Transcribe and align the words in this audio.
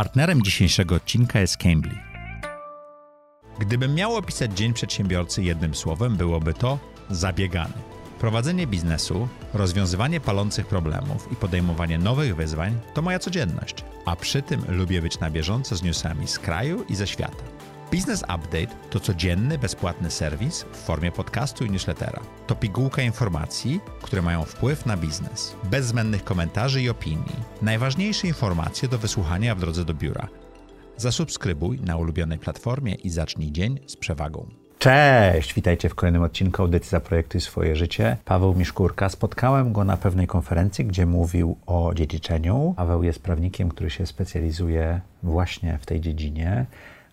Partnerem 0.00 0.42
dzisiejszego 0.42 0.94
odcinka 0.94 1.40
jest 1.40 1.56
Cambly. 1.56 1.94
Gdybym 3.58 3.94
miał 3.94 4.16
opisać 4.16 4.52
dzień 4.52 4.72
przedsiębiorcy 4.72 5.42
jednym 5.42 5.74
słowem, 5.74 6.16
byłoby 6.16 6.54
to 6.54 6.78
zabiegany. 7.10 7.74
Prowadzenie 8.18 8.66
biznesu, 8.66 9.28
rozwiązywanie 9.54 10.20
palących 10.20 10.66
problemów 10.66 11.32
i 11.32 11.36
podejmowanie 11.36 11.98
nowych 11.98 12.36
wyzwań 12.36 12.78
to 12.94 13.02
moja 13.02 13.18
codzienność, 13.18 13.84
a 14.06 14.16
przy 14.16 14.42
tym 14.42 14.64
lubię 14.68 15.02
być 15.02 15.20
na 15.20 15.30
bieżąco 15.30 15.76
z 15.76 15.82
newsami 15.82 16.28
z 16.28 16.38
kraju 16.38 16.84
i 16.88 16.94
ze 16.94 17.06
świata. 17.06 17.44
Business 17.92 18.22
Update 18.22 18.74
to 18.90 19.00
codzienny, 19.00 19.58
bezpłatny 19.58 20.10
serwis 20.10 20.62
w 20.72 20.76
formie 20.76 21.12
podcastu 21.12 21.64
i 21.64 21.70
newslettera. 21.70 22.20
To 22.46 22.54
pigułka 22.54 23.02
informacji, 23.02 23.80
które 24.02 24.22
mają 24.22 24.44
wpływ 24.44 24.86
na 24.86 24.96
biznes. 24.96 25.56
Bez 25.70 25.86
zbędnych 25.86 26.24
komentarzy 26.24 26.82
i 26.82 26.88
opinii. 26.88 27.36
Najważniejsze 27.62 28.26
informacje 28.26 28.88
do 28.88 28.98
wysłuchania 28.98 29.54
w 29.54 29.60
drodze 29.60 29.84
do 29.84 29.94
biura. 29.94 30.28
Zasubskrybuj 30.96 31.80
na 31.80 31.96
ulubionej 31.96 32.38
platformie 32.38 32.94
i 32.94 33.10
zacznij 33.10 33.52
dzień 33.52 33.80
z 33.86 33.96
przewagą. 33.96 34.46
Cześć, 34.78 35.54
witajcie 35.54 35.88
w 35.88 35.94
kolejnym 35.94 36.22
odcinku 36.22 36.62
audycji 36.62 36.90
Zaprojektuj 36.90 37.40
swoje 37.40 37.76
życie. 37.76 38.16
Paweł 38.24 38.54
Miszkurka. 38.54 39.08
Spotkałem 39.08 39.72
go 39.72 39.84
na 39.84 39.96
pewnej 39.96 40.26
konferencji, 40.26 40.84
gdzie 40.84 41.06
mówił 41.06 41.56
o 41.66 41.94
dziedziczeniu. 41.94 42.74
Paweł 42.76 43.02
jest 43.02 43.22
prawnikiem, 43.22 43.68
który 43.68 43.90
się 43.90 44.06
specjalizuje 44.06 45.00
właśnie 45.22 45.78
w 45.78 45.86
tej 45.86 46.00
dziedzinie. 46.00 46.66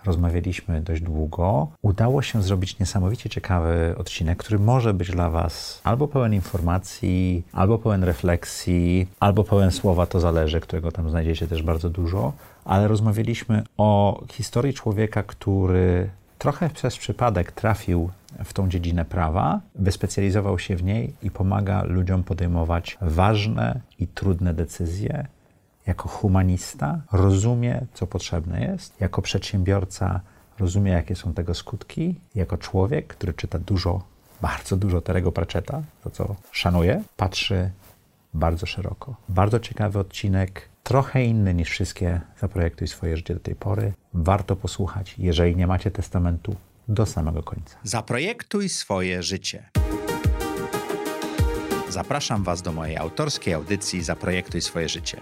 Rozmawialiśmy 0.07 0.81
dość 0.81 1.01
długo. 1.01 1.67
Udało 1.81 2.21
się 2.21 2.43
zrobić 2.43 2.79
niesamowicie 2.79 3.29
ciekawy 3.29 3.95
odcinek, 3.97 4.37
który 4.37 4.59
może 4.59 4.93
być 4.93 5.11
dla 5.11 5.29
Was 5.29 5.81
albo 5.83 6.07
pełen 6.07 6.33
informacji, 6.33 7.43
albo 7.51 7.79
pełen 7.79 8.03
refleksji, 8.03 9.07
albo 9.19 9.43
pełen 9.43 9.71
słowa, 9.71 10.05
to 10.05 10.19
zależy, 10.19 10.59
którego 10.59 10.91
tam 10.91 11.09
znajdziecie 11.09 11.47
też 11.47 11.63
bardzo 11.63 11.89
dużo. 11.89 12.33
Ale 12.65 12.87
rozmawialiśmy 12.87 13.63
o 13.77 14.21
historii 14.31 14.73
człowieka, 14.73 15.23
który 15.23 16.09
trochę 16.37 16.69
przez 16.69 16.97
przypadek 16.97 17.51
trafił 17.51 18.09
w 18.43 18.53
tą 18.53 18.69
dziedzinę 18.69 19.05
prawa, 19.05 19.61
wyspecjalizował 19.75 20.59
się 20.59 20.75
w 20.75 20.83
niej 20.83 21.13
i 21.23 21.31
pomaga 21.31 21.83
ludziom 21.83 22.23
podejmować 22.23 22.97
ważne 23.01 23.81
i 23.99 24.07
trudne 24.07 24.53
decyzje. 24.53 25.27
Jako 25.87 26.09
humanista 26.09 27.01
rozumie, 27.11 27.85
co 27.93 28.07
potrzebne 28.07 28.61
jest. 28.61 29.01
Jako 29.01 29.21
przedsiębiorca 29.21 30.21
rozumie, 30.59 30.91
jakie 30.91 31.15
są 31.15 31.33
tego 31.33 31.53
skutki. 31.53 32.15
Jako 32.35 32.57
człowiek, 32.57 33.07
który 33.07 33.33
czyta 33.33 33.59
dużo, 33.59 34.03
bardzo 34.41 34.77
dużo 34.77 35.01
Terego 35.01 35.31
Pratchetta, 35.31 35.81
to 36.03 36.09
co 36.09 36.35
szanuje, 36.51 37.03
patrzy 37.17 37.71
bardzo 38.33 38.65
szeroko. 38.65 39.15
Bardzo 39.29 39.59
ciekawy 39.59 39.99
odcinek, 39.99 40.69
trochę 40.83 41.23
inny 41.23 41.53
niż 41.53 41.69
wszystkie 41.69 42.21
Zaprojektuj 42.41 42.87
swoje 42.87 43.17
życie 43.17 43.33
do 43.33 43.39
tej 43.39 43.55
pory. 43.55 43.93
Warto 44.13 44.55
posłuchać, 44.55 45.15
jeżeli 45.17 45.55
nie 45.55 45.67
macie 45.67 45.91
testamentu, 45.91 46.55
do 46.87 47.05
samego 47.05 47.43
końca. 47.43 47.77
Zaprojektuj 47.83 48.69
swoje 48.69 49.23
życie. 49.23 49.69
Zapraszam 51.89 52.43
Was 52.43 52.61
do 52.61 52.71
mojej 52.71 52.97
autorskiej 52.97 53.53
audycji 53.53 54.03
Zaprojektuj 54.03 54.61
swoje 54.61 54.89
życie. 54.89 55.21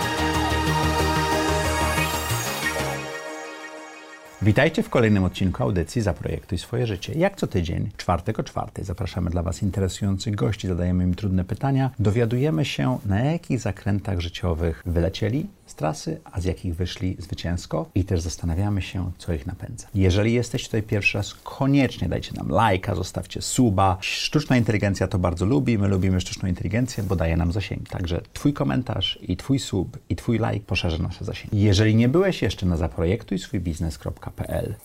Witajcie 4.43 4.83
w 4.83 4.89
kolejnym 4.89 5.23
odcinku 5.23 5.63
audycji 5.63 6.01
Zaprojektuj 6.01 6.57
swoje 6.57 6.87
życie. 6.87 7.13
Jak 7.13 7.35
co 7.35 7.47
tydzień, 7.47 7.89
czwartek 7.97 8.39
o 8.39 8.43
czwartej, 8.43 8.85
zapraszamy 8.85 9.29
dla 9.29 9.43
Was 9.43 9.63
interesujących 9.63 10.35
gości, 10.35 10.67
zadajemy 10.67 11.03
im 11.03 11.15
trudne 11.15 11.45
pytania, 11.45 11.91
dowiadujemy 11.99 12.65
się, 12.65 12.97
na 13.05 13.19
jakich 13.19 13.59
zakrętach 13.59 14.19
życiowych 14.19 14.83
wylecieli 14.85 15.47
z 15.65 15.75
trasy, 15.75 16.19
a 16.31 16.41
z 16.41 16.45
jakich 16.45 16.75
wyszli 16.75 17.15
zwycięsko 17.19 17.89
i 17.95 18.05
też 18.05 18.21
zastanawiamy 18.21 18.81
się, 18.81 19.11
co 19.17 19.33
ich 19.33 19.47
napędza. 19.47 19.87
Jeżeli 19.95 20.33
jesteście 20.33 20.67
tutaj 20.67 20.83
pierwszy 20.83 21.17
raz, 21.17 21.33
koniecznie 21.43 22.09
dajcie 22.09 22.33
nam 22.33 22.49
lajka, 22.49 22.95
zostawcie 22.95 23.41
suba. 23.41 23.97
Sztuczna 24.01 24.57
inteligencja 24.57 25.07
to 25.07 25.19
bardzo 25.19 25.45
lubi, 25.45 25.77
my 25.77 25.87
lubimy 25.87 26.21
sztuczną 26.21 26.49
inteligencję, 26.49 27.03
bo 27.03 27.15
daje 27.15 27.37
nam 27.37 27.51
zasięgi. 27.51 27.85
Także 27.85 28.21
Twój 28.33 28.53
komentarz 28.53 29.19
i 29.21 29.37
Twój 29.37 29.59
sub 29.59 29.97
i 30.09 30.15
Twój 30.15 30.37
like 30.37 30.65
poszerzy 30.67 31.03
nasze 31.03 31.25
zasięgi. 31.25 31.61
Jeżeli 31.61 31.95
nie 31.95 32.09
byłeś 32.09 32.41
jeszcze 32.41 32.65
na 32.65 32.77
zaprojektuj 32.77 33.39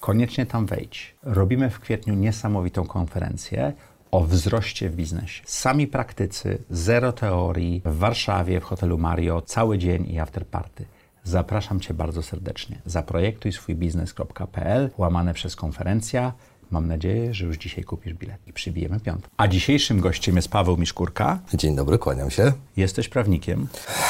koniecznie 0.01 0.47
tam 0.47 0.67
wejdź. 0.67 1.17
Robimy 1.23 1.71
w 1.71 1.81
kwietniu 1.81 2.15
niesamowitą 2.15 2.87
konferencję 2.87 3.73
o 4.11 4.21
wzroście 4.21 4.91
w 4.91 4.97
biznesie. 4.97 5.43
Sami 5.47 5.87
praktycy, 5.87 6.59
zero 6.71 7.13
teorii, 7.13 7.83
w 7.85 7.99
Warszawie, 7.99 8.61
w 8.61 8.65
hotelu 8.65 8.99
Mario, 8.99 9.43
cały 9.43 9.79
dzień 9.79 10.11
i 10.11 10.19
afterparty. 10.19 10.85
Zapraszam 11.25 11.81
Cię 11.81 11.95
bardzo 11.95 12.23
serdecznie. 12.23 12.79
Zaprojektuj 12.87 13.53
swój 13.53 13.75
biznes.pl, 13.75 14.91
łamane 14.99 15.35
przez 15.35 15.57
konferencja. 15.57 16.33
Mam 16.71 16.89
nadzieję, 16.89 17.35
że 17.35 17.47
już 17.47 17.57
dzisiaj 17.57 17.85
kupisz 17.85 18.15
bilet 18.15 18.39
i 18.47 18.53
przybijemy 18.53 19.01
piątkę. 19.01 19.31
A 19.37 19.49
dzisiejszym 19.49 20.01
gościem 20.01 20.37
jest 20.37 20.49
Paweł 20.49 20.77
Miszkurka. 20.77 21.39
Dzień 21.55 21.77
dobry, 21.77 21.99
kłaniam 21.99 22.31
się. 22.31 22.53
Jesteś 22.77 23.09
prawnikiem. 23.09 23.67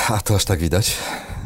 A 0.09 0.21
to 0.21 0.35
aż 0.35 0.45
tak 0.45 0.59
widać? 0.59 0.97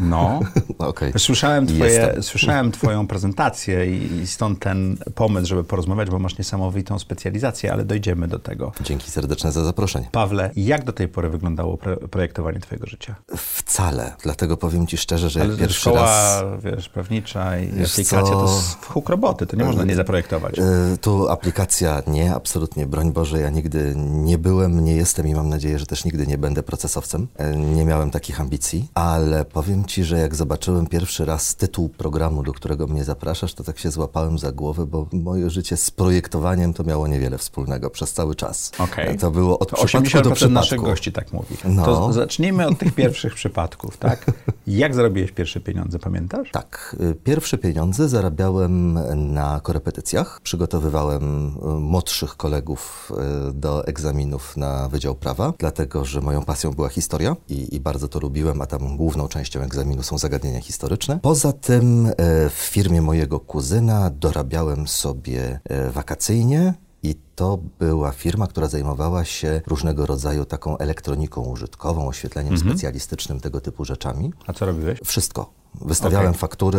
No. 0.00 0.40
okay. 0.78 1.12
słyszałem, 1.18 1.66
twoje, 1.66 2.22
słyszałem 2.22 2.72
Twoją 2.80 3.06
prezentację 3.06 3.96
i 3.96 4.26
stąd 4.26 4.58
ten 4.58 4.96
pomysł, 5.14 5.46
żeby 5.46 5.64
porozmawiać, 5.64 6.10
bo 6.10 6.18
masz 6.18 6.38
niesamowitą 6.38 6.98
specjalizację, 6.98 7.72
ale 7.72 7.84
dojdziemy 7.84 8.28
do 8.28 8.38
tego. 8.38 8.72
Dzięki 8.80 9.10
serdeczne 9.10 9.52
za 9.52 9.64
zaproszenie. 9.64 10.08
Pawle, 10.12 10.50
jak 10.56 10.84
do 10.84 10.92
tej 10.92 11.08
pory 11.08 11.30
wyglądało 11.30 11.78
projektowanie 12.10 12.60
Twojego 12.60 12.86
życia? 12.86 13.14
Wcale. 13.36 14.12
Dlatego 14.22 14.56
powiem 14.56 14.86
Ci 14.86 14.96
szczerze, 14.96 15.30
że 15.30 15.40
ale 15.40 15.56
pierwszy 15.56 15.80
szkoła, 15.80 16.02
raz... 16.02 16.44
wiesz, 16.64 16.88
prawnicza 16.88 17.58
i 17.58 17.68
aplikacja 17.84 18.22
to 18.22 18.42
jest 18.42 18.84
huk 18.84 19.08
roboty, 19.08 19.46
to 19.46 19.56
nie 19.56 19.64
można 19.64 19.84
nie 19.84 19.94
zaprojektować. 19.94 20.58
Y, 20.58 20.98
tu 21.00 21.28
aplikacja 21.28 22.02
nie, 22.06 22.34
absolutnie, 22.34 22.86
broń 22.86 23.12
Boże, 23.12 23.40
ja 23.40 23.50
nigdy 23.50 23.94
nie 23.96 24.38
byłem, 24.38 24.84
nie 24.84 24.96
jestem 24.96 25.28
i 25.28 25.34
mam 25.34 25.48
nadzieję, 25.48 25.78
że 25.78 25.86
też 25.86 26.04
nigdy 26.04 26.26
nie 26.26 26.38
będę 26.38 26.62
procesowcem. 26.62 27.09
Y, 27.18 27.56
nie 27.56 27.84
miałem 27.84 28.10
takich 28.10 28.40
ambicji, 28.40 28.88
ale 28.94 29.44
powiem 29.44 29.84
Ci, 29.84 30.04
że 30.04 30.18
jak 30.18 30.34
zobaczyłem 30.34 30.86
pierwszy 30.86 31.24
raz 31.24 31.56
tytuł 31.56 31.88
programu, 31.88 32.42
do 32.42 32.52
którego 32.52 32.86
mnie 32.86 33.04
zapraszasz, 33.04 33.54
to 33.54 33.64
tak 33.64 33.78
się 33.78 33.90
złapałem 33.90 34.38
za 34.38 34.52
głowę, 34.52 34.86
bo 34.86 35.06
moje 35.12 35.50
życie 35.50 35.76
z 35.76 35.90
projektowaniem 35.90 36.74
to 36.74 36.84
miało 36.84 37.08
niewiele 37.08 37.38
wspólnego 37.38 37.90
przez 37.90 38.12
cały 38.12 38.34
czas. 38.34 38.72
Okay. 38.78 39.18
To 39.18 39.30
było 39.30 39.58
od 39.58 39.70
to 39.70 39.76
przypadku 39.84 40.22
do 40.22 40.30
przypadku. 40.30 40.54
naszych 40.54 40.80
gości 40.80 41.12
tak 41.12 41.32
mówi. 41.32 41.56
No. 41.64 41.84
To 41.84 42.12
zacznijmy 42.12 42.66
od 42.66 42.78
tych 42.78 42.94
pierwszych 42.94 43.34
przypadków, 43.34 43.96
tak? 43.96 44.26
Jak 44.66 44.94
zarobiłeś 44.94 45.32
pierwsze 45.32 45.60
pieniądze, 45.60 45.98
pamiętasz? 45.98 46.50
Tak. 46.50 46.96
Y, 47.00 47.14
pierwsze 47.14 47.58
pieniądze 47.58 48.08
zarabiałem 48.08 48.98
na 49.32 49.60
korepetycjach. 49.60 50.40
Przygotowywałem 50.42 51.48
y, 51.48 51.80
młodszych 51.80 52.36
kolegów 52.36 53.12
y, 53.48 53.52
do 53.52 53.86
egzaminów 53.86 54.56
na 54.56 54.88
Wydział 54.88 55.14
Prawa, 55.14 55.52
dlatego, 55.58 56.04
że 56.04 56.20
moją 56.20 56.44
pasją 56.44 56.70
była 56.70 56.88
historia 56.88 56.99
i, 57.48 57.74
i 57.74 57.80
bardzo 57.80 58.08
to 58.08 58.20
lubiłem, 58.20 58.60
a 58.62 58.66
tam 58.66 58.96
główną 58.96 59.28
częścią 59.28 59.60
egzaminu 59.60 60.02
są 60.02 60.18
zagadnienia 60.18 60.60
historyczne. 60.60 61.18
Poza 61.22 61.52
tym 61.52 62.06
e, 62.06 62.12
w 62.50 62.52
firmie 62.52 63.02
mojego 63.02 63.40
kuzyna 63.40 64.10
dorabiałem 64.10 64.88
sobie 64.88 65.60
e, 65.64 65.90
wakacyjnie 65.90 66.74
i 67.02 67.14
to 67.34 67.58
była 67.78 68.12
firma, 68.12 68.46
która 68.46 68.68
zajmowała 68.68 69.24
się 69.24 69.60
różnego 69.66 70.06
rodzaju 70.06 70.44
taką 70.44 70.78
elektroniką 70.78 71.42
użytkową, 71.42 72.08
oświetleniem 72.08 72.54
Mhm. 72.54 72.70
specjalistycznym, 72.70 73.40
tego 73.40 73.60
typu 73.60 73.84
rzeczami. 73.84 74.32
A 74.46 74.52
co 74.52 74.66
robiłeś? 74.66 74.98
Wszystko. 75.04 75.50
Wystawiałem 75.74 76.28
Okej. 76.28 76.38
faktury, 76.38 76.78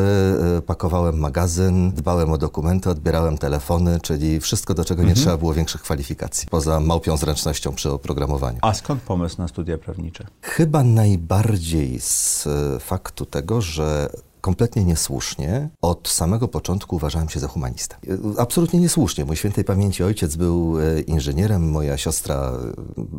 y, 0.57 0.61
pakowałem 0.61 1.19
magazyn, 1.19 1.91
dbałem 1.91 2.31
o 2.31 2.37
dokumenty, 2.37 2.89
odbierałem 2.89 3.37
telefony, 3.37 3.99
czyli 4.01 4.39
wszystko, 4.39 4.73
do 4.73 4.85
czego 4.85 5.03
nie 5.03 5.13
trzeba 5.13 5.37
było 5.37 5.53
większych 5.53 5.81
kwalifikacji, 5.81 6.47
poza 6.51 6.79
małpią 6.79 7.17
zręcznością 7.17 7.73
przy 7.73 7.91
oprogramowaniu. 7.91 8.59
A 8.61 8.73
skąd 8.73 9.01
pomysł 9.01 9.35
na 9.37 9.47
studia 9.47 9.77
prawnicze? 9.77 10.27
Chyba 10.41 10.83
najbardziej 10.83 11.99
z 11.99 12.47
e, 12.47 12.79
faktu 12.79 13.25
tego, 13.25 13.61
że 13.61 14.09
kompletnie 14.41 14.85
niesłusznie 14.85 15.69
od 15.81 16.09
samego 16.09 16.47
początku 16.47 16.95
uważałem 16.95 17.29
się 17.29 17.39
za 17.39 17.47
humanistę. 17.47 17.95
E, 18.35 18.41
Absolutnie 18.41 18.79
niesłusznie. 18.79 19.25
Mój 19.25 19.35
świętej 19.35 19.63
pamięci 19.63 20.03
ojciec 20.03 20.35
był 20.35 20.79
e, 20.79 21.01
inżynierem, 21.01 21.71
moja 21.71 21.97
siostra 21.97 22.51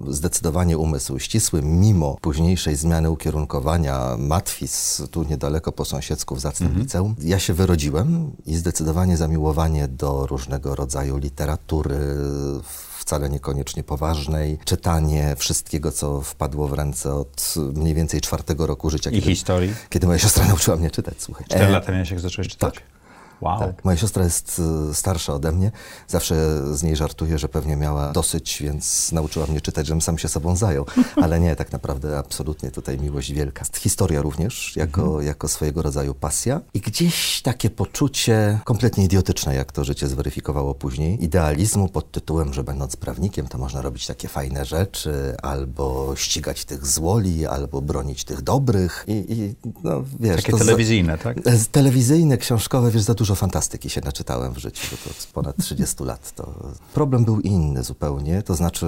e, 0.09 0.13
zdecydowanie 0.13 0.79
umysł 0.79 1.19
ścisły, 1.19 1.63
mimo 1.63 2.17
późniejszej 2.21 2.77
zmiany 2.77 3.11
ukierunkowania 3.11 4.17
matwis 4.19 5.03
tu 5.11 5.25
niedaleko 5.25 5.73
po 5.73 5.85
sąsiedzku 5.85 6.37
w 6.37 6.41
zacnym 6.41 6.79
liceum. 6.79 7.15
Ja 7.19 7.39
się 7.39 7.55
wyrodziłem 7.55 8.33
i 8.47 8.57
zdecydowanie 8.57 9.17
zamiłowanie 9.17 9.89
do 9.89 10.27
różnego 10.27 10.75
rodzaju 10.75 11.17
literatury, 11.17 11.99
wcale 13.03 13.29
niekoniecznie 13.29 13.83
poważnej, 13.85 14.59
czytanie 14.65 15.35
wszystkiego, 15.39 15.93
co 15.93 16.21
wpadło 16.21 16.69
w 16.69 16.73
ręce 16.73 17.15
od 17.15 17.55
mniej 17.75 17.95
więcej 17.95 18.21
czwartego 18.21 18.67
roku 18.67 18.91
życia. 18.91 19.11
I 19.11 19.21
historii? 19.21 19.75
Kiedy 19.91 20.07
moja 20.07 20.19
siostra 20.19 20.47
nauczyła 20.53 20.77
mnie 20.77 20.91
czytać, 20.91 21.15
słuchaj. 21.19 21.45
Cztery 21.47 21.73
lata 21.73 21.93
miałeś, 21.93 22.11
jak 22.11 22.21
zacząłeś 22.21 22.49
czytać? 22.49 22.75
Tak. 22.75 22.83
Wow. 23.43 23.59
Tak. 23.59 23.85
Moja 23.85 23.97
siostra 23.97 24.25
jest 24.25 24.61
y, 24.91 24.95
starsza 24.95 25.35
ode 25.35 25.53
mnie. 25.53 25.71
Zawsze 26.09 26.35
z 26.77 26.83
niej 26.83 26.97
żartuję, 26.97 27.39
że 27.39 27.49
pewnie 27.49 27.77
miała 27.77 28.13
dosyć, 28.13 28.59
więc 28.63 29.13
nauczyła 29.13 29.47
mnie 29.47 29.61
czytać, 29.61 29.87
żebym 29.87 30.01
sam 30.03 30.19
się 30.19 30.29
sobą 30.29 30.57
zajął. 30.57 30.87
Ale 31.23 31.41
nie, 31.41 31.57
tak 31.57 31.73
naprawdę 31.73 32.19
absolutnie 32.19 32.71
tutaj 32.71 32.99
miłość 32.99 33.33
wielka. 33.33 33.65
Historia 33.79 34.23
również 34.23 34.77
jako, 34.77 35.03
Mhm. 35.03 35.27
jako 35.27 35.49
swojego 35.49 35.83
rodzaju 35.83 36.15
pasja. 36.15 36.61
I 36.75 36.81
gdzieś 36.81 37.43
takie 37.43 37.71
poczucie 37.71 38.61
kompletnie 38.65 39.05
idiotyczne, 39.05 39.55
jak 39.55 39.73
to 39.73 39.85
życie 39.85 40.09
zweryfikowało 40.09 40.75
później, 40.75 41.25
idealizmu 41.25 41.89
pod 41.89 42.11
tytułem, 42.13 42.55
że 42.55 42.65
będąc 42.65 42.97
prawnikiem, 42.97 43.49
to 43.49 43.59
można 43.59 43.83
robić 43.83 44.07
takie 44.07 44.29
fajne 44.29 44.65
rzeczy, 44.65 45.37
albo 45.43 46.13
ścigać 46.17 46.65
tych 46.65 46.87
złoli, 46.87 47.47
albo 47.47 47.83
bronić 47.83 48.25
tych 48.25 48.43
dobrych. 48.43 49.05
I, 49.09 49.25
i 49.29 49.55
no 49.85 50.03
wiesz... 50.21 50.37
Takie 50.37 50.53
za- 50.53 50.59
telewizyjne, 50.59 51.19
tak? 51.19 51.37
z- 51.57 51.69
Telewizyjne, 51.69 52.37
książkowe, 52.39 52.91
wiesz, 52.91 53.03
za 53.03 53.15
dużo 53.15 53.32
fantastyki 53.35 53.91
się 53.91 54.01
naczytałem 54.01 54.53
w 54.53 54.59
życiu, 54.59 54.87
bo 54.91 54.97
to 54.97 55.15
ponad 55.33 55.57
30 55.57 56.05
lat. 56.05 56.33
To 56.35 56.55
problem 56.95 57.25
był 57.25 57.41
inny 57.41 57.83
zupełnie, 57.83 58.43
to 58.43 58.55
znaczy 58.55 58.87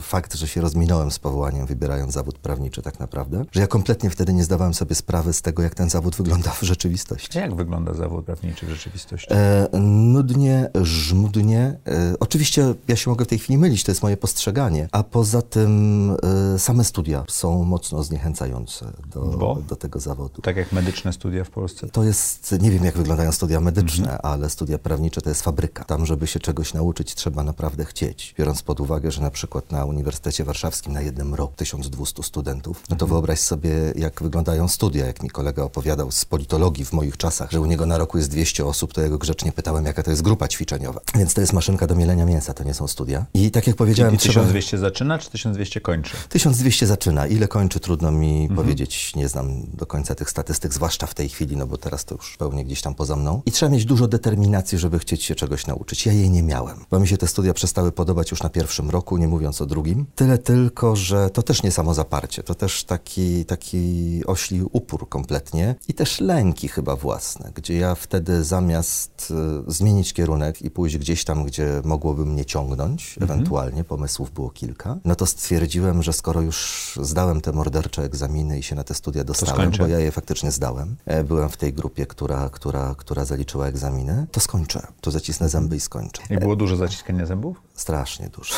fakt, 0.00 0.34
że 0.34 0.48
się 0.48 0.60
rozminąłem 0.60 1.10
z 1.10 1.18
powołaniem, 1.18 1.66
wybierając 1.66 2.12
zawód 2.12 2.38
prawniczy 2.38 2.82
tak 2.82 3.00
naprawdę, 3.00 3.44
że 3.52 3.60
ja 3.60 3.66
kompletnie 3.66 4.10
wtedy 4.10 4.32
nie 4.32 4.44
zdawałem 4.44 4.74
sobie 4.74 4.94
sprawy 4.94 5.32
z 5.32 5.42
tego, 5.42 5.62
jak 5.62 5.74
ten 5.74 5.90
zawód 5.90 6.16
wygląda 6.16 6.50
w 6.50 6.62
rzeczywistości. 6.62 7.38
A 7.38 7.40
Jak 7.40 7.54
wygląda 7.54 7.94
zawód 7.94 8.24
prawniczy 8.24 8.66
w 8.66 8.68
rzeczywistości? 8.68 9.26
E, 9.30 9.68
nudnie, 9.80 10.70
żmudnie. 10.82 11.78
E, 11.86 12.14
oczywiście 12.20 12.74
ja 12.88 12.96
się 12.96 13.10
mogę 13.10 13.24
w 13.24 13.28
tej 13.28 13.38
chwili 13.38 13.58
mylić, 13.58 13.84
to 13.84 13.90
jest 13.90 14.02
moje 14.02 14.16
postrzeganie, 14.16 14.88
a 14.92 15.02
poza 15.02 15.42
tym 15.42 16.16
e, 16.54 16.58
same 16.58 16.84
studia 16.84 17.24
są 17.28 17.64
mocno 17.64 18.02
zniechęcające 18.02 18.92
do, 19.06 19.58
do 19.68 19.76
tego 19.76 20.00
zawodu. 20.00 20.42
Tak 20.42 20.56
jak 20.56 20.72
medyczne 20.72 21.12
studia 21.12 21.44
w 21.44 21.50
Polsce? 21.50 21.88
To 21.88 22.04
jest, 22.04 22.54
nie 22.60 22.70
wiem 22.70 22.84
jak 22.84 22.96
wyglądają 22.96 23.32
studia 23.32 23.60
medyczne, 23.60 23.77
ale 24.22 24.50
studia 24.50 24.78
prawnicze 24.78 25.20
to 25.20 25.28
jest 25.28 25.42
fabryka. 25.42 25.84
Tam, 25.84 26.06
żeby 26.06 26.26
się 26.26 26.40
czegoś 26.40 26.74
nauczyć, 26.74 27.14
trzeba 27.14 27.44
naprawdę 27.44 27.84
chcieć. 27.84 28.34
Biorąc 28.38 28.62
pod 28.62 28.80
uwagę, 28.80 29.10
że 29.10 29.22
na 29.22 29.30
przykład 29.30 29.72
na 29.72 29.84
Uniwersytecie 29.84 30.44
Warszawskim 30.44 30.92
na 30.92 31.00
jednym 31.00 31.34
roku 31.34 31.54
1200 31.56 32.22
studentów, 32.22 32.82
no 32.90 32.96
to 32.96 33.06
wyobraź 33.06 33.40
sobie, 33.40 33.70
jak 33.96 34.22
wyglądają 34.22 34.68
studia. 34.68 35.06
Jak 35.06 35.22
mi 35.22 35.30
kolega 35.30 35.62
opowiadał 35.62 36.10
z 36.10 36.24
politologii 36.24 36.84
w 36.84 36.92
moich 36.92 37.16
czasach, 37.16 37.50
że 37.50 37.60
u 37.60 37.66
niego 37.66 37.86
na 37.86 37.98
roku 37.98 38.18
jest 38.18 38.30
200 38.30 38.66
osób, 38.66 38.92
to 38.92 39.00
ja 39.00 39.08
go 39.08 39.18
grzecznie 39.18 39.52
pytałem, 39.52 39.84
jaka 39.84 40.02
to 40.02 40.10
jest 40.10 40.22
grupa 40.22 40.48
ćwiczeniowa. 40.48 41.00
Więc 41.14 41.34
to 41.34 41.40
jest 41.40 41.52
maszynka 41.52 41.86
do 41.86 41.94
mielenia 41.94 42.26
mięsa, 42.26 42.54
to 42.54 42.64
nie 42.64 42.74
są 42.74 42.88
studia. 42.88 43.26
I 43.34 43.50
tak 43.50 43.66
jak 43.66 43.76
powiedziałem, 43.76 44.16
Czyli 44.16 44.30
trzeba... 44.30 44.46
1200 44.46 44.78
zaczyna, 44.78 45.18
czy 45.18 45.30
1200 45.30 45.80
kończy? 45.80 46.16
1200 46.28 46.86
zaczyna. 46.86 47.26
Ile 47.26 47.48
kończy, 47.48 47.80
trudno 47.80 48.12
mi 48.12 48.48
powiedzieć. 48.56 49.16
Nie 49.16 49.28
znam 49.28 49.62
do 49.74 49.86
końca 49.86 50.14
tych 50.14 50.30
statystyk, 50.30 50.74
zwłaszcza 50.74 51.06
w 51.06 51.14
tej 51.14 51.28
chwili, 51.28 51.56
no 51.56 51.66
bo 51.66 51.78
teraz 51.78 52.04
to 52.04 52.14
już 52.14 52.36
pełnie 52.36 52.64
gdzieś 52.64 52.82
tam 52.82 52.94
poza 52.94 53.16
mną. 53.16 53.42
I 53.46 53.52
trzeba 53.52 53.67
mieć 53.68 53.84
dużo 53.84 54.08
determinacji, 54.08 54.78
żeby 54.78 54.98
chcieć 54.98 55.24
się 55.24 55.34
czegoś 55.34 55.66
nauczyć. 55.66 56.06
Ja 56.06 56.12
jej 56.12 56.30
nie 56.30 56.42
miałem, 56.42 56.84
bo 56.90 57.00
mi 57.00 57.08
się 57.08 57.16
te 57.16 57.26
studia 57.26 57.54
przestały 57.54 57.92
podobać 57.92 58.30
już 58.30 58.42
na 58.42 58.48
pierwszym 58.48 58.90
roku, 58.90 59.16
nie 59.16 59.28
mówiąc 59.28 59.60
o 59.60 59.66
drugim. 59.66 60.06
Tyle 60.14 60.38
tylko, 60.38 60.96
że 60.96 61.30
to 61.30 61.42
też 61.42 61.62
nie 61.62 61.70
samo 61.70 61.94
zaparcie, 61.94 62.42
to 62.42 62.54
też 62.54 62.84
taki, 62.84 63.44
taki 63.44 64.22
ośli 64.26 64.62
upór 64.72 65.08
kompletnie 65.08 65.74
i 65.88 65.94
też 65.94 66.20
lęki 66.20 66.68
chyba 66.68 66.96
własne, 66.96 67.50
gdzie 67.54 67.78
ja 67.78 67.94
wtedy 67.94 68.44
zamiast 68.44 69.32
y, 69.68 69.72
zmienić 69.72 70.12
kierunek 70.12 70.62
i 70.62 70.70
pójść 70.70 70.98
gdzieś 70.98 71.24
tam, 71.24 71.44
gdzie 71.44 71.82
mogłoby 71.84 72.26
mnie 72.26 72.44
ciągnąć, 72.44 73.16
ewentualnie, 73.20 73.84
pomysłów 73.84 74.30
było 74.30 74.50
kilka, 74.50 74.98
no 75.04 75.14
to 75.14 75.26
stwierdziłem, 75.26 76.02
że 76.02 76.12
skoro 76.12 76.40
już 76.40 76.98
zdałem 77.02 77.40
te 77.40 77.52
mordercze 77.52 78.02
egzaminy 78.02 78.58
i 78.58 78.62
się 78.62 78.74
na 78.74 78.84
te 78.84 78.94
studia 78.94 79.24
dostałem, 79.24 79.72
bo 79.78 79.86
ja 79.86 79.98
je 79.98 80.12
faktycznie 80.12 80.50
zdałem, 80.50 80.96
e, 81.06 81.24
byłem 81.24 81.48
w 81.48 81.56
tej 81.56 81.72
grupie, 81.72 82.06
która, 82.06 82.50
która, 82.50 82.94
która 82.98 83.24
zaliczyła 83.24 83.47
egzaminy, 83.56 84.26
to 84.32 84.40
skończę, 84.40 84.86
to 85.00 85.10
zacisnę 85.10 85.48
zęby 85.48 85.76
i 85.76 85.80
skończę. 85.80 86.22
I 86.30 86.36
było 86.36 86.56
dużo 86.56 86.76
zaciskania 86.76 87.26
zębów? 87.26 87.67
Strasznie 87.78 88.28
dużo. 88.28 88.54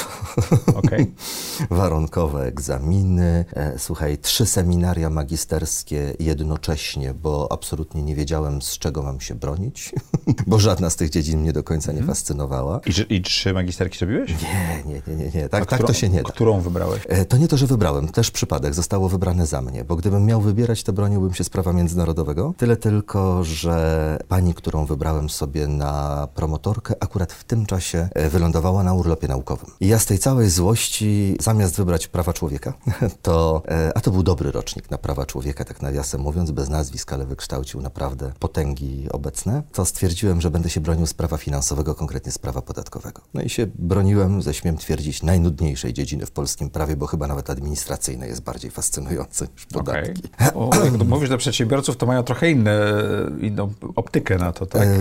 Okej. 0.75 1.13
Warunkowe 1.71 2.43
egzaminy, 2.47 3.45
e, 3.53 3.79
słuchaj, 3.79 4.19
trzy 4.19 4.47
seminaria 4.47 5.11
magisterskie 5.11 6.15
jednocześnie, 6.19 7.15
bo 7.15 7.53
absolutnie 7.53 8.03
nie 8.03 8.15
wiedziałem, 8.17 8.63
z 8.63 8.79
czego 8.79 9.03
mam 9.03 9.21
się 9.21 9.35
bronić, 9.35 9.93
bo 10.47 10.59
żadna 10.59 10.91
z 10.91 10.97
tych 10.97 11.11
dziedzin 11.11 11.41
mnie 11.41 11.53
do 11.53 11.63
końca 11.63 11.93
nie 11.93 12.03
fascynowała. 12.03 12.81
I, 13.09 13.15
I 13.15 13.23
trzy 13.23 13.53
magisterki 13.53 13.99
zrobiłeś? 13.99 14.31
Nie, 14.43 14.83
nie, 14.93 15.03
nie, 15.07 15.25
nie, 15.25 15.31
nie. 15.35 15.49
Tak, 15.49 15.67
tak 15.67 15.87
to 15.87 15.93
się 15.93 16.09
nie 16.09 16.23
da. 16.23 16.29
Którą 16.31 16.61
wybrałeś? 16.61 17.03
E, 17.09 17.25
To 17.25 17.37
nie 17.37 17.49
to, 17.49 17.57
że 17.57 17.67
wybrałem, 17.67 18.09
też 18.09 18.31
przypadek, 18.31 18.75
zostało 18.75 19.09
wybrane 19.09 19.47
za 19.47 19.63
mnie, 19.63 19.85
bo 19.85 19.97
gdybym 19.97 20.27
miał 20.27 20.41
wybierać, 20.41 20.83
to 20.83 20.93
broniłbym 20.93 21.35
się 21.35 21.45
z 21.45 21.51
prawa 21.51 21.73
międzynarodowego. 21.73 22.55
Tyle 22.57 22.77
tylko, 22.77 23.45
że 23.45 24.19
pani, 24.29 24.55
którą 24.55 24.85
wybrałem 24.87 25.31
sobie 25.31 25.67
na 25.67 26.29
promotorkę, 26.35 26.95
akurat 27.01 27.33
w 27.33 27.45
tym 27.45 27.67
czasie 27.67 28.09
e, 28.15 28.31
wylądowała 28.31 28.83
na 28.83 28.95
urlopie 28.95 29.10
naukowym. 29.29 29.71
I 29.81 29.89
ja 29.89 29.99
z 29.99 30.07
tej 30.07 30.19
całej 30.19 30.51
złości, 30.51 31.37
zamiast 31.41 31.77
wybrać 31.77 32.09
prawa 32.09 32.33
człowieka, 32.33 32.73
to, 33.23 33.63
e, 33.69 33.93
a 33.95 34.01
to 34.01 34.11
był 34.11 34.23
dobry 34.23 34.51
rocznik 34.51 34.91
na 34.91 34.99
prawa 34.99 35.27
człowieka, 35.27 35.65
tak 35.65 35.83
nawiasem 35.83 36.21
mówiąc, 36.21 36.51
bez 36.51 36.69
nazwisk, 36.69 37.13
ale 37.13 37.27
wykształcił 37.27 37.83
naprawdę 37.83 38.33
potęgi 38.39 39.07
obecne, 39.13 39.63
to 39.73 39.85
stwierdziłem, 39.85 40.41
że 40.41 40.51
będę 40.51 40.71
się 40.71 40.81
bronił 40.81 41.07
z 41.07 41.15
prawa 41.15 41.37
finansowego, 41.37 41.95
konkretnie 41.95 42.33
z 42.33 42.39
prawa 42.39 42.63
podatkowego. 42.63 43.23
No 43.35 43.43
i 43.43 43.49
się 43.49 43.67
broniłem, 43.75 44.43
ze 44.43 44.55
śmiem 44.55 44.77
twierdzić, 44.77 45.23
najnudniejszej 45.23 45.93
dziedziny 45.93 46.27
w 46.27 46.31
polskim 46.31 46.71
prawie, 46.71 46.97
bo 46.97 47.07
chyba 47.07 47.27
nawet 47.27 47.51
administracyjne 47.51 48.27
jest 48.27 48.43
bardziej 48.43 48.71
fascynujące 48.71 49.47
niż 49.55 49.67
podatki. 49.67 50.23
O, 50.55 50.71
Jak 50.85 51.09
mówisz 51.09 51.29
do 51.29 51.39
przedsiębiorców, 51.39 51.97
to 51.97 52.07
mają 52.07 52.23
trochę 52.23 52.51
inne, 52.51 52.93
inną 53.41 53.73
optykę 53.97 54.37
na 54.37 54.53
to, 54.53 54.67
tak? 54.67 54.83
E, 54.83 54.99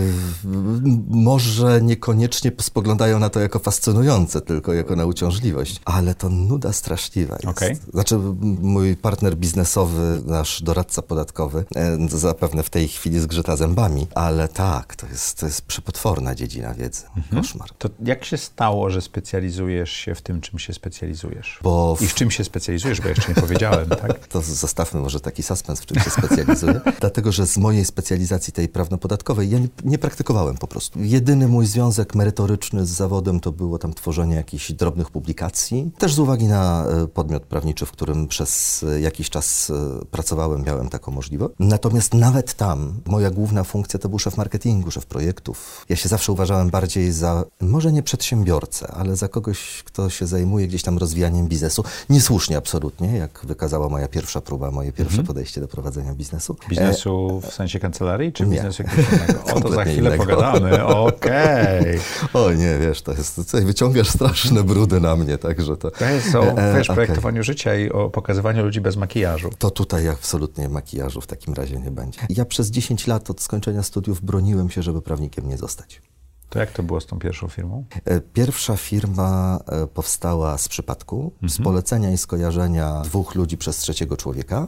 może 1.08 1.82
niekoniecznie 1.82 2.52
spoglądają 2.60 3.18
na 3.18 3.30
to 3.30 3.40
jako 3.40 3.58
fascynujące, 3.58 3.99
tylko 4.40 4.72
jako 4.74 4.96
na 4.96 5.06
uciążliwość, 5.06 5.80
ale 5.84 6.14
to 6.14 6.28
nuda 6.28 6.72
straszliwa 6.72 7.34
jest. 7.34 7.46
Okej. 7.46 7.76
Znaczy, 7.92 8.18
mój 8.60 8.96
partner 8.96 9.36
biznesowy, 9.36 10.22
nasz 10.26 10.62
doradca 10.62 11.02
podatkowy, 11.02 11.64
e, 11.76 11.98
zapewne 12.08 12.62
w 12.62 12.70
tej 12.70 12.88
chwili 12.88 13.20
zgrzyta 13.20 13.56
zębami, 13.56 14.06
ale 14.14 14.48
tak, 14.48 14.96
to 14.96 15.06
jest, 15.06 15.38
to 15.40 15.46
jest 15.46 15.62
przepotworna 15.62 16.34
dziedzina 16.34 16.74
wiedzy. 16.74 17.02
Mhm. 17.16 17.42
Koszmar. 17.42 17.68
To 17.78 17.88
jak 18.04 18.24
się 18.24 18.36
stało, 18.36 18.90
że 18.90 19.00
specjalizujesz 19.00 19.90
się 19.92 20.14
w 20.14 20.22
tym, 20.22 20.40
czym 20.40 20.58
się 20.58 20.72
specjalizujesz? 20.74 21.58
Bo 21.62 21.96
w- 21.96 22.02
I 22.02 22.06
w 22.08 22.14
czym 22.14 22.30
się 22.30 22.44
specjalizujesz, 22.44 23.00
bo 23.00 23.08
jeszcze 23.08 23.28
nie 23.28 23.34
powiedziałem, 23.34 23.88
tak? 24.02 24.28
To 24.28 24.40
zostawmy 24.42 25.00
może 25.00 25.20
taki 25.20 25.42
suspens, 25.42 25.80
w 25.80 25.86
czym 25.86 26.02
się 26.02 26.10
specjalizuję. 26.10 26.80
Dlatego, 27.00 27.32
że 27.32 27.46
z 27.46 27.56
mojej 27.58 27.84
specjalizacji 27.84 28.52
tej 28.52 28.68
prawno-podatkowej 28.68 29.50
ja 29.50 29.58
nie, 29.58 29.68
nie 29.84 29.98
praktykowałem 29.98 30.56
po 30.58 30.66
prostu. 30.66 30.98
Jedyny 31.02 31.48
mój 31.48 31.66
związek 31.66 32.14
merytoryczny 32.14 32.86
z 32.86 32.90
zawodem 32.90 33.40
to 33.40 33.52
było 33.52 33.78
tam 33.78 33.89
tworzenie 33.94 34.36
jakichś 34.36 34.72
drobnych 34.72 35.10
publikacji. 35.10 35.90
Też 35.98 36.14
z 36.14 36.18
uwagi 36.18 36.46
na 36.46 36.86
e, 36.86 37.06
podmiot 37.06 37.42
prawniczy, 37.42 37.86
w 37.86 37.92
którym 37.92 38.28
przez 38.28 38.82
e, 38.82 39.00
jakiś 39.00 39.30
czas 39.30 39.70
e, 39.70 40.04
pracowałem, 40.04 40.62
miałem 40.64 40.88
taką 40.88 41.12
możliwość. 41.12 41.54
Natomiast 41.58 42.14
nawet 42.14 42.54
tam 42.54 43.00
moja 43.06 43.30
główna 43.30 43.64
funkcja 43.64 44.00
to 44.00 44.08
był 44.08 44.18
szef 44.18 44.36
marketingu, 44.36 44.90
szef 44.90 45.06
projektów. 45.06 45.84
Ja 45.88 45.96
się 45.96 46.08
zawsze 46.08 46.32
uważałem 46.32 46.70
bardziej 46.70 47.12
za, 47.12 47.44
może 47.60 47.92
nie 47.92 48.02
przedsiębiorcę, 48.02 48.86
ale 48.86 49.16
za 49.16 49.28
kogoś, 49.28 49.82
kto 49.82 50.10
się 50.10 50.26
zajmuje 50.26 50.68
gdzieś 50.68 50.82
tam 50.82 50.98
rozwijaniem 50.98 51.48
biznesu. 51.48 51.84
Niesłusznie 52.10 52.56
absolutnie, 52.56 53.16
jak 53.16 53.40
wykazała 53.44 53.88
moja 53.88 54.08
pierwsza 54.08 54.40
próba, 54.40 54.70
moje 54.70 54.92
pierwsze 54.92 55.22
podejście 55.24 55.60
do 55.60 55.68
prowadzenia 55.68 56.14
biznesu. 56.14 56.56
Biznesu 56.68 57.40
w 57.40 57.52
sensie 57.52 57.78
kancelarii, 57.78 58.32
czy 58.32 58.46
nie. 58.46 58.56
biznesu 58.56 58.82
jakiegoś 58.82 59.12
innego? 59.12 59.44
O, 59.54 59.60
to 59.60 59.72
za 59.72 59.84
chwilę 59.84 60.16
innego. 60.16 60.24
pogadamy, 60.24 60.84
okej. 60.86 62.00
O 62.34 62.52
nie, 62.52 62.78
wiesz, 62.78 63.02
to 63.02 63.12
jest, 63.12 63.36
tutaj 63.36 63.64
wyciągasz 63.88 64.10
straszne 64.10 64.64
brudy 64.64 65.00
na 65.00 65.16
mnie, 65.16 65.38
także 65.38 65.76
to... 65.76 65.90
To 65.90 66.04
jest 66.04 66.34
o 66.34 66.42
E, 66.42 66.76
wiesz, 66.76 66.90
okej. 66.90 66.94
projektowaniu 66.96 67.42
życia 67.42 67.76
i 67.76 67.90
o 67.90 68.10
pokazywaniu 68.10 68.64
ludzi 68.64 68.80
bez 68.80 68.96
makijażu. 68.96 69.50
To 69.58 69.70
tutaj 69.70 70.08
absolutnie 70.08 70.68
makijażu 70.68 71.20
w 71.20 71.26
takim 71.26 71.54
razie 71.54 71.80
nie 71.80 71.90
będzie. 71.90 72.20
Ja 72.28 72.44
przez 72.44 72.70
10 72.70 73.06
lat 73.06 73.30
od 73.30 73.40
skończenia 73.40 73.82
studiów 73.82 74.20
broniłem 74.20 74.70
się, 74.70 74.82
żeby 74.82 75.02
prawnikiem 75.02 75.48
nie 75.48 75.58
zostać. 75.58 76.02
To 76.50 76.58
jak 76.58 76.70
to 76.72 76.82
było 76.82 77.00
z 77.00 77.06
tą 77.06 77.18
pierwszą 77.18 77.48
firmą? 77.48 77.84
E, 78.04 78.20
Pierwsza 78.20 78.76
firma 78.76 79.60
e, 79.66 79.86
powstała 79.86 80.58
z 80.58 80.68
przypadku, 80.68 81.32
z 81.48 81.58
polecenia 81.58 82.10
i 82.10 82.18
skojarzenia 82.18 83.02
dwóch 83.04 83.34
ludzi 83.34 83.56
przez 83.56 83.76
trzeciego 83.76 84.16
człowieka, 84.16 84.66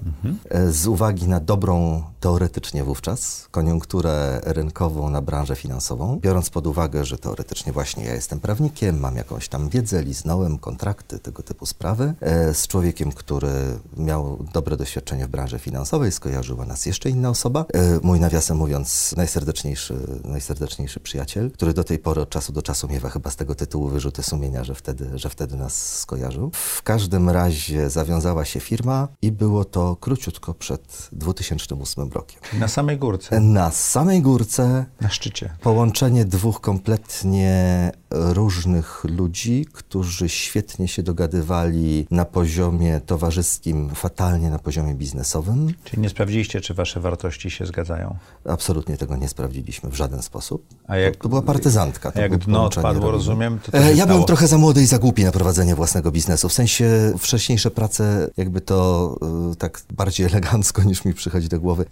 e, 0.51 0.73
z 0.73 0.87
uwagi 0.87 1.29
na 1.29 1.41
dobrą 1.41 2.03
teoretycznie 2.21 2.85
wówczas 2.85 3.49
koniunkturę 3.51 4.41
rynkową 4.45 5.11
na 5.11 5.23
branżę 5.23 5.57
finansową, 5.57 6.19
biorąc 6.21 6.51
pod 6.51 6.67
uwagę, 6.67 7.05
że 7.05 7.19
teoretycznie 7.19 7.73
właśnie 7.73 8.05
ja 8.05 8.15
jestem 8.15 8.41
prawnikiem, 8.41 9.01
mam 9.01 9.17
jakąś 9.17 9.49
tam 9.49 9.69
wiedzę, 9.69 10.03
liznąłem 10.03 10.59
kontrakty, 10.59 11.19
tego 11.19 11.43
typu 11.43 11.67
sprawy, 11.67 12.15
z 12.53 12.67
człowiekiem, 12.69 13.13
który 13.13 13.53
miał 13.97 14.45
dobre 14.53 14.77
doświadczenie 14.77 15.27
w 15.27 15.31
branży 15.31 15.59
finansowej, 15.59 16.13
skojarzyła 16.13 16.65
nas 16.65 16.87
jeszcze 16.87 17.11
inna 17.11 17.31
osoba, 17.31 17.65
mój 18.03 18.21
nawiasem 18.21 18.57
mówiąc 18.57 19.15
najserdeczniejszy, 19.17 19.95
najserdeczniejszy 20.25 21.01
przyjaciel, 21.01 21.51
który 21.51 21.72
do 21.75 21.85
tej 21.85 21.99
pory 21.99 22.21
od 22.21 22.31
czasu 22.31 22.53
do 22.53 22.63
czasu 22.63 22.89
miewa 22.89 23.09
chyba 23.11 23.31
z 23.31 23.37
tego 23.37 23.55
tytułu 23.55 23.89
wyrzuty 23.89 24.23
sumienia, 24.23 24.65
że 24.65 24.75
wtedy, 24.75 25.11
że 25.19 25.29
wtedy 25.29 25.57
nas 25.57 25.99
skojarzył. 25.99 26.51
W 26.55 26.83
każdym 26.83 27.31
razie 27.31 27.91
zawiązała 27.91 28.45
się 28.45 28.61
firma 28.61 29.09
i 29.23 29.33
było 29.33 29.65
to 29.65 29.97
króciutko 29.97 30.55
przed 30.55 31.09
2008 31.13 32.11
rokiem. 32.13 32.41
Na 32.59 32.69
samej 32.69 32.99
górce. 32.99 33.41
Na 33.41 33.71
samej 33.71 34.23
górce 34.23 34.87
Na 35.01 35.09
szczycie. 35.09 35.51
połączenie 35.63 36.25
dwóch 36.25 36.61
kompletnie 36.61 37.93
różnych 38.11 39.05
ludzi, 39.05 39.67
którzy 39.73 40.29
świetnie 40.29 40.89
się 40.89 41.03
dogadywali 41.03 42.07
na 42.11 42.25
poziomie 42.25 43.01
towarzyskim, 43.07 43.91
fatalnie 43.95 44.51
na 44.51 44.59
poziomie 44.59 44.95
biznesowym. 44.95 45.75
Czyli 45.85 46.03
nie 46.03 46.09
sprawdziliście, 46.09 46.61
czy 46.61 46.75
wasze 46.75 47.01
wartości 47.01 47.51
się 47.51 47.67
zgadzają. 47.67 48.17
Absolutnie 48.45 48.97
tego 48.97 49.17
nie 49.17 49.29
sprawdziliśmy 49.29 49.91
w 49.91 49.95
żaden 49.95 50.23
sposób. 50.23 50.67
A 50.87 50.97
jak- 50.97 51.17
to, 51.17 51.23
to 51.23 51.29
była 51.29 51.43
partyzantka. 51.63 52.13
To 52.13 52.21
jak 52.21 52.39
dno 52.39 52.65
odpadło, 52.65 53.11
rozumiem, 53.11 53.59
to 53.59 53.73
co 53.73 53.79
E, 53.79 53.81
Ja 53.83 53.95
stało? 53.95 54.07
byłem 54.07 54.25
trochę 54.25 54.47
za 54.47 54.59
młody 54.59 54.83
i 54.83 54.87
za 54.87 54.99
głupi 54.99 55.25
na 55.25 55.33
prowadzenie 55.33 55.75
własnego 55.75 56.11
biznesu. 56.11 56.49
W 56.49 56.53
sensie 56.53 57.13
wcześniejsze 57.19 57.71
prace, 57.71 58.31
jakby 58.37 58.61
to 58.61 59.17
e, 59.53 59.57
tak 59.57 59.81
bardziej 59.93 60.27
elegancko 60.33 60.83
niż 60.83 61.05
mi 61.05 61.15
przychodzi 61.15 61.49
do 61.49 61.61
głowy, 61.61 61.85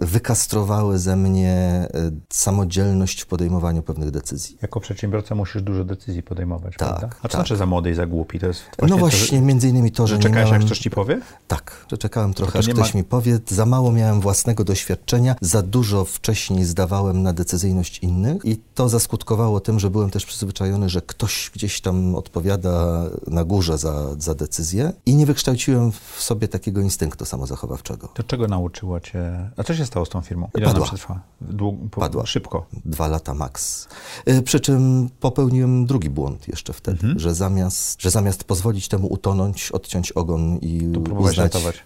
e, 0.00 0.06
wykastrowały 0.06 0.98
ze 0.98 1.16
mnie 1.16 1.86
samodzielność 2.32 3.20
w 3.22 3.26
podejmowaniu 3.26 3.82
pewnych 3.82 4.10
decyzji. 4.10 4.58
Jako 4.62 4.80
przedsiębiorca 4.80 5.34
musisz 5.34 5.62
dużo 5.62 5.84
decyzji 5.84 6.22
podejmować, 6.22 6.74
Tak, 6.76 6.88
prawda? 6.88 7.06
A 7.06 7.22
co 7.22 7.22
tak. 7.22 7.32
znaczy 7.32 7.56
za 7.56 7.66
młody 7.66 7.90
i 7.90 7.94
za 7.94 8.06
głupi? 8.06 8.38
To 8.38 8.46
jest 8.46 8.62
no 8.82 8.88
to, 8.88 8.96
właśnie, 8.96 9.40
między 9.40 9.68
innymi 9.68 9.92
to, 9.92 10.06
że, 10.06 10.14
że, 10.16 10.22
czekałeś, 10.22 10.44
miałem... 10.46 10.60
jak 10.60 10.66
ktoś 10.66 10.78
ci 10.78 10.90
powie? 10.90 11.20
Tak, 11.48 11.86
że 11.90 11.98
czekałem 11.98 12.34
trochę, 12.34 12.52
to 12.52 12.58
aż 12.58 12.68
ktoś 12.68 12.94
ma- 12.94 12.98
mi 12.98 13.04
powie. 13.04 13.38
Za 13.48 13.66
mało 13.66 13.92
miałem 13.92 14.20
własnego 14.20 14.64
doświadczenia, 14.64 15.36
za 15.40 15.62
dużo 15.62 16.04
wcześniej 16.04 16.64
zdawałem 16.64 17.22
na 17.22 17.32
decyzyjność 17.32 17.98
innych 17.98 18.44
i 18.44 18.56
to 18.74 18.88
zaskutkowało 18.88 19.15
tym, 19.64 19.78
że 19.80 19.90
byłem 19.90 20.10
też 20.10 20.26
przyzwyczajony, 20.26 20.88
że 20.88 21.02
ktoś 21.02 21.50
gdzieś 21.54 21.80
tam 21.80 22.14
odpowiada 22.14 23.02
na 23.26 23.44
górze 23.44 23.78
za, 23.78 24.14
za 24.18 24.34
decyzję 24.34 24.92
i 25.06 25.14
nie 25.14 25.26
wykształciłem 25.26 25.92
w 25.92 26.22
sobie 26.22 26.48
takiego 26.48 26.80
instynktu 26.80 27.24
samozachowawczego. 27.24 28.08
To 28.14 28.22
czego 28.22 28.48
nauczyło 28.48 29.00
cię? 29.00 29.50
A 29.56 29.62
co 29.64 29.74
się 29.74 29.86
stało 29.86 30.06
z 30.06 30.08
tą 30.08 30.20
firmą? 30.20 30.48
Ile 30.56 30.66
Padła. 30.66 30.86
przetrwała? 30.86 31.20
Dług, 31.40 31.76
po, 31.90 32.00
Padła. 32.00 32.26
Szybko. 32.26 32.66
Dwa 32.84 33.06
lata 33.08 33.34
max. 33.34 33.88
Y, 34.28 34.42
Przy 34.42 34.60
czym 34.60 35.08
popełniłem 35.20 35.86
drugi 35.86 36.10
błąd 36.10 36.48
jeszcze 36.48 36.72
wtedy, 36.72 36.98
Mhm. 36.98 37.18
że, 37.18 37.34
zamiast, 37.34 38.02
że 38.02 38.10
zamiast 38.10 38.44
pozwolić 38.44 38.88
temu 38.88 39.12
utonąć, 39.12 39.70
odciąć 39.72 40.12
ogon 40.12 40.58
i 40.58 40.88
uznać... 41.18 41.36
ratować. 41.36 41.76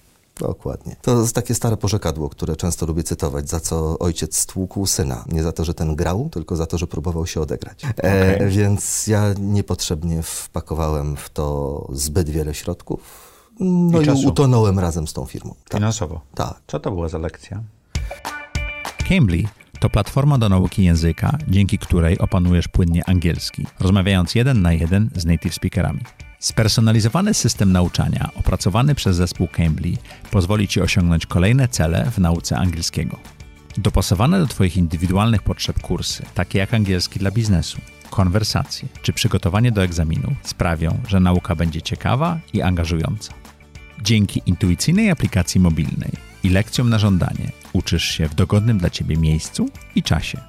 Dokładnie. 0.49 0.97
To 1.03 1.21
jest 1.21 1.35
takie 1.35 1.55
stare 1.55 1.77
porzekadło, 1.77 2.29
które 2.29 2.57
często 2.57 2.87
lubię 2.87 3.03
cytować, 3.03 3.49
za 3.49 3.61
co 3.61 3.99
ojciec 3.99 4.37
stłukł 4.37 4.87
syna. 4.87 5.25
Nie 5.33 5.43
za 5.43 5.53
to, 5.53 5.65
że 5.65 5.75
ten 5.75 5.97
grał, 5.97 6.29
tylko 6.33 6.57
za 6.57 6.67
to, 6.67 6.79
że 6.79 6.87
próbował 6.87 7.27
się 7.27 7.41
odegrać. 7.41 7.83
E, 7.97 8.49
więc 8.49 9.07
ja 9.07 9.35
niepotrzebnie 9.39 10.23
wpakowałem 10.23 11.17
w 11.17 11.31
to 11.31 11.87
zbyt 11.93 12.31
wiele 12.31 12.55
środków. 12.55 13.31
No 13.61 14.01
I 14.01 14.23
i, 14.23 14.27
utonąłem 14.27 14.79
razem 14.79 15.07
z 15.07 15.13
tą 15.13 15.25
firmą. 15.25 15.55
Tak. 15.69 15.81
Finansowo. 15.81 16.21
tak. 16.35 16.61
Co 16.67 16.81
to 16.81 16.91
była 16.91 17.09
za 17.09 17.19
lekcja? 17.19 17.63
Cambly 19.09 19.43
to 19.81 19.91
platforma 19.91 20.39
do 20.39 20.49
nauki 20.49 20.85
języka, 20.85 21.39
dzięki 21.49 21.79
której 21.79 22.19
opanujesz 22.19 22.69
płynnie 22.69 23.09
angielski, 23.09 23.67
rozmawiając 23.81 24.35
jeden 24.35 24.63
na 24.63 24.73
jeden 24.73 25.11
z 25.17 25.25
native 25.25 25.55
speakerami. 25.55 26.01
Spersonalizowany 26.41 27.35
system 27.35 27.73
nauczania 27.73 28.31
opracowany 28.35 28.95
przez 28.95 29.17
zespół 29.17 29.49
Cambly 29.49 29.93
pozwoli 30.31 30.69
Ci 30.69 30.81
osiągnąć 30.81 31.27
kolejne 31.27 31.69
cele 31.69 32.11
w 32.11 32.19
nauce 32.19 32.59
angielskiego. 32.59 33.19
Dopasowane 33.79 34.39
do 34.39 34.47
Twoich 34.47 34.77
indywidualnych 34.77 35.43
potrzeb 35.43 35.81
kursy, 35.81 36.23
takie 36.35 36.59
jak 36.59 36.75
angielski 36.75 37.19
dla 37.19 37.31
biznesu, 37.31 37.81
konwersacje 38.11 38.89
czy 39.03 39.13
przygotowanie 39.13 39.73
do 39.73 39.83
egzaminu, 39.83 40.35
sprawią, 40.43 41.01
że 41.09 41.21
nauka 41.21 41.57
będzie 41.57 41.83
ciekawa 41.83 42.41
i 42.53 42.63
angażująca. 42.63 43.33
Dzięki 44.03 44.43
intuicyjnej 44.47 45.11
aplikacji 45.11 45.61
mobilnej 45.61 46.13
i 46.45 46.49
lekcjom 46.49 46.91
na 46.91 46.99
żądanie 46.99 47.53
uczysz 47.73 48.05
się 48.05 48.29
w 48.29 48.35
dogodnym 48.35 48.79
dla 48.79 48.91
Ciebie 48.91 49.17
miejscu 49.17 49.69
i 49.95 50.03
czasie. 50.03 50.41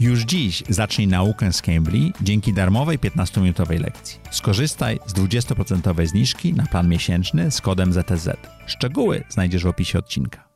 Już 0.00 0.20
dziś 0.20 0.64
zacznij 0.68 1.08
naukę 1.08 1.52
z 1.52 1.62
Cambly 1.62 2.12
dzięki 2.20 2.52
darmowej 2.52 2.98
15-minutowej 2.98 3.80
lekcji. 3.80 4.18
Skorzystaj 4.30 5.00
z 5.06 5.12
20% 5.12 6.06
zniżki 6.06 6.54
na 6.54 6.66
plan 6.66 6.88
miesięczny 6.88 7.50
z 7.50 7.60
kodem 7.60 7.92
ZTZ. 7.92 8.28
Szczegóły 8.66 9.24
znajdziesz 9.30 9.64
w 9.64 9.66
opisie 9.66 9.98
odcinka. 9.98 10.48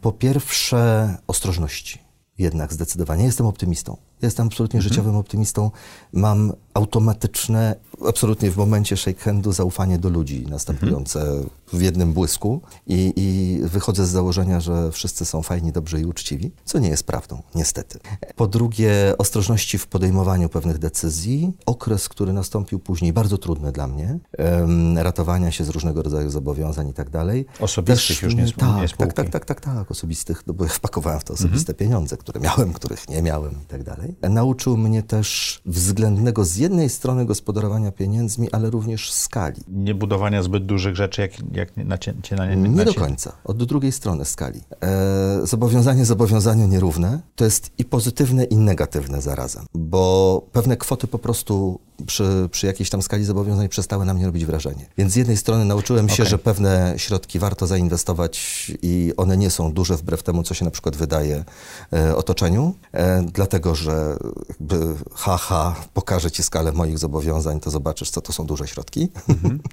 Po 0.00 0.12
pierwsze, 0.12 1.16
ostrożności. 1.26 1.98
Jednak 2.38 2.72
zdecydowanie. 2.72 3.24
Jestem 3.24 3.46
optymistą. 3.46 3.96
Jestem 4.22 4.46
absolutnie 4.46 4.82
życiowym 4.82 5.16
optymistą. 5.16 5.70
Mam 6.12 6.52
automatyczne, 6.74 7.76
absolutnie 8.08 8.50
w 8.50 8.56
momencie 8.56 8.96
shake 8.96 9.20
handu, 9.20 9.52
zaufanie 9.52 9.98
do 9.98 10.08
ludzi 10.08 10.46
następujące 10.48 11.44
w 11.72 11.82
jednym 11.82 12.12
błysku 12.12 12.60
i, 12.86 13.12
i 13.16 13.58
wychodzę 13.62 14.06
z 14.06 14.08
założenia, 14.08 14.60
że 14.60 14.92
wszyscy 14.92 15.24
są 15.24 15.42
fajni, 15.42 15.72
dobrzy 15.72 16.00
i 16.00 16.04
uczciwi, 16.04 16.52
co 16.64 16.78
nie 16.78 16.88
jest 16.88 17.04
prawdą, 17.04 17.42
niestety. 17.54 17.98
Po 18.36 18.46
drugie, 18.46 19.14
ostrożności 19.18 19.78
w 19.78 19.86
podejmowaniu 19.86 20.48
pewnych 20.48 20.78
decyzji. 20.78 21.52
Okres, 21.66 22.08
który 22.08 22.32
nastąpił 22.32 22.78
później, 22.78 23.12
bardzo 23.12 23.38
trudny 23.38 23.72
dla 23.72 23.86
mnie, 23.86 24.18
em, 24.38 24.98
ratowania 24.98 25.50
się 25.50 25.64
z 25.64 25.68
różnego 25.68 26.02
rodzaju 26.02 26.30
zobowiązań 26.30 26.88
i 26.88 26.92
tak 26.92 27.10
dalej. 27.10 27.46
Osobistych 27.60 28.22
już 28.22 28.34
nie 28.34 28.52
tak, 28.52 28.76
nie 28.76 28.88
tak, 28.88 29.12
tak, 29.12 29.30
tak, 29.30 29.44
tak, 29.44 29.60
tak, 29.60 29.90
osobistych, 29.90 30.46
no 30.46 30.54
bo 30.54 30.64
ja 30.64 30.70
wpakowałem 30.70 31.20
w 31.20 31.24
to 31.24 31.34
osobiste 31.34 31.74
pieniądze, 31.74 32.16
które 32.16 32.40
miałem, 32.40 32.72
których 32.72 33.08
nie 33.08 33.22
miałem 33.22 33.52
i 33.52 33.66
tak 33.66 33.82
dalej. 33.82 34.14
Nauczył 34.22 34.76
mnie 34.76 35.02
też 35.02 35.60
względnego 35.66 36.44
z 36.44 36.56
jednej 36.56 36.88
strony 36.88 37.26
gospodarowania 37.26 37.92
pieniędzmi, 37.92 38.52
ale 38.52 38.70
również 38.70 39.12
skali. 39.12 39.62
Nie 39.68 39.94
budowania 39.94 40.42
zbyt 40.42 40.66
dużych 40.66 40.96
rzeczy, 40.96 41.20
jak, 41.20 41.32
jak 41.52 41.61
na 41.76 41.98
cie, 41.98 42.14
cię 42.22 42.36
na 42.36 42.46
nie 42.46 42.56
Nie 42.56 42.68
na 42.68 42.84
do 42.84 42.94
końca, 42.94 43.32
od 43.44 43.64
drugiej 43.64 43.92
strony 43.92 44.24
skali. 44.24 44.60
E, 44.82 45.46
zobowiązanie 45.46 46.04
zobowiązaniu 46.04 46.66
nierówne 46.66 47.20
to 47.36 47.44
jest 47.44 47.70
i 47.78 47.84
pozytywne, 47.84 48.44
i 48.44 48.56
negatywne 48.56 49.20
zarazem, 49.22 49.64
bo 49.74 50.42
pewne 50.52 50.76
kwoty 50.76 51.06
po 51.06 51.18
prostu 51.18 51.80
przy, 52.06 52.48
przy 52.50 52.66
jakiejś 52.66 52.90
tam 52.90 53.02
skali 53.02 53.24
zobowiązań 53.24 53.68
przestały 53.68 54.04
na 54.04 54.14
mnie 54.14 54.26
robić 54.26 54.44
wrażenie. 54.44 54.86
Więc 54.98 55.12
z 55.12 55.16
jednej 55.16 55.36
strony 55.36 55.64
nauczyłem 55.64 56.08
się, 56.08 56.14
Okej. 56.14 56.26
że 56.26 56.38
pewne 56.38 56.94
środki 56.96 57.38
warto 57.38 57.66
zainwestować 57.66 58.72
i 58.82 59.12
one 59.16 59.36
nie 59.36 59.50
są 59.50 59.72
duże 59.72 59.96
wbrew 59.96 60.22
temu, 60.22 60.42
co 60.42 60.54
się 60.54 60.64
na 60.64 60.70
przykład 60.70 60.96
wydaje 60.96 61.44
e, 61.92 62.16
otoczeniu, 62.16 62.74
e, 62.92 63.22
dlatego 63.22 63.74
że 63.74 64.16
jakby 64.48 64.94
haha, 65.14 65.74
pokażę 65.94 66.30
ci 66.30 66.42
skalę 66.42 66.72
moich 66.72 66.98
zobowiązań, 66.98 67.60
to 67.60 67.70
zobaczysz, 67.70 68.10
co 68.10 68.20
to 68.20 68.32
są 68.32 68.46
duże 68.46 68.66
środki. 68.66 69.08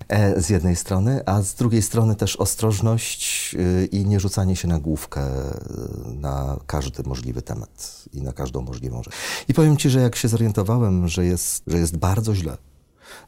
E, 0.09 0.41
z 0.41 0.49
jednej 0.49 0.75
strony, 0.75 1.21
a 1.25 1.41
z 1.41 1.53
drugiej 1.53 1.81
strony 1.81 2.15
też 2.15 2.35
ostrożność 2.35 3.55
y, 3.59 3.89
i 3.91 4.05
nie 4.05 4.19
rzucanie 4.19 4.55
się 4.55 4.67
na 4.67 4.79
główkę 4.79 5.21
y, 5.21 6.15
na 6.15 6.57
każdy 6.67 7.03
możliwy 7.03 7.41
temat 7.41 8.03
i 8.13 8.21
na 8.21 8.33
każdą 8.33 8.61
możliwą 8.61 9.03
rzecz. 9.03 9.13
I 9.47 9.53
powiem 9.53 9.77
ci, 9.77 9.89
że 9.89 9.99
jak 9.99 10.15
się 10.15 10.27
zorientowałem, 10.27 11.07
że 11.07 11.25
jest, 11.25 11.63
że 11.67 11.77
jest 11.77 11.97
bardzo 11.97 12.18
واحد 12.19 12.25
زوج 12.27 12.45
لا 12.45 12.57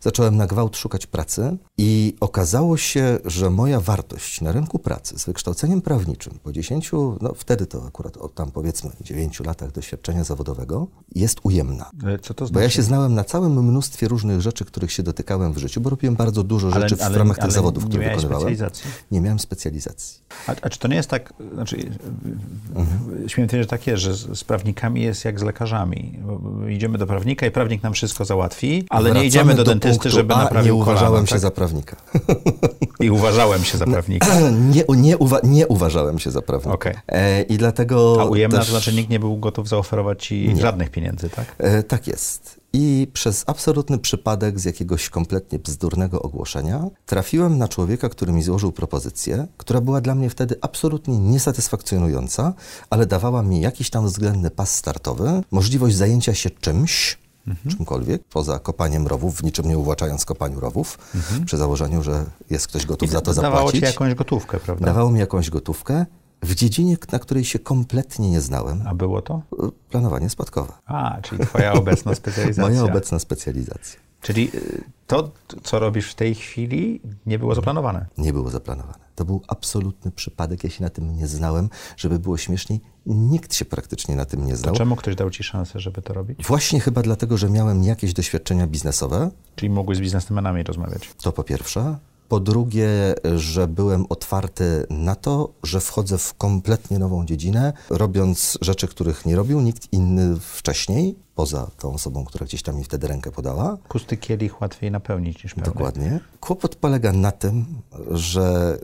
zacząłem 0.01 0.37
na 0.37 0.47
gwałt 0.47 0.77
szukać 0.77 1.05
pracy 1.05 1.57
i 1.77 2.15
okazało 2.19 2.77
się, 2.77 3.19
że 3.25 3.49
moja 3.49 3.79
wartość 3.79 4.41
na 4.41 4.51
rynku 4.51 4.79
pracy 4.79 5.19
z 5.19 5.25
wykształceniem 5.25 5.81
prawniczym 5.81 6.39
po 6.43 6.51
10, 6.51 6.91
no 7.21 7.33
wtedy 7.35 7.65
to 7.65 7.85
akurat 7.87 8.17
o 8.17 8.29
tam 8.29 8.51
powiedzmy 8.51 8.89
9 9.01 9.39
latach 9.39 9.71
doświadczenia 9.71 10.23
zawodowego 10.23 10.87
jest 11.15 11.39
ujemna. 11.43 11.89
Ale 12.03 12.19
Co 12.19 12.33
to 12.33 12.45
znaczy? 12.45 12.53
Bo 12.53 12.59
ja 12.59 12.69
się 12.69 12.81
znałem 12.81 13.13
na 13.15 13.23
całym 13.23 13.63
mnóstwie 13.67 14.07
różnych 14.07 14.41
rzeczy, 14.41 14.65
których 14.65 14.91
się 14.91 15.03
dotykałem 15.03 15.53
w 15.53 15.57
życiu, 15.57 15.81
bo 15.81 15.89
robiłem 15.89 16.15
bardzo 16.15 16.43
dużo 16.43 16.71
rzeczy 16.71 16.95
w 16.95 17.15
ramach 17.15 17.37
tych 17.37 17.51
zawodów, 17.51 17.83
nie 17.83 17.89
które 17.89 18.03
wykonywałem. 18.05 18.37
specjalizacji. 18.39 18.91
Nie 19.11 19.21
miałem 19.21 19.39
specjalizacji. 19.39 20.19
A, 20.47 20.55
a 20.61 20.69
czy 20.69 20.79
to 20.79 20.87
nie 20.87 20.95
jest 20.95 21.09
tak, 21.09 21.33
znaczy, 21.53 21.77
Mhm. 22.75 23.29
śmiem 23.29 23.47
twierdzić, 23.47 23.65
że 23.65 23.69
tak 23.69 23.87
jest, 23.87 24.03
że 24.03 24.13
z 24.35 24.43
prawnikami 24.43 25.01
jest 25.01 25.25
jak 25.25 25.39
z 25.39 25.43
lekarzami. 25.43 26.19
Idziemy 26.69 26.97
do 26.97 27.07
prawnika 27.07 27.45
i 27.45 27.51
prawnik 27.51 27.83
nam 27.83 27.93
wszystko 27.93 28.25
załatwi, 28.25 28.85
ale 28.89 29.03
nie 29.03 29.13
Wracamy 29.13 29.27
idziemy 29.27 29.55
do, 29.55 29.63
do 29.63 29.70
dentysty, 29.79 30.09
żeby 30.09 30.35
naprawił 30.35 30.75
Nie 30.75 30.81
uważałem 30.81 31.07
kolano, 31.07 31.25
się 31.25 31.31
tak? 31.31 31.41
za 31.41 31.51
prawnika. 31.51 31.95
I 32.99 33.09
uważałem 33.11 33.63
się 33.63 33.77
za 33.77 33.85
prawnika. 33.85 34.27
nie, 34.75 34.83
nie, 34.97 35.17
uwa- 35.17 35.39
nie 35.43 35.67
uważałem 35.67 36.19
się 36.19 36.31
za 36.31 36.41
prawnika. 36.41 36.73
Okej. 36.73 36.93
E, 37.07 37.41
I 37.41 37.57
dlatego 37.57 38.17
A 38.21 38.25
ujemna 38.25 38.57
też, 38.57 38.67
to 38.67 38.71
znaczy 38.71 38.93
nikt 38.93 39.09
nie 39.09 39.19
był 39.19 39.37
gotów 39.37 39.67
zaoferować 39.67 40.25
ci 40.27 40.55
żadnych 40.61 40.89
pieniędzy, 40.89 41.29
tak? 41.29 41.55
E, 41.57 41.83
tak 41.83 42.07
jest. 42.07 42.61
I 42.73 43.07
przez 43.13 43.43
absolutny 43.47 43.97
przypadek 43.99 44.59
z 44.59 44.65
jakiegoś 44.65 45.09
kompletnie 45.09 45.59
bzdurnego 45.59 46.21
ogłoszenia 46.21 46.85
trafiłem 47.05 47.57
na 47.57 47.67
człowieka, 47.67 48.09
który 48.09 48.31
mi 48.33 48.43
złożył 48.43 48.71
propozycję, 48.71 49.47
która 49.57 49.81
była 49.81 50.01
dla 50.01 50.15
mnie 50.15 50.29
wtedy 50.29 50.55
absolutnie 50.61 51.17
niesatysfakcjonująca, 51.17 52.53
ale 52.89 53.05
dawała 53.05 53.43
mi 53.43 53.61
jakiś 53.61 53.89
tam 53.89 54.05
względny 54.05 54.51
pas 54.51 54.75
startowy, 54.75 55.41
możliwość 55.51 55.95
zajęcia 55.95 56.33
się 56.33 56.49
czymś, 56.49 57.17
mhm. 57.47 57.75
czymkolwiek, 57.75 58.23
poza 58.23 58.59
kopaniem 58.59 59.07
rowów, 59.07 59.35
w 59.35 59.43
niczym 59.43 59.67
nie 59.67 59.77
uwłaczając 59.77 60.25
kopaniu 60.25 60.59
rowów, 60.59 60.97
mhm. 61.15 61.45
przy 61.45 61.57
założeniu, 61.57 62.03
że 62.03 62.25
jest 62.49 62.67
ktoś 62.67 62.85
gotów 62.85 63.09
I 63.09 63.11
za 63.11 63.21
to 63.21 63.33
zapłacić. 63.33 63.53
Dawało 63.53 63.71
ci 63.71 63.81
jakąś 63.81 64.13
gotówkę, 64.13 64.59
prawda? 64.59 64.85
Dawało 64.85 65.11
mi 65.11 65.19
jakąś 65.19 65.49
gotówkę 65.49 66.05
w 66.41 66.55
dziedzinie, 66.55 66.97
na 67.11 67.19
której 67.19 67.45
się 67.45 67.59
kompletnie 67.59 68.29
nie 68.29 68.41
znałem. 68.41 68.83
A 68.87 68.95
było 68.95 69.21
to? 69.21 69.41
Planowanie 69.89 70.29
spadkowe. 70.29 70.73
A, 70.85 71.17
czyli 71.21 71.45
twoja 71.45 71.73
obecna 71.73 72.15
specjalizacja. 72.21 72.63
Moja 72.63 72.83
obecna 72.83 73.19
specjalizacja. 73.19 73.99
Czyli 74.21 74.49
y, 74.55 74.83
to, 75.07 75.31
co 75.63 75.79
robisz 75.79 76.11
w 76.11 76.15
tej 76.15 76.35
chwili, 76.35 77.01
nie 77.25 77.39
było 77.39 77.55
zaplanowane? 77.55 78.05
Nie 78.17 78.33
było 78.33 78.49
zaplanowane. 78.49 78.99
To 79.15 79.25
był 79.25 79.41
absolutny 79.47 80.11
przypadek. 80.11 80.63
Ja 80.63 80.69
się 80.69 80.83
na 80.83 80.89
tym 80.89 81.15
nie 81.15 81.27
znałem. 81.27 81.69
Żeby 81.97 82.19
było 82.19 82.37
śmieszniej, 82.37 82.81
nikt 83.05 83.55
się 83.55 83.65
praktycznie 83.65 84.15
na 84.15 84.25
tym 84.25 84.45
nie 84.45 84.55
znał. 84.55 84.73
To 84.73 84.77
czemu 84.77 84.95
ktoś 84.95 85.15
dał 85.15 85.29
ci 85.29 85.43
szansę, 85.43 85.79
żeby 85.79 86.01
to 86.01 86.13
robić? 86.13 86.45
Właśnie 86.47 86.79
chyba 86.79 87.01
dlatego, 87.01 87.37
że 87.37 87.49
miałem 87.49 87.83
jakieś 87.83 88.13
doświadczenia 88.13 88.67
biznesowe. 88.67 89.31
Czyli 89.55 89.69
mogłeś 89.69 89.97
z 89.97 90.01
biznesmenami 90.01 90.63
rozmawiać? 90.63 91.09
To 91.21 91.31
po 91.31 91.43
pierwsze. 91.43 91.97
Po 92.31 92.39
drugie, 92.39 92.87
że 93.35 93.67
byłem 93.67 94.05
otwarty 94.09 94.85
na 94.89 95.15
to, 95.15 95.49
że 95.63 95.79
wchodzę 95.79 96.17
w 96.17 96.33
kompletnie 96.33 96.99
nową 96.99 97.25
dziedzinę, 97.25 97.73
robiąc 97.89 98.57
rzeczy, 98.61 98.87
których 98.87 99.25
nie 99.25 99.35
robił 99.35 99.61
nikt 99.61 99.93
inny 99.93 100.39
wcześniej, 100.39 101.15
poza 101.35 101.67
tą 101.79 101.93
osobą, 101.93 102.25
która 102.25 102.45
gdzieś 102.45 102.63
tam 102.63 102.75
mi 102.75 102.83
wtedy 102.83 103.07
rękę 103.07 103.31
podała. 103.31 103.77
Pusty 103.89 104.17
kielich 104.17 104.61
łatwiej 104.61 104.91
napełnić 104.91 105.43
niż 105.43 105.53
pełny. 105.53 105.71
Dokładnie. 105.71 106.19
Kłopot 106.39 106.75
polega 106.75 107.13
na 107.13 107.31
tym, 107.31 107.65
że 108.11 108.77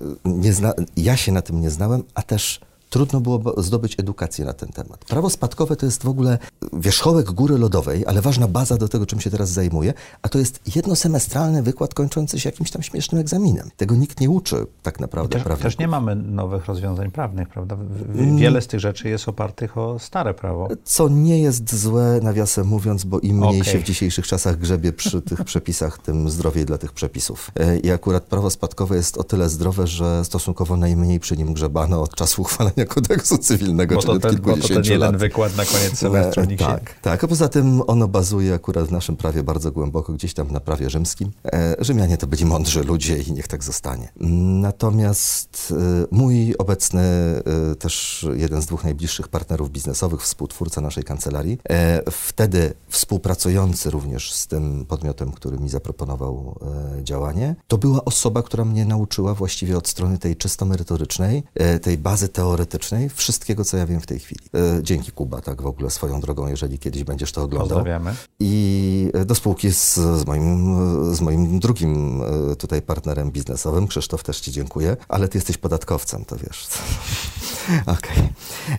zna, 0.51 0.73
ja 0.97 1.17
się 1.17 1.31
na 1.31 1.41
tym 1.41 1.61
nie 1.61 1.69
znałem, 1.69 2.03
a 2.13 2.21
też 2.21 2.59
trudno 2.89 3.21
było 3.21 3.61
zdobyć 3.61 3.99
edukację 3.99 4.45
na 4.45 4.53
ten 4.53 4.69
temat. 4.69 5.05
Prawo 5.05 5.29
spadkowe 5.29 5.75
to 5.75 5.85
jest 5.85 6.03
w 6.03 6.07
ogóle 6.07 6.37
wierzchołek 6.73 7.31
góry 7.31 7.57
lodowej, 7.57 8.05
ale 8.05 8.21
ważna 8.21 8.47
baza 8.47 8.77
do 8.77 8.87
tego, 8.87 9.05
czym 9.05 9.19
się 9.19 9.29
teraz 9.29 9.49
zajmuję, 9.49 9.93
a 10.21 10.29
to 10.29 10.39
jest 10.39 10.75
jednosemestralny 10.75 11.63
wykład 11.63 11.93
kończący 11.93 12.39
się 12.39 12.49
jakimś 12.49 12.71
tam 12.71 12.83
śmiesznym 12.83 13.21
egzaminem. 13.21 13.69
Tego 13.77 13.95
nikt 13.95 14.19
nie 14.19 14.29
uczy 14.29 14.65
tak 14.83 14.99
naprawdę. 14.99 15.39
Też, 15.43 15.59
też 15.59 15.77
nie 15.77 15.87
mamy 15.87 16.15
nowych 16.15 16.65
rozwiązań 16.65 17.11
prawnych, 17.11 17.49
prawda? 17.49 17.75
Mm. 18.15 18.37
Wiele 18.37 18.61
z 18.61 18.67
tych 18.67 18.79
rzeczy 18.79 19.09
jest 19.09 19.29
opartych 19.29 19.77
o 19.77 19.99
stare 19.99 20.33
prawo. 20.33 20.67
Co 20.83 21.09
nie 21.09 21.41
jest 21.41 21.75
złe, 21.75 22.19
nawiasem 22.23 22.67
mówiąc, 22.67 23.03
bo 23.03 23.19
im 23.19 23.37
mniej 23.37 23.61
okay. 23.61 23.73
się 23.73 23.79
w 23.79 23.83
dzisiejszych 23.83 24.27
czasach 24.27 24.57
grzebie 24.57 24.93
przy 24.93 25.21
tych 25.21 25.43
przepisach, 25.51 25.97
tym 25.97 26.29
zdrowiej 26.29 26.65
dla 26.65 26.77
tych 26.77 26.93
przepisów. 26.93 27.51
E, 27.55 27.77
I 27.77 27.91
akurat 27.91 28.23
prawo 28.23 28.49
spadkowe 28.49 28.95
jest 28.95 29.17
o 29.17 29.23
tyle 29.23 29.49
zdrowe, 29.49 29.87
że 29.87 30.25
stosunkowo 30.25 30.77
najmniej 30.77 31.19
przy 31.19 31.37
nim 31.37 31.53
grzebano 31.53 32.01
od 32.01 32.15
czasu 32.15 32.41
uchwalenia 32.47 32.76
kodeksu 32.85 33.37
cywilnego, 33.37 33.95
bo 33.95 34.01
to 34.01 34.19
ten, 34.19 34.35
bo 34.41 34.57
to 34.57 34.67
ten 34.67 34.83
jeden 34.83 35.17
wykład 35.17 35.57
na 35.57 35.65
koniec 35.65 35.97
semestru. 35.97 36.43
E, 36.43 36.57
tak, 36.57 36.89
się... 36.89 36.95
tak, 37.01 37.23
a 37.23 37.27
poza 37.27 37.49
tym 37.49 37.81
ono 37.87 38.07
bazuje 38.07 38.53
akurat 38.53 38.87
w 38.87 38.91
naszym 38.91 39.15
prawie 39.15 39.43
bardzo 39.43 39.71
głęboko, 39.71 40.13
gdzieś 40.13 40.33
tam 40.33 40.51
na 40.51 40.59
prawie 40.59 40.89
rzymskim. 40.89 41.31
E, 41.45 41.75
Rzymianie 41.79 42.17
to 42.17 42.27
byli 42.27 42.45
mądrzy 42.45 42.83
ludzie 42.83 43.17
i 43.17 43.31
niech 43.31 43.47
tak 43.47 43.63
zostanie. 43.63 44.09
Natomiast 44.61 45.73
e, 45.77 46.07
mój 46.11 46.55
obecny, 46.57 47.03
też 47.79 48.25
jeden 48.33 48.61
z 48.61 48.65
dwóch 48.65 48.83
najbliższych 48.83 49.27
partnerów 49.27 49.71
biznesowych, 49.71 50.21
współtwórca 50.21 50.81
naszej 50.81 51.03
kancelarii, 51.03 51.57
wtedy 52.11 52.73
współpracujący 52.89 53.89
również 53.89 54.33
z 54.33 54.47
tym 54.47 54.85
podmiotem, 54.85 55.31
który 55.31 55.59
mi 55.59 55.69
zaproponował 55.69 56.59
działanie, 57.03 57.55
to 57.67 57.77
była 57.77 58.05
osoba, 58.05 58.43
która 58.43 58.65
mnie 58.65 58.85
nauczyła 58.85 59.33
właściwie 59.33 59.77
od 59.77 59.87
strony 59.87 60.17
tej 60.17 60.35
czysto 60.35 60.65
merytorycznej, 60.65 61.43
tej 61.81 61.97
bazy 61.97 62.29
teoretycznej, 62.29 62.66
teoretycznej 62.67 63.09
wszystkiego, 63.09 63.65
co 63.65 63.77
ja 63.77 63.85
wiem 63.85 64.01
w 64.01 64.05
tej 64.05 64.19
chwili. 64.19 64.41
E, 64.53 64.83
dzięki 64.83 65.11
Kuba, 65.11 65.41
tak 65.41 65.61
w 65.61 65.65
ogóle 65.65 65.89
swoją 65.89 66.19
drogą, 66.21 66.47
jeżeli 66.47 66.79
kiedyś 66.79 67.03
będziesz 67.03 67.31
to 67.31 67.43
oglądał. 67.43 67.77
Pozdrawiamy. 67.77 68.15
I 68.39 69.11
e, 69.13 69.25
do 69.25 69.35
spółki 69.35 69.71
z, 69.71 69.93
z, 69.93 70.25
moim, 70.25 71.15
z 71.15 71.21
moim 71.21 71.59
drugim 71.59 72.21
e, 72.51 72.55
tutaj 72.55 72.81
partnerem 72.81 73.31
biznesowym, 73.31 73.87
Krzysztof, 73.87 74.23
też 74.23 74.39
Ci 74.39 74.51
dziękuję, 74.51 74.97
ale 75.09 75.27
Ty 75.27 75.37
jesteś 75.37 75.57
podatkowcem, 75.57 76.25
to 76.25 76.35
wiesz. 76.35 76.67
Okej. 77.97 78.29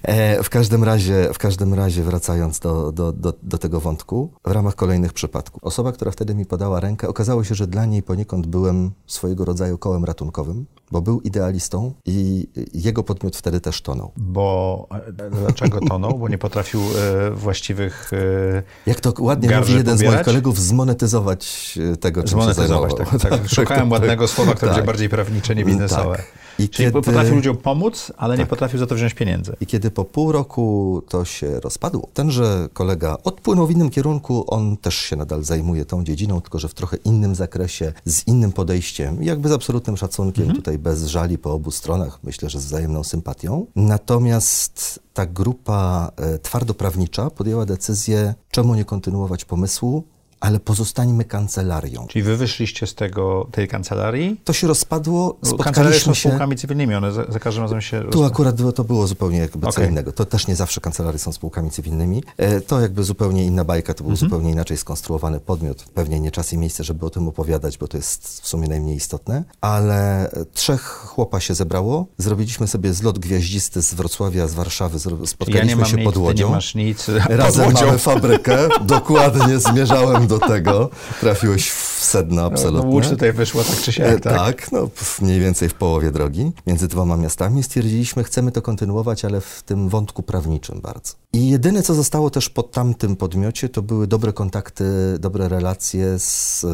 Okay. 0.05 0.43
W 0.43 0.51
każdym 0.51 0.85
razie, 0.85 1.29
w 1.35 1.39
każdym 1.39 1.75
razie 1.75 2.03
wracając 2.03 2.59
do, 2.59 2.93
do, 2.93 3.13
do, 3.13 3.33
do 3.43 3.59
tego 3.59 3.81
wątku, 3.81 4.33
w 4.45 4.51
ramach 4.51 4.75
kolejnych 4.75 5.13
przypadków. 5.13 5.65
Osoba, 5.65 5.93
która 5.93 6.11
wtedy 6.11 6.35
mi 6.35 6.47
podała 6.47 6.81
rękę, 6.81 7.09
okazało 7.09 7.45
się, 7.45 7.55
że 7.55 7.67
dla 7.67 7.87
niej 7.87 8.03
poniekąd 8.03 8.47
byłem 8.47 8.91
swojego 9.07 9.45
rodzaju 9.45 9.79
kołem 9.79 10.05
ratunkowym, 10.05 10.67
bo 10.91 11.01
był 11.01 11.21
idealistą 11.21 11.93
i 12.07 12.49
jego 12.75 13.03
podmiot 13.03 13.37
wtedy 13.37 13.61
też 13.61 13.78
tonął. 13.83 14.13
Bo 14.17 14.87
e, 15.19 15.31
dlaczego 15.31 15.81
tonął? 15.89 16.19
Bo 16.19 16.29
nie 16.29 16.39
potrafił 16.39 16.81
e, 16.81 17.31
właściwych. 17.31 18.11
E, 18.13 18.63
Jak 18.87 19.01
to 19.01 19.13
ładnie 19.19 19.59
mówi 19.59 19.75
jeden 19.75 19.97
pobierać? 19.97 20.13
z 20.13 20.15
moich 20.15 20.25
kolegów, 20.25 20.59
zmonetyzować 20.59 21.79
e, 21.93 21.97
tego, 21.97 22.21
czym 22.21 22.31
zmonetyzować, 22.31 22.91
się 22.91 22.97
zajmował. 22.97 23.21
Tak, 23.21 23.41
tak. 23.41 23.49
Szukałem 23.55 23.91
ładnego 23.91 24.29
słowa, 24.29 24.55
które 24.55 24.71
tak. 24.71 24.77
będzie 24.77 24.87
bardziej 24.87 25.09
prawnicze, 25.09 25.55
nie 25.55 25.65
biznesowe. 25.65 26.23
I 26.59 26.69
Czyli 26.69 26.89
kiedy... 26.89 26.93
potrafił 26.93 27.35
ludziom 27.35 27.57
pomóc, 27.57 28.13
ale 28.17 28.35
tak. 28.35 28.39
nie 28.39 28.47
potrafił 28.47 28.79
za 28.79 28.87
to 28.87 28.95
wziąć 28.95 29.15
pieniędzy. 29.15 29.57
I 29.61 29.67
kiedy 29.67 29.91
po 29.91 30.05
pół 30.05 30.33
roku 30.33 31.03
to 31.09 31.25
się 31.25 31.61
rozpadło, 31.61 32.09
tenże 32.15 32.69
kolega 32.73 33.17
odpłynął 33.25 33.67
w 33.67 33.71
innym 33.71 33.91
kierunku, 33.91 34.45
on 34.47 34.77
też 34.77 34.95
się 34.95 35.17
nadal 35.17 35.45
zajmuje 35.45 35.85
tą 35.85 36.05
dziedziną, 36.05 36.41
tylko 36.41 36.59
że 36.59 36.69
w 36.69 36.75
trochę 36.75 36.97
innym 36.97 37.35
zakresie, 37.35 37.93
z 38.05 38.27
innym 38.27 38.53
podejściem, 38.53 39.23
jakby 39.23 39.49
z 39.49 39.53
absolutnym 39.53 39.97
szacunkiem, 39.97 40.43
mhm. 40.43 40.57
tutaj 40.57 40.79
bez 40.79 41.07
żali 41.07 41.39
po 41.39 41.53
obu 41.53 41.71
stronach, 41.71 42.19
myślę, 42.23 42.51
że 42.51 42.61
z 42.61 42.65
wzajemną 42.65 43.05
sympatią. 43.05 43.67
Natomiast 43.77 45.01
ta 45.15 45.27
grupa 45.27 46.13
e, 46.17 46.39
twardoprawnicza 46.39 47.31
podjęła 47.31 47.67
decyzję, 47.67 48.35
czemu 48.51 48.75
nie 48.75 48.85
kontynuować 48.85 49.45
pomysłu, 49.45 50.05
ale 50.41 50.61
pozostańmy 50.61 51.25
kancelarią. 51.25 52.07
Czyli 52.07 52.23
wy 52.23 52.37
wyszliście 52.37 52.87
z 52.87 52.95
tego, 52.95 53.49
tej 53.53 53.69
kancelarii? 53.69 54.41
To 54.45 54.53
się 54.53 54.67
rozpadło, 54.67 55.39
spotkaliśmy 55.45 56.15
się... 56.15 56.29
spółkami 56.29 56.57
cywilnymi, 56.57 56.95
one 56.95 57.13
za, 57.13 57.25
za 57.29 57.39
każdym 57.39 57.63
razem 57.63 57.81
się... 57.81 58.05
Tu 58.11 58.25
akurat 58.25 58.57
to 58.75 58.85
było 58.85 59.07
zupełnie 59.07 59.39
jakby 59.39 59.67
okay. 59.67 59.73
co 59.73 59.91
innego. 59.91 60.13
To 60.13 60.25
też 60.25 60.47
nie 60.47 60.57
zawsze 60.57 60.81
kancelarie 60.81 61.19
są 61.19 61.33
spółkami 61.33 61.71
cywilnymi. 61.71 62.23
E, 62.37 62.61
to 62.61 62.81
jakby 62.81 63.05
zupełnie 63.05 63.45
inna 63.45 63.65
bajka, 63.65 63.95
to 63.95 64.05
był 64.05 64.11
mhm. 64.11 64.31
zupełnie 64.31 64.51
inaczej 64.51 64.77
skonstruowany 64.77 65.41
podmiot. 65.41 65.85
Pewnie 65.95 66.21
nie 66.21 66.31
czas 66.31 66.53
i 66.53 66.59
miejsce, 66.59 66.85
żeby 66.85 67.07
o 67.07 67.11
tym 67.11 67.29
opowiadać, 67.29 67.79
bo 67.79 67.89
to 67.89 67.97
jest 67.97 68.41
w 68.43 68.49
sumie 68.49 68.69
najmniej 68.69 68.97
istotne. 68.97 69.45
Ale 69.61 70.31
trzech 70.53 70.83
chłopa 70.83 71.41
się 71.41 71.55
zebrało, 71.55 72.07
zrobiliśmy 72.19 72.67
sobie 72.67 72.95
zlot 72.95 73.19
gwiaździsty 73.19 73.83
z 73.83 73.95
Wrocławia, 73.95 74.47
z 74.47 74.55
Warszawy, 74.55 74.99
spotkaliśmy 75.27 75.81
ja 75.83 75.89
się 75.89 75.97
nic, 75.97 76.05
pod 76.05 76.17
Łodzią. 76.17 76.49
nie 76.49 76.55
masz 76.55 76.75
nic. 76.75 77.07
Razem 77.29 77.73
mamy 77.73 77.99
fabrykę, 77.99 78.69
dokładnie 78.87 79.59
zmierzałem 79.59 80.28
do 80.29 80.39
tego. 80.39 80.91
Trafiłeś 81.21 81.71
w 81.71 82.05
sedno 82.05 82.45
absolutnie. 82.45 82.89
No, 82.89 82.95
łódź 82.95 83.09
tutaj 83.09 83.33
wyszła 83.33 83.65
tak 83.65 83.77
czy 83.77 83.93
siak, 83.93 84.21
tak? 84.21 84.35
Tak, 84.35 84.73
no 84.73 84.89
mniej 85.23 85.41
więcej 85.41 85.69
w 85.69 85.75
połowie 85.75 86.11
drogi 86.11 86.53
między 86.67 86.89
dwoma 86.89 87.17
miastami. 87.17 87.63
Stwierdziliśmy, 87.63 88.25
chcemy 88.25 88.53
to 88.53 88.63
kontynuować, 88.63 89.25
ale 89.25 89.41
w 89.41 89.63
tym 89.67 89.89
wątku 89.89 90.23
prawniczym 90.23 90.81
bardzo. 90.81 91.13
I 91.33 91.49
jedyne, 91.51 91.83
co 91.83 91.95
zostało 91.95 92.31
też 92.31 92.51
po 92.51 92.63
tamtym 92.63 93.17
podmiocie, 93.17 93.69
to 93.69 93.83
były 93.83 94.07
dobre 94.07 94.33
kontakty, 94.33 94.85
dobre 95.21 95.49
relacje 95.49 96.19
z 96.19 96.67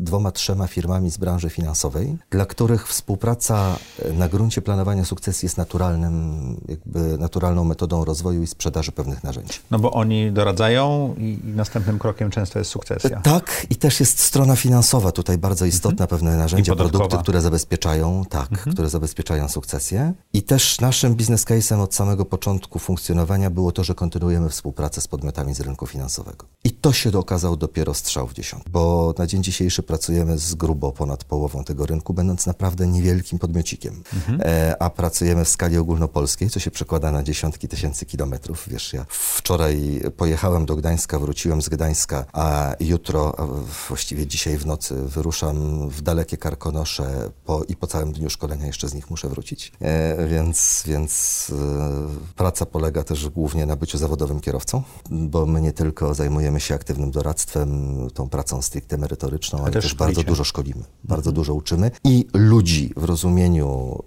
dwoma, 0.00 0.32
trzema 0.32 0.66
firmami 0.66 1.10
z 1.10 1.16
branży 1.16 1.50
finansowej, 1.50 2.18
dla 2.30 2.46
których 2.46 2.88
współpraca 2.88 3.76
e, 3.98 4.12
na 4.12 4.28
gruncie 4.28 4.62
planowania 4.62 5.04
sukcesji 5.04 5.46
jest 5.46 5.58
naturalnym, 5.58 6.56
jakby 6.68 7.18
naturalną 7.18 7.64
metodą 7.64 8.04
rozwoju 8.04 8.42
i 8.42 8.46
sprzedaży 8.46 8.92
pewnych 8.92 9.24
narzędzi. 9.24 9.58
No 9.70 9.78
bo 9.78 9.92
oni 9.92 10.32
doradzają 10.32 11.14
i 11.18 11.38
następnym 11.44 11.98
krokiem 11.98 12.30
często 12.30 12.58
jest 12.58 12.70
sukcesja. 12.70 13.18
E, 13.18 13.22
tak, 13.22 13.66
i 13.70 13.76
też 13.76 14.00
jest 14.00 14.20
strona 14.20 14.56
finansowa 14.56 15.12
tutaj 15.12 15.38
bardzo 15.38 15.66
istotna, 15.66 16.04
mhm. 16.04 16.08
pewne 16.08 16.36
narzędzia, 16.36 16.76
produkty, 16.76 17.16
które 17.18 17.40
zabezpieczają, 17.40 18.24
tak, 18.30 18.52
mhm. 18.52 18.72
które 18.72 18.88
zabezpieczają 18.88 19.48
sukcesję. 19.48 20.12
I 20.32 20.42
też 20.42 20.80
naszym 20.80 21.14
biznes 21.14 21.44
case'em 21.44 21.80
od 21.80 21.94
samego 21.94 22.24
początku 22.24 22.78
funkcjonowania 22.78 23.50
było 23.50 23.72
to, 23.72 23.84
że 23.84 23.94
kontynuujemy 23.94 24.48
współpracę 24.48 25.00
z 25.00 25.08
podmiotami 25.08 25.54
z 25.54 25.60
rynku 25.60 25.86
finansowego. 25.86 26.46
I 26.64 26.70
to 26.70 26.92
się 26.92 27.10
okazał 27.18 27.56
dopiero 27.56 27.94
strzał 27.94 28.26
w 28.26 28.32
dziesiąt, 28.32 28.64
bo 28.68 29.14
na 29.18 29.26
dzień 29.26 29.42
dzisiejszy 29.42 29.82
pracujemy 29.90 30.38
z 30.38 30.54
grubo 30.54 30.92
ponad 30.92 31.24
połową 31.24 31.64
tego 31.64 31.86
rynku, 31.86 32.14
będąc 32.14 32.46
naprawdę 32.46 32.86
niewielkim 32.86 33.38
podmiocikiem. 33.38 34.02
E, 34.40 34.76
a 34.82 34.90
pracujemy 34.90 35.44
w 35.44 35.48
skali 35.48 35.78
ogólnopolskiej, 35.78 36.50
co 36.50 36.60
się 36.60 36.70
przekłada 36.70 37.12
na 37.12 37.22
dziesiątki 37.22 37.68
tysięcy 37.68 38.06
kilometrów. 38.06 38.68
Wiesz, 38.68 38.92
ja 38.92 39.06
wczoraj 39.08 40.00
pojechałem 40.16 40.66
do 40.66 40.76
Gdańska, 40.76 41.18
wróciłem 41.18 41.62
z 41.62 41.68
Gdańska, 41.68 42.24
a 42.32 42.74
jutro, 42.80 43.34
a 43.40 43.46
właściwie 43.88 44.26
dzisiaj 44.26 44.56
w 44.58 44.66
nocy 44.66 44.94
wyruszam 44.94 45.88
w 45.88 46.02
dalekie 46.02 46.36
Karkonosze 46.36 47.30
po, 47.44 47.64
i 47.64 47.76
po 47.76 47.86
całym 47.86 48.12
dniu 48.12 48.30
szkolenia 48.30 48.66
jeszcze 48.66 48.88
z 48.88 48.94
nich 48.94 49.10
muszę 49.10 49.28
wrócić. 49.28 49.72
E, 49.80 50.26
więc 50.26 50.82
więc 50.86 51.52
e, 51.52 52.34
praca 52.36 52.66
polega 52.66 53.04
też 53.04 53.28
głównie 53.28 53.66
na 53.66 53.76
byciu 53.76 53.98
zawodowym 53.98 54.40
kierowcą, 54.40 54.82
bo 55.10 55.46
my 55.46 55.60
nie 55.60 55.72
tylko 55.72 56.14
zajmujemy 56.14 56.60
się 56.60 56.74
aktywnym 56.74 57.10
doradztwem, 57.10 57.70
tą 58.14 58.28
pracą 58.28 58.62
stricte 58.62 58.98
merytoryczną, 58.98 59.58
ale, 59.58 59.70
też 59.82 59.94
bardzo 59.94 60.22
dużo 60.22 60.44
szkolimy, 60.44 60.84
bardzo 61.04 61.32
dużo 61.32 61.54
uczymy 61.54 61.90
i 62.04 62.26
ludzi 62.34 62.92
w 62.96 63.04
rozumieniu 63.04 63.98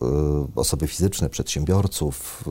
y, 0.56 0.60
osoby 0.60 0.88
fizyczne, 0.88 1.30
przedsiębiorców, 1.30 2.44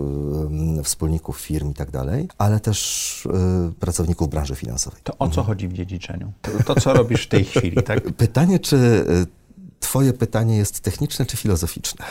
y, 0.79 0.83
wspólników 0.83 1.41
firm 1.41 1.71
i 1.71 1.75
tak 1.75 1.91
dalej, 1.91 2.29
ale 2.39 2.61
też 2.61 3.27
y, 3.27 3.73
pracowników 3.81 4.29
branży 4.29 4.55
finansowej. 4.55 5.01
To 5.05 5.19
o 5.19 5.29
co 5.29 5.43
chodzi 5.43 5.69
w 5.69 5.73
dziedziczeniu? 5.73 6.33
To, 6.43 6.51
to 6.75 6.81
co 6.81 6.95
robisz 6.95 7.23
w 7.27 7.29
tej 7.29 7.45
chwili, 7.45 7.83
tak? 7.83 8.13
Pytanie, 8.25 8.59
czy 8.59 8.77
y, 8.77 9.42
twoje 9.83 10.13
pytanie 10.13 10.57
jest 10.57 10.81
techniczne 10.81 11.27
czy 11.27 11.37
filozoficzne? 11.37 12.05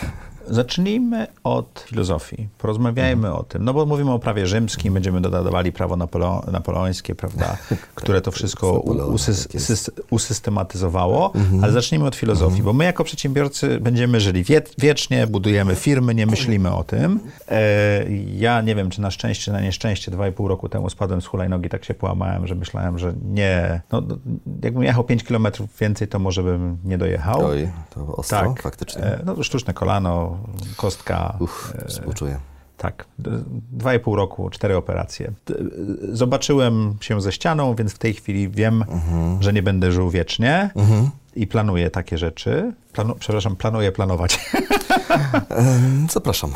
Zacznijmy 0.47 1.27
od 1.43 1.85
filozofii. 1.87 2.47
Porozmawiajmy 2.57 3.33
o 3.33 3.43
tym, 3.43 3.63
no 3.65 3.73
bo 3.73 3.85
mówimy 3.85 4.11
o 4.11 4.19
prawie 4.19 4.47
rzymskim, 4.47 4.93
będziemy 4.93 5.21
dodawali 5.21 5.71
prawo 5.71 5.95
napoleo 5.97 6.43
napoleońskie, 6.51 7.15
prawda, 7.15 7.57
które 7.95 8.21
to 8.21 8.31
wszystko 8.31 8.71
u- 8.71 8.75
Napoleon, 8.93 9.13
usys 9.13 9.53
jest. 9.53 9.89
Mhm. 9.89 10.07
usystematyzowało, 10.09 11.33
ale 11.63 11.71
zacznijmy 11.71 12.05
od 12.07 12.15
filozofii, 12.15 12.63
bo 12.63 12.73
my 12.73 12.85
jako 12.85 13.03
przedsiębiorcy 13.03 13.79
będziemy 13.79 14.19
żyli 14.19 14.43
wie 14.43 14.61
wiecznie, 14.77 15.27
budujemy 15.27 15.75
firmy, 15.75 16.15
nie 16.15 16.25
myślimy 16.25 16.71
o 16.75 16.83
tym. 16.83 17.19
E, 17.49 18.05
ja 18.35 18.61
nie 18.61 18.75
wiem, 18.75 18.89
czy 18.89 19.01
na 19.01 19.11
szczęście, 19.11 19.43
czy 19.45 19.51
na 19.51 19.61
nieszczęście, 19.61 20.11
dwa 20.11 20.27
i 20.27 20.31
pół 20.31 20.47
roku 20.47 20.69
temu 20.69 20.89
spadłem 20.89 21.21
z 21.21 21.25
hulajnogi, 21.25 21.69
tak 21.69 21.85
się 21.85 21.93
połamałem, 21.93 22.47
że 22.47 22.55
myślałem, 22.55 22.99
że 22.99 23.13
nie, 23.25 23.81
no, 23.91 24.01
no, 24.01 24.17
jakbym 24.63 24.83
jechał 24.83 25.03
5 25.03 25.23
kilometrów 25.23 25.69
więcej, 25.79 26.07
to 26.07 26.19
może 26.19 26.43
bym 26.43 26.77
nie 26.83 26.97
dojechał. 26.97 27.45
Oj, 27.45 27.60
to 27.89 28.15
ostro, 28.15 28.55
faktycznie. 28.61 29.01
E, 29.03 29.19
No, 29.25 29.43
sztuczne 29.43 29.73
kolano, 29.73 30.37
kostka. 30.77 31.35
Uff, 31.39 31.73
współczuję. 31.87 32.39
Tak, 32.77 33.05
d- 33.19 33.31
dwa 33.71 33.93
i 33.95 33.99
pół 33.99 34.15
roku, 34.15 34.49
cztery 34.49 34.75
operacje. 34.77 35.31
D- 35.45 35.55
Zobaczyłem 36.13 36.95
się 37.01 37.21
ze 37.21 37.31
ścianą, 37.31 37.75
więc 37.75 37.93
w 37.93 37.97
tej 37.97 38.13
chwili 38.13 38.49
wiem, 38.49 38.81
Mhm. 38.87 39.43
że 39.43 39.53
nie 39.53 39.63
będę 39.63 39.91
żył 39.91 40.09
wiecznie 40.09 40.69
i 41.35 41.47
planuję 41.47 41.89
takie 41.89 42.17
rzeczy. 42.17 42.73
Planu, 42.93 43.15
przepraszam, 43.19 43.55
planuję 43.55 43.91
planować. 43.91 44.39
Zapraszam. 46.13 46.51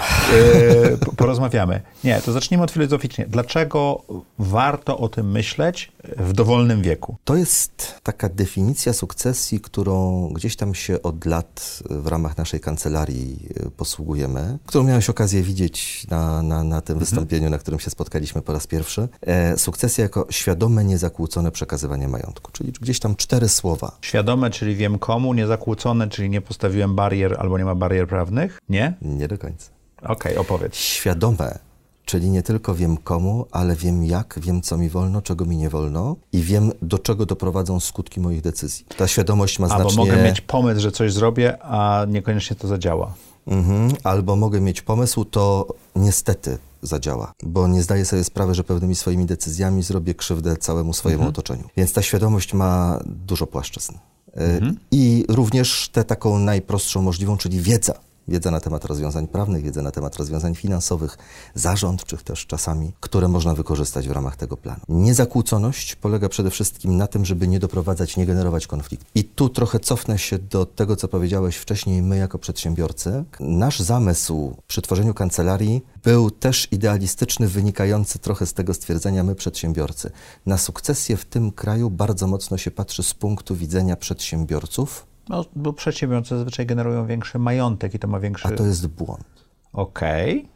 E, 0.93 0.97
po- 0.97 1.11
Porozmawiamy. 1.11 1.81
Nie, 2.03 2.21
to 2.21 2.31
zacznijmy 2.31 2.63
od 2.63 2.71
filozoficznie. 2.71 3.25
Dlaczego 3.29 4.01
warto 4.39 4.97
o 4.97 5.09
tym 5.09 5.31
myśleć 5.31 5.91
w 6.17 6.33
dowolnym 6.33 6.81
wieku? 6.81 7.17
To 7.23 7.35
jest 7.35 7.93
taka 8.03 8.29
definicja 8.29 8.93
sukcesji, 8.93 9.59
którą 9.59 10.27
gdzieś 10.33 10.55
tam 10.55 10.75
się 10.75 11.01
od 11.01 11.25
lat 11.25 11.79
w 11.89 12.07
ramach 12.07 12.37
naszej 12.37 12.59
kancelarii 12.59 13.39
e, 13.65 13.69
posługujemy, 13.69 14.57
którą 14.65 14.83
miałeś 14.83 15.09
okazję 15.09 15.41
widzieć 15.43 16.07
na, 16.09 16.41
na, 16.41 16.63
na 16.63 16.81
tym 16.81 16.99
wystąpieniu, 16.99 17.49
na 17.49 17.57
którym 17.57 17.79
się 17.79 17.89
spotkaliśmy 17.89 18.41
po 18.41 18.53
raz 18.53 18.67
pierwszy. 18.67 19.07
E, 19.21 19.57
sukcesja 19.57 20.01
jako 20.03 20.27
świadome, 20.29 20.83
niezakłócone 20.85 21.51
przekazywanie 21.51 22.07
majątku, 22.07 22.51
czyli 22.51 22.71
gdzieś 22.81 22.99
tam 22.99 23.15
cztery 23.15 23.49
słowa. 23.49 23.97
Świadome, 24.01 24.49
czyli 24.49 24.75
wiem 24.75 24.99
komu, 24.99 25.33
niezakłócone, 25.33 26.09
czyli 26.09 26.24
nie 26.29 26.41
postawiłem 26.41 26.95
barier 26.95 27.35
albo 27.39 27.57
nie 27.57 27.65
ma 27.65 27.75
barier 27.75 28.07
prawnych? 28.07 28.59
Nie? 28.69 28.93
Nie 29.01 29.27
do 29.27 29.37
końca. 29.37 29.69
Okej, 30.03 30.37
opowiedz. 30.37 30.75
Świadome, 30.75 31.59
czyli 32.05 32.29
nie 32.29 32.43
tylko 32.43 32.75
wiem 32.75 32.97
komu, 32.97 33.45
ale 33.51 33.75
wiem 33.75 34.03
jak, 34.03 34.39
wiem 34.41 34.61
co 34.61 34.77
mi 34.77 34.89
wolno, 34.89 35.21
czego 35.21 35.45
mi 35.45 35.57
nie 35.57 35.69
wolno 35.69 36.15
i 36.31 36.41
wiem 36.41 36.71
do 36.81 36.99
czego 36.99 37.25
doprowadzą 37.25 37.79
skutki 37.79 38.19
moich 38.19 38.41
decyzji. 38.41 38.85
Ta 38.97 39.07
świadomość 39.07 39.59
ma 39.59 39.67
Albo 39.67 39.89
znacznie... 39.89 40.11
mogę 40.11 40.23
mieć 40.23 40.41
pomysł, 40.41 40.81
że 40.81 40.91
coś 40.91 41.13
zrobię, 41.13 41.57
a 41.63 42.05
niekoniecznie 42.07 42.55
to 42.55 42.67
zadziała. 42.67 43.13
Mhm. 43.47 43.91
Albo 44.03 44.35
mogę 44.35 44.61
mieć 44.61 44.81
pomysł, 44.81 45.25
to 45.25 45.67
niestety 45.95 46.57
zadziała, 46.85 47.33
bo 47.43 47.67
nie 47.67 47.83
zdaję 47.83 48.05
sobie 48.05 48.23
sprawy, 48.23 48.55
że 48.55 48.63
pewnymi 48.63 48.95
swoimi 48.95 49.25
decyzjami 49.25 49.83
zrobię 49.83 50.13
krzywdę 50.13 50.57
całemu 50.57 50.93
swojemu 50.93 51.27
otoczeniu. 51.27 51.69
Więc 51.77 51.93
ta 51.93 52.01
świadomość 52.01 52.53
ma 52.53 52.99
dużo 53.05 53.47
płaszczyzn. 53.47 53.93
Y, 53.93 54.61
I 54.91 55.25
również 55.29 55.89
tę 55.89 56.03
taką 56.03 56.39
najprostszą 56.39 57.01
możliwą, 57.01 57.37
czyli 57.37 57.61
wiedza. 57.61 57.93
Wiedza 58.27 58.51
na 58.51 58.59
temat 58.59 58.85
rozwiązań 58.85 59.27
prawnych, 59.27 59.63
wiedza 59.63 59.81
na 59.81 59.91
temat 59.91 60.15
rozwiązań 60.15 60.55
finansowych, 60.55 61.17
zarządczych 61.55 62.23
też 62.23 62.45
czasami, 62.45 62.91
które 62.99 63.27
można 63.27 63.53
wykorzystać 63.55 64.07
w 64.07 64.11
ramach 64.11 64.35
tego 64.35 64.57
planu. 64.57 64.81
Niezakłóconość 64.89 65.95
polega 65.95 66.29
przede 66.29 66.49
wszystkim 66.49 66.97
na 66.97 67.07
tym, 67.07 67.25
żeby 67.25 67.47
nie 67.47 67.59
doprowadzać, 67.59 68.17
nie 68.17 68.25
generować 68.25 68.67
konfliktu. 68.67 69.05
I 69.15 69.23
tu 69.23 69.49
trochę 69.49 69.79
cofnę 69.79 70.17
się 70.17 70.39
do 70.39 70.65
tego, 70.65 70.95
co 70.95 71.07
powiedziałeś 71.07 71.55
wcześniej, 71.55 72.01
my 72.01 72.17
jako 72.17 72.39
przedsiębiorcy. 72.39 73.23
Nasz 73.39 73.79
zamysł 73.79 74.55
przy 74.67 74.81
tworzeniu 74.81 75.13
kancelarii 75.13 75.81
był 76.03 76.31
też 76.31 76.67
idealistyczny, 76.71 77.47
wynikający 77.47 78.19
trochę 78.19 78.45
z 78.45 78.53
tego 78.53 78.73
stwierdzenia 78.73 79.23
my 79.23 79.35
przedsiębiorcy. 79.35 80.11
Na 80.45 80.57
sukcesję 80.57 81.17
w 81.17 81.25
tym 81.25 81.51
kraju 81.51 81.89
bardzo 81.89 82.27
mocno 82.27 82.57
się 82.57 82.71
patrzy 82.71 83.03
z 83.03 83.13
punktu 83.13 83.55
widzenia 83.55 83.95
przedsiębiorców, 83.95 85.05
No, 85.29 85.45
bo 85.55 85.73
przedsiębiorcy 85.73 86.35
zazwyczaj 86.35 86.65
generują 86.65 87.05
większy 87.05 87.39
majątek 87.39 87.93
i 87.93 87.99
to 87.99 88.07
ma 88.07 88.19
większy... 88.19 88.47
a 88.47 88.51
to 88.51 88.65
jest 88.65 88.87
błąd. 88.87 89.45
Okej. 89.73 90.49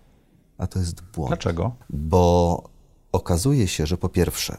A 0.58 0.67
to 0.67 0.79
jest 0.79 1.01
błąd. 1.01 1.29
Dlaczego? 1.29 1.75
Bo 1.89 2.63
okazuje 3.12 3.67
się, 3.67 3.86
że 3.86 3.97
po 3.97 4.10
pierwsze, 4.10 4.58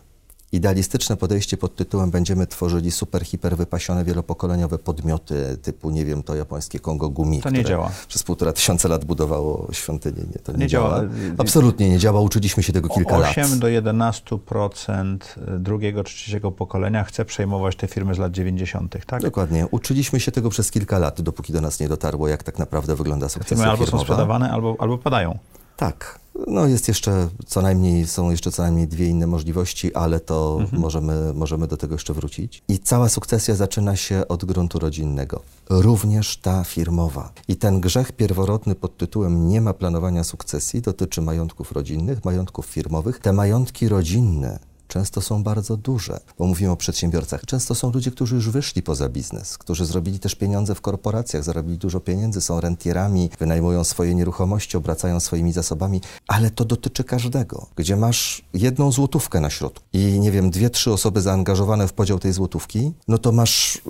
idealistyczne 0.52 1.16
podejście 1.16 1.56
pod 1.56 1.76
tytułem 1.76 2.10
będziemy 2.10 2.46
tworzyli 2.46 2.90
super, 2.90 3.24
hiper 3.24 3.56
wypasione, 3.56 4.04
wielopokoleniowe 4.04 4.78
podmioty 4.78 5.58
typu, 5.62 5.90
nie 5.90 6.04
wiem, 6.04 6.22
to 6.22 6.34
japońskie 6.34 6.80
Kongo 6.80 7.08
Gumi, 7.08 7.40
To 7.42 7.50
nie 7.50 7.64
działa. 7.64 7.90
przez 8.08 8.22
półtora 8.22 8.52
tysiąca 8.52 8.88
lat 8.88 9.04
budowało 9.04 9.68
świątynię. 9.72 10.22
Nie, 10.32 10.38
to 10.38 10.52
nie, 10.52 10.58
nie 10.58 10.66
działa. 10.66 10.88
działa. 10.90 11.08
Absolutnie 11.38 11.88
nie 11.88 11.98
działa. 11.98 12.20
Uczyliśmy 12.20 12.62
się 12.62 12.72
tego 12.72 12.88
kilka 12.88 13.18
lat. 13.18 13.30
8 13.30 13.58
do 13.58 13.66
11% 13.66 15.18
drugiego 15.58 16.04
czy 16.04 16.14
trzeciego 16.16 16.52
pokolenia 16.52 17.04
chce 17.04 17.24
przejmować 17.24 17.76
te 17.76 17.86
firmy 17.86 18.14
z 18.14 18.18
lat 18.18 18.32
90., 18.32 18.96
tak? 19.06 19.22
Dokładnie. 19.22 19.66
Uczyliśmy 19.70 20.20
się 20.20 20.32
tego 20.32 20.50
przez 20.50 20.70
kilka 20.70 20.98
lat, 20.98 21.20
dopóki 21.20 21.52
do 21.52 21.60
nas 21.60 21.80
nie 21.80 21.88
dotarło, 21.88 22.28
jak 22.28 22.42
tak 22.42 22.58
naprawdę 22.58 22.96
wygląda 22.96 23.28
sukcesja 23.28 23.56
Firmy 23.56 23.70
albo 23.70 23.82
są 23.82 23.86
firmowa. 23.86 24.04
sprzedawane, 24.04 24.50
albo, 24.50 24.76
albo 24.78 24.98
padają. 24.98 25.38
Tak. 25.76 26.19
No 26.46 26.66
jest 26.66 26.88
jeszcze 26.88 27.28
co 27.46 27.62
najmniej, 27.62 28.06
są 28.06 28.30
jeszcze 28.30 28.50
co 28.52 28.62
najmniej 28.62 28.88
dwie 28.88 29.06
inne 29.06 29.26
możliwości, 29.26 29.94
ale 29.94 30.20
to 30.20 30.56
Mhm. 30.60 30.82
możemy, 30.82 31.32
możemy 31.34 31.66
do 31.66 31.76
tego 31.76 31.94
jeszcze 31.94 32.14
wrócić. 32.14 32.62
I 32.68 32.78
cała 32.78 33.08
sukcesja 33.08 33.54
zaczyna 33.54 33.96
się 33.96 34.28
od 34.28 34.44
gruntu 34.44 34.78
rodzinnego. 34.78 35.40
Również 35.70 36.36
ta 36.36 36.64
firmowa. 36.64 37.32
I 37.48 37.56
ten 37.56 37.80
grzech 37.80 38.12
pierworodny 38.12 38.74
pod 38.74 38.96
tytułem 38.96 39.48
nie 39.48 39.60
ma 39.60 39.74
planowania 39.74 40.24
sukcesji 40.24 40.80
dotyczy 40.82 41.22
majątków 41.22 41.72
rodzinnych, 41.72 42.24
majątków 42.24 42.66
firmowych. 42.66 43.18
Te 43.18 43.32
majątki 43.32 43.88
rodzinne 43.88 44.58
często 44.90 45.20
są 45.20 45.42
bardzo 45.42 45.76
duże, 45.76 46.20
bo 46.38 46.46
mówimy 46.46 46.70
o 46.72 46.76
przedsiębiorcach. 46.76 47.46
Często 47.46 47.74
są 47.74 47.92
ludzie, 47.92 48.10
którzy 48.10 48.34
już 48.34 48.50
wyszli 48.50 48.82
poza 48.82 49.08
biznes, 49.08 49.58
którzy 49.58 49.86
zrobili 49.86 50.18
też 50.18 50.34
pieniądze 50.34 50.74
w 50.74 50.80
korporacjach, 50.80 51.44
zarobili 51.44 51.78
dużo 51.78 52.00
pieniędzy, 52.00 52.40
są 52.40 52.60
rentierami, 52.60 53.30
wynajmują 53.38 53.84
swoje 53.84 54.14
nieruchomości, 54.14 54.76
obracają 54.76 55.20
swoimi 55.20 55.52
zasobami, 55.52 56.00
ale 56.28 56.50
to 56.50 56.64
dotyczy 56.64 57.04
każdego, 57.04 57.66
gdzie 57.76 57.96
masz 57.96 58.42
jedną 58.54 58.92
złotówkę 58.92 59.40
na 59.40 59.50
środku 59.50 59.84
i 59.92 60.20
nie 60.20 60.30
wiem, 60.30 60.50
dwie, 60.50 60.70
trzy 60.70 60.92
osoby 60.92 61.20
zaangażowane 61.20 61.88
w 61.88 61.92
podział 61.92 62.18
tej 62.18 62.32
złotówki, 62.32 62.92
no 63.08 63.18
to 63.18 63.32
masz 63.32 63.82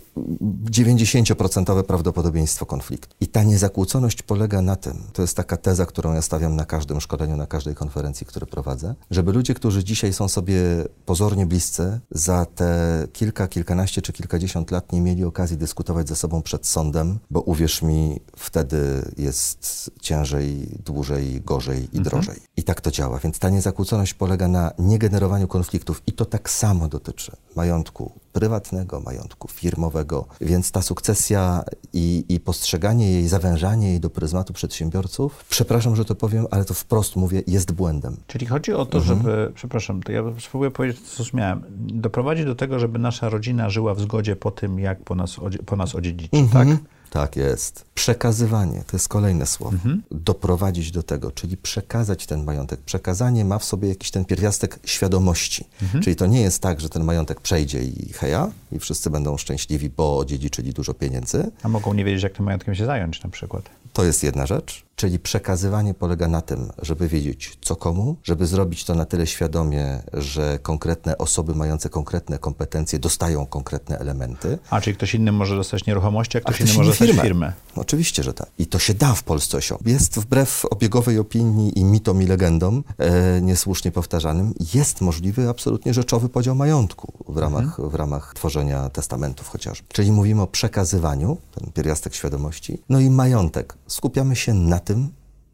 90% 0.70 1.82
prawdopodobieństwo 1.82 2.66
konfliktu. 2.66 3.16
I 3.20 3.26
ta 3.26 3.42
niezakłóconość 3.42 4.22
polega 4.22 4.62
na 4.62 4.76
tym, 4.76 5.02
to 5.12 5.22
jest 5.22 5.36
taka 5.36 5.56
teza, 5.56 5.86
którą 5.86 6.14
ja 6.14 6.22
stawiam 6.22 6.56
na 6.56 6.64
każdym 6.64 7.00
szkoleniu, 7.00 7.36
na 7.36 7.46
każdej 7.46 7.74
konferencji, 7.74 8.26
które 8.26 8.46
prowadzę, 8.46 8.94
żeby 9.10 9.32
ludzie, 9.32 9.54
którzy 9.54 9.84
dzisiaj 9.84 10.12
są 10.12 10.28
sobie 10.28 10.60
pozornie 11.06 11.46
bliscy, 11.46 12.00
za 12.10 12.46
te 12.46 13.06
kilka, 13.12 13.48
kilkanaście 13.48 14.02
czy 14.02 14.12
kilkadziesiąt 14.12 14.70
lat 14.70 14.92
nie 14.92 15.00
mieli 15.00 15.24
okazji 15.24 15.56
dyskutować 15.56 16.08
ze 16.08 16.16
sobą 16.16 16.42
przed 16.42 16.66
sądem, 16.66 17.18
bo 17.30 17.40
uwierz 17.40 17.82
mi, 17.82 18.20
wtedy 18.36 19.02
jest 19.16 19.90
ciężej, 20.00 20.78
dłużej, 20.84 21.40
gorzej 21.40 21.88
i 21.92 22.00
drożej. 22.00 22.36
I 22.56 22.62
tak 22.62 22.80
to 22.80 22.90
działa. 22.90 23.18
Więc 23.18 23.38
ta 23.38 23.50
niezakłóconość 23.50 24.14
polega 24.14 24.48
na 24.48 24.72
niegenerowaniu 24.78 25.48
konfliktów 25.48 26.02
i 26.06 26.12
to 26.12 26.24
tak 26.24 26.50
samo 26.50 26.88
dotyczy 26.88 27.32
majątku 27.56 28.12
prywatnego, 28.32 29.00
majątku 29.00 29.48
firmowego. 29.48 30.26
Więc 30.40 30.70
ta 30.72 30.82
sukcesja 30.82 31.62
i, 31.92 32.24
i 32.28 32.40
postrzeganie 32.40 33.10
jej, 33.12 33.28
zawężanie 33.28 33.88
jej 33.90 34.00
do 34.00 34.10
pryzmatu 34.10 34.52
przedsiębiorców, 34.52 35.44
przepraszam, 35.48 35.96
że 35.96 36.04
to 36.04 36.14
powiem, 36.14 36.46
ale 36.50 36.64
to 36.64 36.74
wprost 36.74 37.16
mówię, 37.16 37.42
jest 37.46 37.72
błędem. 37.72 38.16
Czyli 38.26 38.46
chodzi 38.46 38.72
o 38.72 38.86
to, 38.86 38.98
Mhm. 38.98 39.18
żeby, 39.18 39.52
przepraszam, 39.54 40.02
to 40.02 40.12
ja 40.12 40.22
spróbuję 40.40 40.70
powiedzieć, 40.70 41.00
co 41.00 41.16
zrozumiałem, 41.16 41.62
doprowadzić 41.78 42.44
do 42.44 42.54
tego, 42.54 42.78
żeby 42.78 42.98
nasza 42.98 43.28
rodzina 43.28 43.70
żyła 43.70 43.94
w 43.94 44.00
zgodzie 44.00 44.36
po 44.36 44.50
tym, 44.50 44.78
jak 44.78 45.04
po 45.04 45.14
nas, 45.14 45.36
po 45.66 45.76
nas 45.76 45.94
odziedziczy, 45.94 46.30
tak? 46.30 46.40
Mhm. 46.42 46.76
Tak 46.78 46.99
jest. 47.36 47.84
Przekazywanie, 47.94 48.84
to 48.86 48.96
jest 48.96 49.08
kolejne 49.08 49.46
słowo. 49.46 49.72
Mhm. 49.72 50.02
Doprowadzić 50.10 50.90
do 50.90 51.02
tego, 51.02 51.30
czyli 51.30 51.56
przekazać 51.56 52.26
ten 52.26 52.44
majątek. 52.44 52.80
Przekazanie 52.80 53.44
ma 53.44 53.58
w 53.58 53.64
sobie 53.64 53.88
jakiś 53.88 54.10
ten 54.10 54.24
pierwiastek 54.24 54.78
świadomości. 54.84 55.64
Mhm. 55.82 56.04
Czyli 56.04 56.16
to 56.16 56.26
nie 56.26 56.40
jest 56.40 56.62
tak, 56.62 56.80
że 56.80 56.88
ten 56.88 57.04
majątek 57.04 57.40
przejdzie 57.40 57.82
i 57.82 58.12
heja, 58.12 58.50
i 58.72 58.78
wszyscy 58.78 59.10
będą 59.10 59.36
szczęśliwi, 59.36 59.90
bo 59.90 60.18
odziedziczyli 60.18 60.72
dużo 60.72 60.94
pieniędzy. 60.94 61.50
A 61.62 61.68
mogą 61.68 61.94
nie 61.94 62.04
wiedzieć, 62.04 62.22
jak 62.22 62.32
tym 62.32 62.44
majątkiem 62.44 62.74
się 62.74 62.86
zająć 62.86 63.22
na 63.22 63.30
przykład. 63.30 63.62
To 63.92 64.04
jest 64.04 64.22
jedna 64.22 64.46
rzecz, 64.46 64.84
czyli 65.00 65.18
przekazywanie 65.18 65.94
polega 65.94 66.28
na 66.28 66.40
tym, 66.40 66.70
żeby 66.82 67.08
wiedzieć 67.08 67.58
co 67.60 67.76
komu, 67.76 68.16
żeby 68.22 68.46
zrobić 68.46 68.84
to 68.84 68.94
na 68.94 69.04
tyle 69.04 69.26
świadomie, 69.26 70.02
że 70.12 70.58
konkretne 70.62 71.18
osoby 71.18 71.54
mające 71.54 71.88
konkretne 71.88 72.38
kompetencje 72.38 72.98
dostają 72.98 73.46
konkretne 73.46 73.98
elementy. 73.98 74.58
A, 74.70 74.80
czyli 74.80 74.96
ktoś 74.96 75.14
inny 75.14 75.32
może 75.32 75.56
dostać 75.56 75.86
nieruchomości, 75.86 76.38
a 76.38 76.40
ktoś, 76.40 76.56
ktoś 76.56 76.68
inny 76.68 76.78
może 76.78 76.90
dostać 76.90 77.08
firmę. 77.08 77.22
firmę. 77.22 77.52
Oczywiście, 77.76 78.22
że 78.22 78.34
tak. 78.34 78.50
I 78.58 78.66
to 78.66 78.78
się 78.78 78.94
da 78.94 79.14
w 79.14 79.22
Polsce 79.22 79.56
osiągnąć. 79.56 79.92
Jest 79.92 80.18
wbrew 80.18 80.64
obiegowej 80.70 81.18
opinii 81.18 81.78
i 81.78 81.84
mitom 81.84 82.22
i 82.22 82.26
legendom 82.26 82.84
e, 82.98 83.40
niesłusznie 83.40 83.92
powtarzanym, 83.92 84.54
jest 84.74 85.00
możliwy 85.00 85.48
absolutnie 85.48 85.94
rzeczowy 85.94 86.28
podział 86.28 86.54
majątku 86.54 87.12
w 87.28 87.36
ramach, 87.36 87.80
w 87.90 87.94
ramach 87.94 88.34
tworzenia 88.34 88.88
testamentów 88.88 89.48
chociażby. 89.48 89.86
Czyli 89.92 90.12
mówimy 90.12 90.42
o 90.42 90.46
przekazywaniu, 90.46 91.36
ten 91.54 91.72
pierwiastek 91.72 92.14
świadomości, 92.14 92.82
no 92.88 93.00
i 93.00 93.10
majątek. 93.10 93.74
Skupiamy 93.86 94.36
się 94.36 94.54
na 94.54 94.78
tym, 94.78 94.89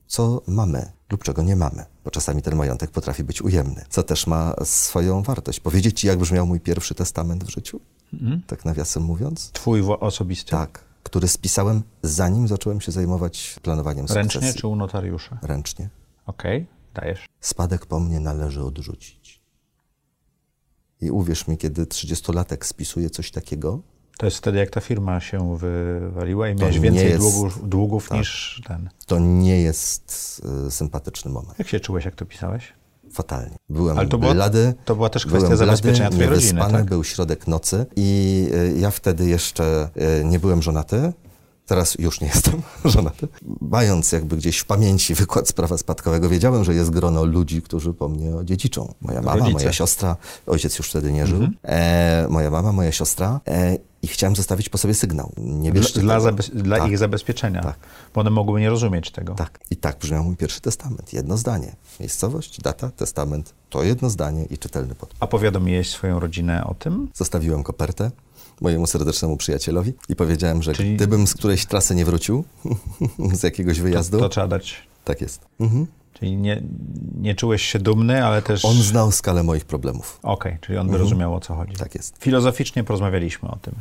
co 0.07 0.43
mamy 0.47 0.93
lub 1.13 1.25
czego 1.25 1.43
nie 1.43 1.57
mamy, 1.57 1.85
bo 2.05 2.11
czasami 2.11 2.43
ten 2.43 2.57
majątek 2.57 2.91
potrafi 2.91 3.25
być 3.25 3.43
ujemny, 3.43 3.85
co 3.89 4.03
też 4.03 4.27
ma 4.27 4.55
swoją 4.65 5.23
wartość. 5.23 5.61
Powiedzieć 5.61 6.01
ci, 6.01 6.07
jak 6.07 6.19
brzmiał 6.19 6.47
mój 6.47 6.61
pierwszy 6.61 6.95
testament 6.95 7.45
w 7.45 7.51
życiu? 7.51 7.81
Tak 8.47 8.65
nawiasem 8.65 9.03
mówiąc? 9.03 9.51
Twój 9.53 9.83
osobisty. 10.01 10.51
Tak, 10.51 10.85
który 11.03 11.29
spisałem 11.29 11.83
zanim 12.03 12.49
zacząłem 12.49 12.81
się 12.81 12.93
zajmować 12.93 13.57
planowaniem 13.63 14.07
Ręcznie 14.07 14.41
sukcesji. 14.41 14.61
czy 14.61 14.67
u 14.67 14.77
notariusza? 14.77 15.39
Ręcznie. 15.43 15.89
Okej, 16.27 16.67
dajesz. 16.95 17.27
Spadek 17.41 17.87
po 17.87 18.01
mnie 18.01 18.21
należy 18.21 18.63
odrzucić. 18.63 19.41
I 21.01 21.11
uwierz 21.11 21.49
mi, 21.49 21.59
kiedy 21.59 21.85
30-latek 21.85 22.65
spisuje 22.65 23.11
coś 23.11 23.31
takiego, 23.31 23.81
To 24.19 24.27
jest 24.27 24.39
wtedy, 24.39 24.59
jak 24.59 24.71
ta 24.71 24.81
firma 24.81 25.21
się 25.21 25.57
wywaliła 25.59 26.49
i 26.49 26.55
To 26.55 26.61
miałeś 26.61 26.79
więcej 26.81 27.05
jest- 27.09 27.19
długów, 27.19 27.69
długów 27.69 28.09
tak. 28.09 28.19
niż 28.19 28.63
ten. 28.69 28.89
to 29.07 29.19
nie 29.19 29.61
jest 29.63 30.43
y, 30.67 30.71
sympatyczny 30.71 31.31
moment. 31.31 31.59
Jak 31.59 31.69
się 31.69 31.81
czułeś, 31.81 32.05
jak 32.05 32.15
to 32.15 32.27
pisałeś? 32.27 32.73
Fatalnie. 33.13 33.57
Byłem 33.69 33.99
Ale 33.99 34.09
to 34.09 34.19
blady. 34.19 34.75
to 34.85 34.95
była 34.97 35.09
też 35.09 35.27
kwestia 35.27 35.41
byłem 35.41 35.57
zabezpieczenia 35.59 35.99
blady, 36.11 36.15
twojej 36.25 36.31
rodziny, 36.31 36.61
tak? 36.73 36.85
był 36.85 37.05
środek 37.05 37.47
nocy 37.47 37.87
i 37.97 38.49
y, 38.55 38.79
ja 38.79 38.91
wtedy 38.91 39.27
jeszcze 39.27 39.89
y, 40.21 40.25
nie 40.25 40.39
byłem 40.39 40.63
żonaty. 40.63 41.13
Teraz 41.67 41.95
już 41.99 42.21
nie 42.21 42.27
jestem 42.27 42.63
żonaty. 42.85 43.29
Mając 43.61 44.13
jakby 44.13 44.37
gdzieś 44.37 44.59
w 44.59 44.65
pamięci 44.65 45.15
wykład 45.15 45.49
z 45.49 45.53
prawa 45.53 45.79
spadkowego, 45.79 46.29
wiedziałem, 46.29 46.65
że 46.65 46.75
jest 46.75 46.91
grono 46.91 47.25
ludzi, 47.25 47.63
którzy 47.63 47.93
po 47.95 48.09
mnie 48.09 48.37
odziedziczą. 48.37 48.95
Moja 49.01 49.23
mama, 49.23 49.37
Rodzice. 49.39 49.53
moja 49.53 49.73
siostra, 49.73 50.17
ojciec 50.47 50.79
już 50.79 50.89
wtedy 50.91 51.13
nie 51.13 51.27
żył. 51.27 51.37
Mhm. 51.37 51.57
E, 51.63 52.27
moja 52.31 52.51
mama, 52.51 52.73
moja 52.73 52.93
siostra. 52.93 53.41
E, 53.49 53.77
I 54.03 54.09
chciałem 54.09 54.37
zostawić 54.37 54.69
po 54.69 54.79
sobie 54.79 54.95
sygnał. 54.95 55.33
Nie 55.37 55.73
Dla, 55.73 55.81
bierzcie 55.81 56.01
dla, 56.01 56.19
zabez- 56.21 56.51
dla 56.55 56.79
Tak. 56.79 56.91
ich 56.91 56.99
zabezpieczenia. 56.99 57.63
Tak. 57.63 57.77
Bo 58.15 58.21
one 58.21 58.31
mogłyby 58.31 58.61
nie 58.61 58.71
rozumieć 58.71 59.11
tego. 59.11 59.35
Tak. 59.35 59.59
I 59.71 59.77
tak 59.77 59.99
brzmiał 59.99 60.25
mój 60.25 60.37
pierwszy 60.37 60.61
testament. 60.61 61.13
Jedno 61.13 61.37
zdanie. 61.37 61.77
Miejscowość, 62.01 62.61
data, 62.61 62.91
testament. 62.91 63.55
To 63.71 63.83
jedno 63.83 64.11
zdanie 64.11 64.45
i 64.45 64.59
czytelny 64.59 64.95
podpis. 64.95 65.19
A 65.21 65.27
powiadomiłeś 65.27 65.91
swoją 65.91 66.21
rodzinę 66.21 66.65
o 66.67 66.75
tym? 66.75 67.09
Zostawiłem 67.15 67.63
kopertę 67.63 68.11
mojemu 68.61 68.87
serdecznemu 68.87 69.37
przyjacielowi 69.37 69.93
i 70.09 70.17
powiedziałem, 70.17 70.63
że 70.63 70.73
Czyli- 70.73 70.97
gdybym 70.97 71.27
z 71.27 71.35
którejś 71.35 71.67
trasy 71.67 71.95
nie 71.95 72.05
wrócił, 72.05 72.45
z 73.39 73.43
jakiegoś 73.43 73.81
wyjazdu, 73.81 74.19
To 74.19 74.29
trzeba 74.29 74.49
dać. 74.49 74.75
tak 75.05 75.21
jest. 75.21 75.47
Mhm. 75.61 75.87
Czyli 76.13 76.37
nie, 76.37 76.63
nie 77.21 77.35
czułeś 77.35 77.63
się 77.63 77.79
dumny, 77.79 78.25
ale 78.25 78.43
też. 78.43 78.65
On 78.65 78.77
znał 78.83 79.13
skalę 79.13 79.43
moich 79.43 79.65
problemów. 79.65 80.19
Okej, 80.23 80.59
czyli 80.61 80.79
on 80.79 80.91
by 80.91 80.99
rozumiał 80.99 81.35
o 81.35 81.41
co 81.41 81.55
chodzi. 81.55 81.77
Tak 81.77 81.95
jest. 81.95 82.17
Filozoficznie 82.21 82.85
porozmawialiśmy 82.85 83.49
o 83.51 83.57
tym. 83.57 83.75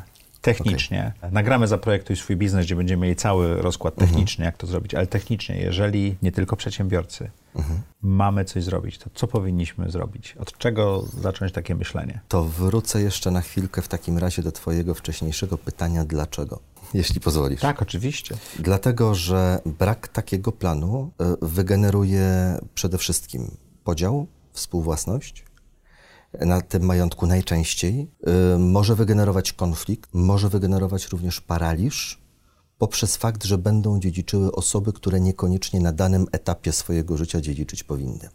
Technicznie. 0.45 1.13
Nagramy 1.31 1.67
Zaprojektuj 1.67 2.15
swój 2.15 2.35
biznes, 2.35 2.65
gdzie 2.65 2.75
będziemy 2.75 3.03
mieli 3.03 3.15
cały 3.15 3.61
rozkład 3.61 3.95
techniczny, 3.95 4.45
jak 4.45 4.57
to 4.57 4.67
zrobić. 4.67 4.95
Ale 4.95 5.07
technicznie, 5.07 5.57
jeżeli 5.57 6.15
nie 6.21 6.31
tylko 6.31 6.55
przedsiębiorcy 6.55 7.29
mamy 8.01 8.45
coś 8.45 8.63
zrobić, 8.63 8.97
to 8.97 9.09
co 9.13 9.27
powinniśmy 9.27 9.91
zrobić? 9.91 10.35
Od 10.39 10.57
czego 10.57 11.05
zacząć 11.21 11.51
takie 11.51 11.75
myślenie? 11.75 12.19
To 12.27 12.43
wrócę 12.43 13.01
jeszcze 13.01 13.31
na 13.31 13.41
chwilkę 13.41 13.81
w 13.81 13.87
takim 13.87 14.17
razie 14.17 14.43
do 14.43 14.51
Twojego 14.51 14.93
wcześniejszego 14.93 15.57
pytania, 15.57 16.05
dlaczego, 16.05 16.59
jeśli 16.93 17.21
pozwolisz. 17.21 17.61
Tak, 17.61 17.81
oczywiście. 17.81 18.37
Dlatego, 18.59 19.15
że 19.15 19.59
brak 19.65 20.07
takiego 20.07 20.51
planu 20.51 21.11
y, 21.21 21.25
wygeneruje 21.41 22.57
przede 22.73 22.97
wszystkim 22.97 23.57
podział, 23.83 24.27
współwłasność. 24.51 25.44
Na 26.39 26.61
tym 26.61 26.83
majątku 26.83 27.27
najczęściej 27.27 28.11
y, 28.55 28.59
może 28.59 28.95
wygenerować 28.95 29.53
konflikt, 29.53 30.09
może 30.13 30.49
wygenerować 30.49 31.07
również 31.07 31.41
paraliż 31.41 32.25
poprzez 32.77 33.15
fakt, 33.15 33.43
że 33.43 33.57
będą 33.57 33.99
dziedziczyły 33.99 34.51
osoby, 34.51 34.93
które 34.93 35.19
niekoniecznie 35.19 35.79
na 35.79 35.91
danym 35.91 36.25
etapie 36.31 36.71
swojego 36.71 37.17
życia 37.17 37.41
dziedziczyć 37.41 37.83
powinny. 37.83 38.29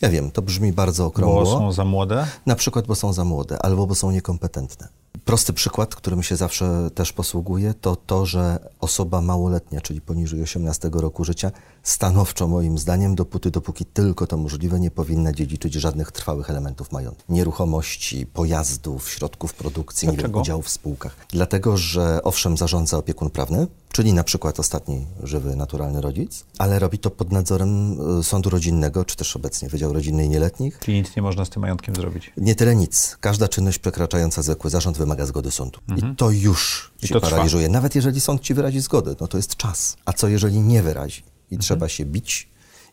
Ja 0.00 0.08
wiem, 0.08 0.30
to 0.30 0.42
brzmi 0.42 0.72
bardzo 0.72 1.06
okrągło. 1.06 1.44
Bo 1.44 1.58
są 1.58 1.72
za 1.72 1.84
młode? 1.84 2.26
Na 2.46 2.54
przykład, 2.54 2.86
bo 2.86 2.94
są 2.94 3.12
za 3.12 3.24
młode 3.24 3.58
albo 3.58 3.86
bo 3.86 3.94
są 3.94 4.10
niekompetentne. 4.10 4.88
Prosty 5.24 5.52
przykład, 5.52 5.94
którym 5.94 6.22
się 6.22 6.36
zawsze 6.36 6.90
też 6.94 7.12
posługuję, 7.12 7.74
to 7.80 7.96
to, 7.96 8.26
że 8.26 8.58
osoba 8.80 9.20
małoletnia, 9.20 9.80
czyli 9.80 10.00
poniżej 10.00 10.42
18 10.42 10.90
roku 10.92 11.24
życia, 11.24 11.50
stanowczo 11.82 12.48
moim 12.48 12.78
zdaniem, 12.78 13.14
dopóty, 13.14 13.50
dopóki 13.50 13.84
tylko 13.84 14.26
to 14.26 14.36
możliwe, 14.36 14.80
nie 14.80 14.90
powinna 14.90 15.32
dziedziczyć 15.32 15.74
żadnych 15.74 16.12
trwałych 16.12 16.50
elementów 16.50 16.92
majątku. 16.92 17.32
Nieruchomości, 17.32 18.26
pojazdów, 18.26 19.10
środków 19.10 19.54
produkcji, 19.54 20.06
nie 20.08 20.12
wiem, 20.12 20.18
Dlaczego? 20.20 20.40
udziałów 20.40 20.66
w 20.66 20.70
spółkach. 20.70 21.16
Dlatego, 21.30 21.76
że 21.76 22.20
owszem 22.22 22.56
zarządza 22.56 22.98
opiekun 22.98 23.30
prawny, 23.30 23.66
czyli 23.92 24.12
na 24.12 24.24
przykład 24.24 24.60
ostatni 24.60 25.06
żywy, 25.22 25.56
naturalny 25.56 26.00
rodzic, 26.00 26.44
ale 26.58 26.78
robi 26.78 26.98
to 26.98 27.10
pod 27.10 27.32
nadzorem 27.32 28.00
y, 28.20 28.22
sądu 28.24 28.50
rodzinnego, 28.50 29.04
czy 29.04 29.16
też 29.16 29.36
obecnie 29.36 29.68
Wydział 29.68 29.92
Rodzinny 29.92 30.24
i 30.24 30.28
Nieletnich, 30.28 30.78
Czyli 30.78 30.98
nic 30.98 31.16
nie 31.16 31.22
można 31.22 31.44
z 31.44 31.50
tym 31.50 31.62
majątkiem 31.62 31.94
zrobić. 31.94 32.32
nie 32.36 32.54
tyle 32.54 32.76
nic. 32.76 33.16
Każda 33.20 33.48
czynność 33.48 33.78
przekraczająca 33.78 34.42
zwykły 34.42 34.70
zarząd 34.70 34.98
wymaga 35.06 35.26
zgody 35.26 35.50
sądu. 35.50 35.80
I 35.96 36.16
to 36.16 36.30
już 36.30 36.92
I 37.02 37.06
ci 37.06 37.14
to 37.14 37.20
trwa. 37.20 37.30
paraliżuje. 37.30 37.68
Nawet 37.68 37.94
jeżeli 37.94 38.20
sąd 38.20 38.42
ci 38.42 38.54
wyrazi 38.54 38.80
zgodę, 38.80 39.14
no 39.20 39.28
to 39.28 39.36
jest 39.36 39.56
czas. 39.56 39.96
A 40.04 40.12
co 40.12 40.28
jeżeli 40.28 40.60
nie 40.60 40.82
wyrazi? 40.82 41.22
I 41.50 41.58
trzeba 41.58 41.88
się 41.88 42.04
bić 42.04 42.48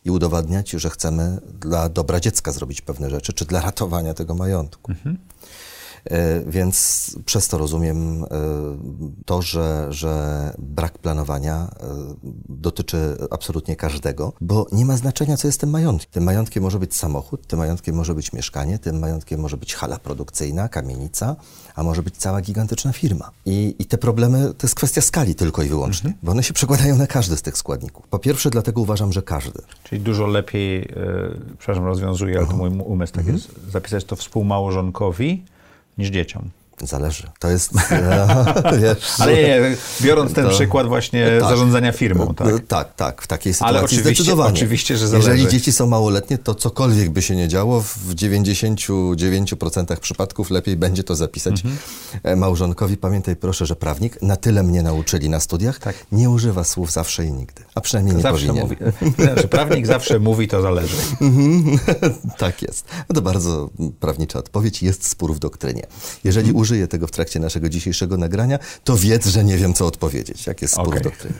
i 0.06 0.12
udowadniać, 0.12 0.70
że 0.70 0.90
chcemy 0.90 1.42
dla 1.60 1.90
dobra 1.90 2.20
dziecka 2.20 2.52
zrobić 2.52 2.82
pewne 2.82 3.10
rzeczy, 3.10 3.34
czy 3.34 3.46
dla 3.46 3.62
ratowania 3.62 4.14
tego 4.14 4.36
majątku. 4.36 4.92
E, 4.92 4.96
Więc 6.48 7.16
przez 7.26 7.48
to 7.48 7.58
rozumiem 7.58 8.24
e, 8.24 8.28
to, 9.26 9.42
że, 9.42 9.88
że 9.90 10.54
brak 10.60 10.98
planowania 10.98 11.56
e, 11.56 11.88
dotyczy 12.50 13.18
absolutnie 13.32 13.76
każdego, 13.76 14.34
bo 14.42 14.68
nie 14.72 14.86
ma 14.86 14.98
znaczenia, 14.98 15.38
co 15.38 15.48
jest 15.48 15.60
tym 15.60 15.70
majątkiem. 15.70 16.12
Tym 16.12 16.24
majątkiem 16.24 16.64
może 16.64 16.80
być 16.80 16.96
samochód, 16.96 17.48
tym 17.48 17.60
majątkiem 17.60 17.96
może 17.96 18.16
być 18.16 18.34
mieszkanie, 18.34 18.80
tym 18.80 19.00
majątkiem 19.00 19.40
może 19.40 19.58
być 19.58 19.76
hala 19.76 20.00
produkcyjna, 20.00 20.70
kamienica, 20.70 21.36
a 21.76 21.84
może 21.84 22.04
być 22.04 22.18
cała 22.18 22.42
gigantyczna 22.42 22.94
firma. 22.94 23.32
I, 23.46 23.76
i 23.80 23.86
te 23.86 23.98
problemy 23.98 24.54
to 24.58 24.68
jest 24.68 24.76
kwestia 24.76 25.02
skali 25.02 25.36
tylko 25.36 25.64
i 25.64 25.68
wyłącznie, 25.68 26.14
bo 26.24 26.32
one 26.32 26.44
się 26.44 26.54
przekładają 26.54 26.96
na 26.96 27.08
każdy 27.08 27.38
z 27.38 27.42
tych 27.42 27.58
składników. 27.58 28.08
Po 28.08 28.20
pierwsze, 28.20 28.50
dlatego 28.50 28.82
uważam, 28.82 29.14
że 29.14 29.22
każdy. 29.22 29.60
Czyli 29.84 30.02
dużo 30.02 30.28
lepiej, 30.28 30.82
e, 30.82 30.86
przepraszam, 31.58 31.86
rozwiązuję, 31.86 32.38
ale 32.38 32.48
to 32.48 32.58
mój 32.58 32.70
umysł 32.70 33.14
tak 33.14 33.28
jest, 33.28 33.52
zapisać 33.72 34.06
to 34.06 34.16
współmałżonkowi 34.16 35.44
niż 35.98 36.10
dzieciom. 36.10 36.50
Zależy. 36.82 37.30
To 37.40 37.50
jest. 37.50 37.72
e, 37.92 38.78
wiesz, 38.82 38.98
Ale 39.20 39.34
nie, 39.34 39.42
nie, 39.42 39.76
biorąc 40.02 40.34
ten 40.34 40.46
To- 40.46 40.52
przykład 40.52 40.88
właśnie 40.88 41.28
tak. 41.40 41.50
zarządzania 41.50 41.92
firmą, 41.92 42.34
tak? 42.36 42.48
E, 42.48 42.60
Tak, 42.60 42.96
tak, 42.96 43.22
w 43.22 43.28
takiej 43.28 43.54
Ale 43.60 43.74
sytuacji 43.74 43.98
oczywiście- 43.98 44.24
zdecydowanie. 44.24 44.54
oczywiście, 44.54 44.98
że 44.98 45.08
zależy. 45.08 45.30
Jeżeli 45.30 45.48
dzieci 45.52 45.72
są 45.72 45.88
małoletnie, 45.88 46.38
to 46.38 46.56
cokolwiek 46.56 47.10
by 47.10 47.22
się 47.22 47.36
nie 47.36 47.48
działo, 47.48 47.82
w 47.82 48.14
99% 48.16 50.00
przypadków 50.00 50.50
lepiej 50.50 50.76
będzie 50.78 51.04
to 51.04 51.16
zapisać 51.16 51.54
Mhm. 51.54 51.78
e, 52.24 52.36
małżonkowi. 52.36 52.98
Pamiętaj 52.98 53.36
proszę, 53.36 53.66
że 53.66 53.76
prawnik, 53.76 54.22
na 54.22 54.36
tyle 54.36 54.64
mnie 54.64 54.84
nauczyli 54.84 55.30
na 55.30 55.40
studiach, 55.40 55.80
Tak. 55.80 55.96
nie 56.12 56.30
używa 56.30 56.64
słów 56.64 56.92
zawsze 56.92 57.26
i 57.26 57.32
nigdy. 57.32 57.64
A 57.76 57.82
przynajmniej 57.82 58.16
nie 58.16 58.22
Zawsze 58.22 58.48
powinien. 58.48 58.64
mówi, 58.64 58.76
znaczy 59.26 59.48
prawnik 59.48 59.88
zawsze 59.88 60.20
mówi, 60.20 60.48
to 60.48 60.62
zależy. 60.62 60.96
tak 62.38 62.62
jest. 62.62 62.86
No 63.10 63.16
to 63.16 63.22
bardzo 63.22 63.70
prawnicza 64.00 64.40
odpowiedź. 64.40 64.84
Jest 64.84 65.08
spór 65.08 65.34
w 65.36 65.40
doktrynie. 65.40 65.84
Jeżeli 66.24 66.48
Mhm. 66.48 66.63
Użyję 66.64 66.88
tego 66.88 67.08
w 67.08 67.12
trakcie 67.12 67.40
naszego 67.40 67.70
dzisiejszego 67.70 68.18
nagrania, 68.18 68.60
to 68.84 68.98
wiedz, 68.98 69.28
że 69.28 69.44
nie 69.44 69.58
wiem, 69.58 69.74
co 69.74 69.86
odpowiedzieć, 69.86 70.48
jak 70.48 70.62
jest 70.62 70.74
spór 70.74 70.88
Okej. 70.88 71.00
w 71.00 71.04
doktrynie. 71.04 71.36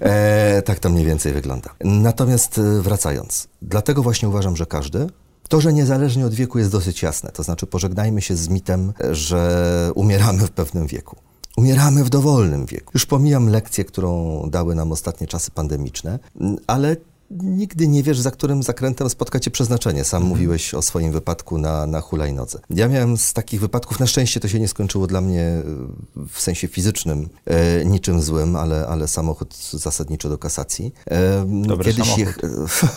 E, 0.00 0.62
tak 0.62 0.78
to 0.78 0.90
mniej 0.90 1.06
więcej 1.06 1.32
wygląda. 1.32 1.70
Natomiast 1.84 2.58
e, 2.58 2.82
wracając, 2.82 3.48
dlatego 3.62 4.02
właśnie 4.02 4.28
uważam, 4.28 4.56
że 4.56 4.66
każdy 4.66 5.06
to, 5.48 5.60
że 5.60 5.72
niezależnie 5.72 6.26
od 6.26 6.34
wieku 6.34 6.58
jest 6.58 6.70
dosyć 6.70 7.02
jasne. 7.02 7.30
To 7.32 7.42
znaczy, 7.42 7.66
pożegnajmy 7.66 8.22
się 8.22 8.36
z 8.36 8.48
mitem, 8.48 8.92
że 9.10 9.90
umieramy 9.94 10.46
w 10.46 10.50
pewnym 10.50 10.86
wieku. 10.86 11.16
Umieramy 11.56 12.04
w 12.04 12.10
dowolnym 12.10 12.66
wieku. 12.66 12.90
Już 12.94 13.06
pomijam 13.06 13.48
lekcję, 13.48 13.84
którą 13.84 14.42
dały 14.50 14.74
nam 14.74 14.92
ostatnie 14.92 15.26
czasy 15.26 15.50
pandemiczne, 15.50 16.18
ale 16.66 16.96
nigdy 17.30 17.88
nie 17.88 18.02
wiesz, 18.02 18.20
za 18.20 18.30
którym 18.30 18.62
zakrętem 18.62 19.10
spotka 19.10 19.40
cię 19.40 19.50
przeznaczenie. 19.50 20.04
Sam 20.04 20.22
mówiłeś 20.22 20.74
o 20.74 20.82
swoim 20.82 21.12
wypadku 21.12 21.58
na, 21.58 21.86
na 21.86 22.00
hulajnodze. 22.00 22.58
Ja 22.70 22.88
miałem 22.88 23.18
z 23.18 23.32
takich 23.32 23.60
wypadków, 23.60 24.00
na 24.00 24.06
szczęście 24.06 24.40
to 24.40 24.48
się 24.48 24.60
nie 24.60 24.68
skończyło 24.68 25.06
dla 25.06 25.20
mnie 25.20 25.42
e, 25.42 25.64
w 26.32 26.40
sensie 26.40 26.68
fizycznym 26.68 27.28
e, 27.46 27.84
niczym 27.84 28.22
złym, 28.22 28.56
ale, 28.56 28.86
ale 28.86 29.08
samochód 29.08 29.54
zasadniczo 29.70 30.28
do 30.28 30.38
kasacji. 30.38 30.92
E, 31.10 31.46
Dobry 31.46 31.94
kiedyś, 31.94 32.08
samochód. 32.08 32.42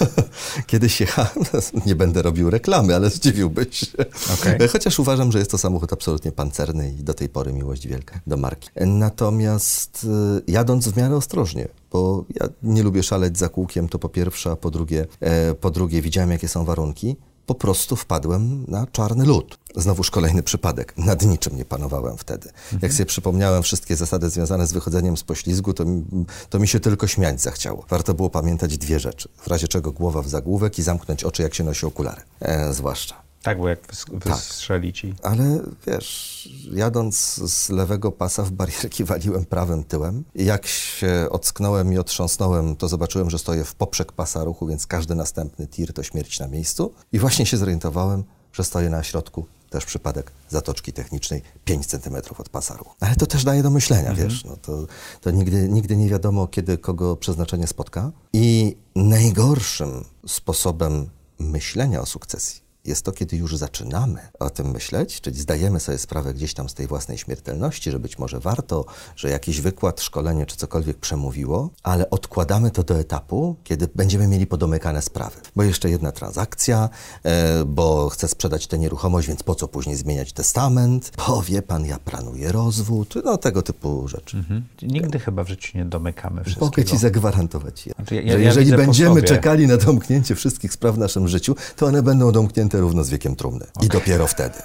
kiedyś 0.67 0.99
jechałem, 0.99 1.45
nie 1.85 1.95
będę 1.95 2.21
robił 2.21 2.49
reklamy, 2.49 2.95
ale 2.95 3.09
zdziwiłbyś 3.09 3.79
się. 3.79 3.97
Okej. 4.33 4.67
Chociaż 4.67 4.99
uważam, 4.99 5.31
że 5.31 5.39
jest 5.39 5.51
to 5.51 5.57
samochód 5.57 5.93
absolutnie 5.93 6.31
pancerny 6.31 6.91
i 6.99 7.03
do 7.03 7.13
tej 7.13 7.29
pory 7.29 7.53
miłość 7.53 7.87
wielka 7.87 8.19
do 8.27 8.37
marki. 8.37 8.69
Natomiast 8.75 10.07
e, 10.37 10.41
jadąc 10.51 10.87
w 10.87 10.97
miarę 10.97 11.15
ostrożnie, 11.15 11.67
bo 11.91 12.25
ja 12.41 12.47
nie 12.63 12.83
lubię 12.83 13.03
szaleć 13.03 13.37
za 13.37 13.49
kółkiem, 13.49 13.89
to 13.89 13.99
po 13.99 14.09
pierwsze, 14.09 14.51
a 14.51 14.55
po 14.55 14.71
drugie, 14.71 15.07
e, 15.19 15.55
po 15.55 15.71
drugie 15.71 16.01
widziałem, 16.01 16.31
jakie 16.31 16.47
są 16.47 16.65
warunki. 16.65 17.15
Po 17.45 17.55
prostu 17.55 17.95
wpadłem 17.95 18.65
na 18.67 18.87
czarny 18.87 19.25
lód. 19.25 19.59
Znowuż 19.75 20.11
kolejny 20.11 20.43
przypadek. 20.43 20.93
Nad 20.97 21.25
niczym 21.25 21.57
nie 21.57 21.65
panowałem 21.65 22.17
wtedy. 22.17 22.49
Jak 22.81 22.93
sobie 22.93 23.05
przypomniałem 23.05 23.63
wszystkie 23.63 23.95
zasady 23.95 24.29
związane 24.29 24.67
z 24.67 24.73
wychodzeniem 24.73 25.17
z 25.17 25.23
poślizgu, 25.23 25.73
to, 25.73 25.85
mi- 25.85 26.05
to 26.49 26.59
mi 26.59 26.67
się 26.67 26.79
tylko 26.79 27.07
śmiać 27.07 27.41
zachciało. 27.41 27.85
Warto 27.89 28.13
było 28.13 28.29
pamiętać 28.29 28.77
dwie 28.77 28.99
rzeczy. 28.99 29.29
W 29.37 29.47
razie 29.47 29.67
czego 29.67 29.91
głowa 29.91 30.21
w 30.21 30.27
zagłówek 30.29 30.79
i 30.79 30.83
zamknąć 30.83 31.23
oczy, 31.23 31.43
jak 31.43 31.53
się 31.53 31.63
nosi 31.63 31.85
okulary. 31.85 32.21
E, 32.39 32.73
zwłaszcza. 32.73 33.15
Tak, 33.43 33.57
bo 33.57 33.69
jak 33.69 33.87
wys- 33.87 34.19
wystrzeli 34.19 34.93
ci. 34.93 35.13
Ale 35.23 35.59
wiesz, 35.87 36.49
jadąc 36.73 37.15
z 37.51 37.69
lewego 37.69 38.11
pasa 38.11 38.43
w 38.43 38.51
barierki 38.51 39.03
waliłem 39.13 39.45
prawym 39.45 39.83
tyłem. 39.83 40.23
Jak 40.35 40.67
się 40.67 41.27
ocknąłem 41.29 41.93
i 41.93 41.97
otrząsnąłem, 41.97 42.75
to 42.75 42.87
zobaczyłem, 42.87 43.29
że 43.29 43.39
stoję 43.39 43.63
w 43.63 43.75
poprzek 43.75 44.11
pasa 44.11 44.43
ruchu, 44.43 44.67
więc 44.67 44.87
każdy 44.87 45.15
następny 45.15 45.67
tir 45.67 45.93
to 45.93 46.03
śmierć 46.03 46.39
na 46.39 46.47
miejscu. 46.47 46.93
I 47.11 47.19
właśnie 47.19 47.45
się 47.45 47.57
zorientowałem, 47.57 48.23
że 48.53 48.63
stoję 48.63 48.89
na 48.89 49.03
środku, 49.03 49.45
też 49.69 49.85
przypadek 49.85 50.31
zatoczki 50.49 50.93
technicznej, 50.93 51.41
5 51.65 51.85
centymetrów 51.85 52.39
od 52.39 52.49
pasa 52.49 52.77
ruchu. 52.77 52.95
Ale 52.99 53.15
to 53.15 53.25
też 53.25 53.43
daje 53.43 53.63
do 53.63 53.69
myślenia, 53.69 54.13
wiesz, 54.13 54.43
no 54.45 54.57
to, 54.57 54.87
to 55.21 55.31
nigdy, 55.31 55.69
nigdy 55.69 55.97
nie 55.97 56.09
wiadomo, 56.09 56.47
kiedy 56.47 56.77
kogo 56.77 57.15
przeznaczenie 57.15 57.67
spotka. 57.67 58.11
I 58.33 58.77
najgorszym 58.95 60.05
sposobem 60.27 61.09
myślenia 61.39 62.01
o 62.01 62.05
sukcesji 62.05 62.60
jest 62.85 63.05
to, 63.05 63.11
kiedy 63.11 63.37
już 63.37 63.57
zaczynamy 63.57 64.19
o 64.39 64.49
tym 64.49 64.71
myśleć, 64.71 65.21
czyli 65.21 65.39
zdajemy 65.39 65.79
sobie 65.79 65.97
sprawę 65.97 66.33
gdzieś 66.33 66.53
tam 66.53 66.69
z 66.69 66.73
tej 66.73 66.87
własnej 66.87 67.17
śmiertelności, 67.17 67.91
że 67.91 67.99
być 67.99 68.19
może 68.19 68.39
warto, 68.39 68.85
że 69.15 69.29
jakiś 69.29 69.61
wykład, 69.61 70.01
szkolenie 70.01 70.45
czy 70.45 70.57
cokolwiek 70.57 70.97
przemówiło, 70.97 71.69
ale 71.83 72.09
odkładamy 72.09 72.71
to 72.71 72.83
do 72.83 72.99
etapu, 72.99 73.55
kiedy 73.63 73.87
będziemy 73.95 74.27
mieli 74.27 74.47
podomykane 74.47 75.01
sprawy. 75.01 75.35
Bo 75.55 75.63
jeszcze 75.63 75.89
jedna 75.89 76.11
transakcja, 76.11 76.89
e, 77.23 77.65
bo 77.65 78.09
chcę 78.09 78.27
sprzedać 78.27 78.67
tę 78.67 78.79
nieruchomość, 78.79 79.27
więc 79.27 79.43
po 79.43 79.55
co 79.55 79.67
później 79.67 79.95
zmieniać 79.95 80.33
testament? 80.33 81.11
Bo 81.27 81.41
wie 81.41 81.61
pan, 81.61 81.85
ja 81.85 81.99
planuję 81.99 82.51
rozwód, 82.51 83.13
no 83.25 83.37
tego 83.37 83.61
typu 83.61 84.07
rzeczy. 84.07 84.37
Mhm. 84.37 84.63
Nigdy 84.81 85.19
chyba 85.19 85.43
w 85.43 85.47
życiu 85.47 85.77
nie 85.77 85.85
domykamy 85.85 86.43
wszystkiego. 86.43 86.65
Mogę 86.65 86.85
ci 86.85 86.97
zagwarantować 86.97 87.87
je. 87.87 87.93
Znaczy, 87.93 88.15
ja- 88.15 88.21
ja 88.21 88.33
że 88.33 88.41
jeżeli 88.41 88.71
będziemy 88.71 89.23
czekali 89.23 89.67
na 89.67 89.77
domknięcie 89.77 90.35
wszystkich 90.35 90.73
spraw 90.73 90.95
w 90.95 90.97
naszym 90.97 91.27
życiu, 91.27 91.55
to 91.75 91.85
one 91.85 92.03
będą 92.03 92.31
domknięte 92.31 92.70
równo 92.79 93.03
z 93.03 93.09
wiekiem 93.09 93.35
trumny. 93.35 93.65
I 93.81 93.87
dopiero 93.87 94.27
wtedy. 94.27 94.57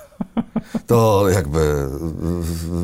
To 0.87 1.29
jakby 1.29 1.89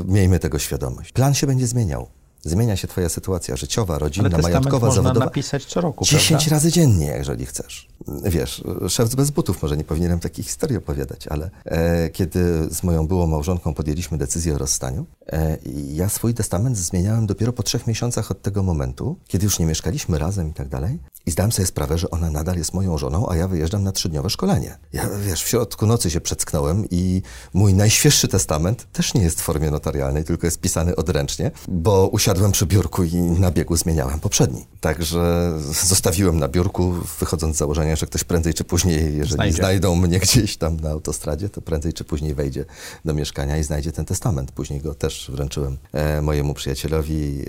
miejmy 0.06 0.38
tego 0.38 0.58
świadomość. 0.58 1.12
Plan 1.12 1.34
się 1.34 1.46
będzie 1.46 1.66
zmieniał. 1.66 2.08
Zmienia 2.44 2.76
się 2.76 2.88
twoja 2.88 3.08
sytuacja 3.08 3.56
życiowa, 3.56 3.98
rodzinna, 3.98 4.38
majątkowa, 4.38 4.86
można 4.86 5.02
zawodowa. 5.02 5.26
napisać 5.26 5.64
co 5.64 5.80
roku, 5.80 6.04
10 6.04 6.28
prawda? 6.28 6.50
razy 6.50 6.72
dziennie, 6.72 7.14
jeżeli 7.18 7.46
chcesz. 7.46 7.88
Wiesz, 8.24 8.64
szef 8.88 9.14
bez 9.14 9.30
butów, 9.30 9.62
może 9.62 9.76
nie 9.76 9.84
powinienem 9.84 10.20
takiej 10.20 10.44
historii 10.44 10.76
opowiadać, 10.76 11.28
ale 11.28 11.50
e, 11.64 12.10
kiedy 12.10 12.68
z 12.70 12.82
moją 12.82 13.06
byłą 13.06 13.26
małżonką 13.26 13.74
podjęliśmy 13.74 14.18
decyzję 14.18 14.54
o 14.54 14.58
rozstaniu, 14.58 15.06
e, 15.32 15.58
ja 15.92 16.08
swój 16.08 16.34
testament 16.34 16.78
zmieniałem 16.78 17.26
dopiero 17.26 17.52
po 17.52 17.62
trzech 17.62 17.86
miesiącach 17.86 18.30
od 18.30 18.42
tego 18.42 18.62
momentu, 18.62 19.16
kiedy 19.28 19.44
już 19.44 19.58
nie 19.58 19.66
mieszkaliśmy 19.66 20.18
razem 20.18 20.50
i 20.50 20.52
tak 20.52 20.68
dalej. 20.68 20.98
I 21.26 21.30
zdałem 21.30 21.52
sobie 21.52 21.66
sprawę, 21.66 21.98
że 21.98 22.10
ona 22.10 22.30
nadal 22.30 22.56
jest 22.56 22.74
moją 22.74 22.98
żoną, 22.98 23.28
a 23.28 23.36
ja 23.36 23.48
wyjeżdżam 23.48 23.82
na 23.82 23.92
trzydniowe 23.92 24.30
szkolenie. 24.30 24.78
Ja, 24.92 25.08
wiesz, 25.26 25.42
w 25.42 25.48
środku 25.48 25.86
nocy 25.86 26.10
się 26.10 26.20
przecknąłem 26.20 26.86
i 26.90 27.22
mój 27.54 27.74
najświeższy 27.74 28.28
testament 28.28 28.86
też 28.92 29.14
nie 29.14 29.22
jest 29.22 29.40
w 29.40 29.44
formie 29.44 29.70
notarialnej, 29.70 30.24
tylko 30.24 30.46
jest 30.46 30.60
pisany 30.60 30.96
odręcznie, 30.96 31.50
bo 31.68 32.08
usiadłem 32.08 32.31
przy 32.52 32.66
biurku 32.66 33.04
i 33.04 33.14
na 33.16 33.50
biegu 33.50 33.76
zmieniałem 33.76 34.20
poprzedni. 34.20 34.64
Także 34.80 35.52
zostawiłem 35.88 36.38
na 36.38 36.48
biurku, 36.48 36.92
wychodząc 37.20 37.56
z 37.56 37.58
założenia, 37.58 37.96
że 37.96 38.06
ktoś 38.06 38.24
prędzej 38.24 38.54
czy 38.54 38.64
później, 38.64 39.16
jeżeli 39.16 39.34
Znajdzie. 39.34 39.56
znajdą 39.56 39.94
mnie 39.96 40.18
gdzieś 40.18 40.56
tam 40.56 40.76
na 40.76 40.90
autostradzie, 40.90 41.48
to 41.48 41.60
prędzej 41.60 41.92
czy 41.92 42.04
później 42.04 42.34
wejdzie 42.34 42.64
do 43.04 43.14
mieszkania 43.14 43.56
i 43.58 43.62
znajdzie 43.64 43.92
ten 43.92 44.04
testament. 44.04 44.52
Później 44.52 44.80
go 44.80 44.94
też 44.94 45.30
wręczyłem 45.34 45.76
e, 45.92 46.22
mojemu 46.22 46.54
przyjacielowi 46.54 47.44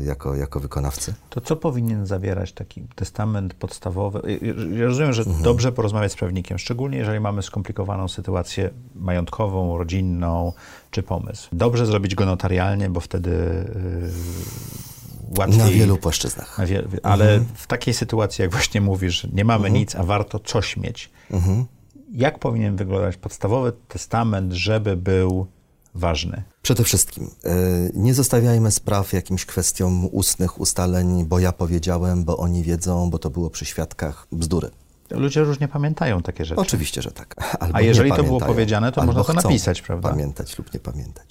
e, 0.00 0.04
jako, 0.04 0.34
jako 0.34 0.60
wykonawcy. 0.60 1.14
To 1.30 1.40
co 1.40 1.56
powinien 1.56 2.06
zawierać 2.06 2.52
taki 2.52 2.82
testament 2.94 3.54
podstawowy? 3.54 4.38
Ja 4.78 4.84
rozumiem, 4.86 5.12
że 5.12 5.22
Mhm. 5.22 5.42
dobrze 5.44 5.72
porozmawiać 5.72 6.12
z 6.12 6.16
prawnikiem, 6.16 6.58
szczególnie 6.58 6.98
jeżeli 6.98 7.20
mamy 7.20 7.42
skomplikowaną 7.42 8.08
sytuację 8.08 8.70
majątkową, 8.94 9.78
rodzinną 9.78 10.52
czy 10.92 11.02
pomysł. 11.02 11.48
Dobrze 11.52 11.86
zrobić 11.86 12.14
go 12.14 12.26
notarialnie, 12.26 12.90
bo 12.90 13.00
wtedy 13.00 13.30
yy, 13.30 15.38
łatwiej... 15.38 15.58
Na 15.58 15.68
wielu 15.68 15.96
płaszczyznach. 15.96 16.58
Na 16.58 16.64
ale 17.02 17.44
w 17.54 17.66
takiej 17.66 17.94
sytuacji, 17.94 18.42
jak 18.42 18.50
właśnie 18.50 18.80
mówisz, 18.80 19.26
nie 19.32 19.44
mamy 19.44 19.70
nic, 19.70 19.94
a 19.94 20.02
warto 20.02 20.38
coś 20.38 20.76
mieć. 20.76 21.10
Jak 22.12 22.38
powinien 22.38 22.76
wyglądać 22.76 23.16
podstawowy 23.16 23.72
testament, 23.88 24.52
żeby 24.52 24.96
był 24.96 25.46
ważny? 25.94 26.42
Przede 26.62 26.84
wszystkim 26.84 27.30
e, 27.44 27.56
nie 27.94 28.14
zostawiajmy 28.14 28.70
spraw 28.70 29.12
jakimś 29.12 29.46
kwestiom 29.46 30.08
ustnych 30.12 30.60
ustaleń, 30.60 31.24
bo 31.24 31.38
ja 31.38 31.52
powiedziałem, 31.52 32.24
bo 32.24 32.36
oni 32.36 32.62
wiedzą, 32.62 33.10
bo 33.10 33.18
to 33.18 33.30
było 33.30 33.50
przy 33.50 33.64
świadkach. 33.64 34.26
Bzdury. 34.32 34.70
Ludzie 35.14 35.44
różnie 35.44 35.68
pamiętają 35.68 36.22
takie 36.22 36.44
rzeczy. 36.44 36.60
Oczywiście, 36.60 37.02
że 37.02 37.10
tak. 37.10 37.34
Albo 37.60 37.76
A 37.76 37.80
jeżeli 37.80 38.12
to 38.12 38.24
było 38.24 38.40
powiedziane, 38.40 38.92
to 38.92 39.04
można 39.04 39.24
to 39.24 39.32
napisać, 39.32 39.82
prawda? 39.82 40.08
Pamiętać 40.08 40.58
lub 40.58 40.74
nie 40.74 40.80
pamiętać. 40.80 41.30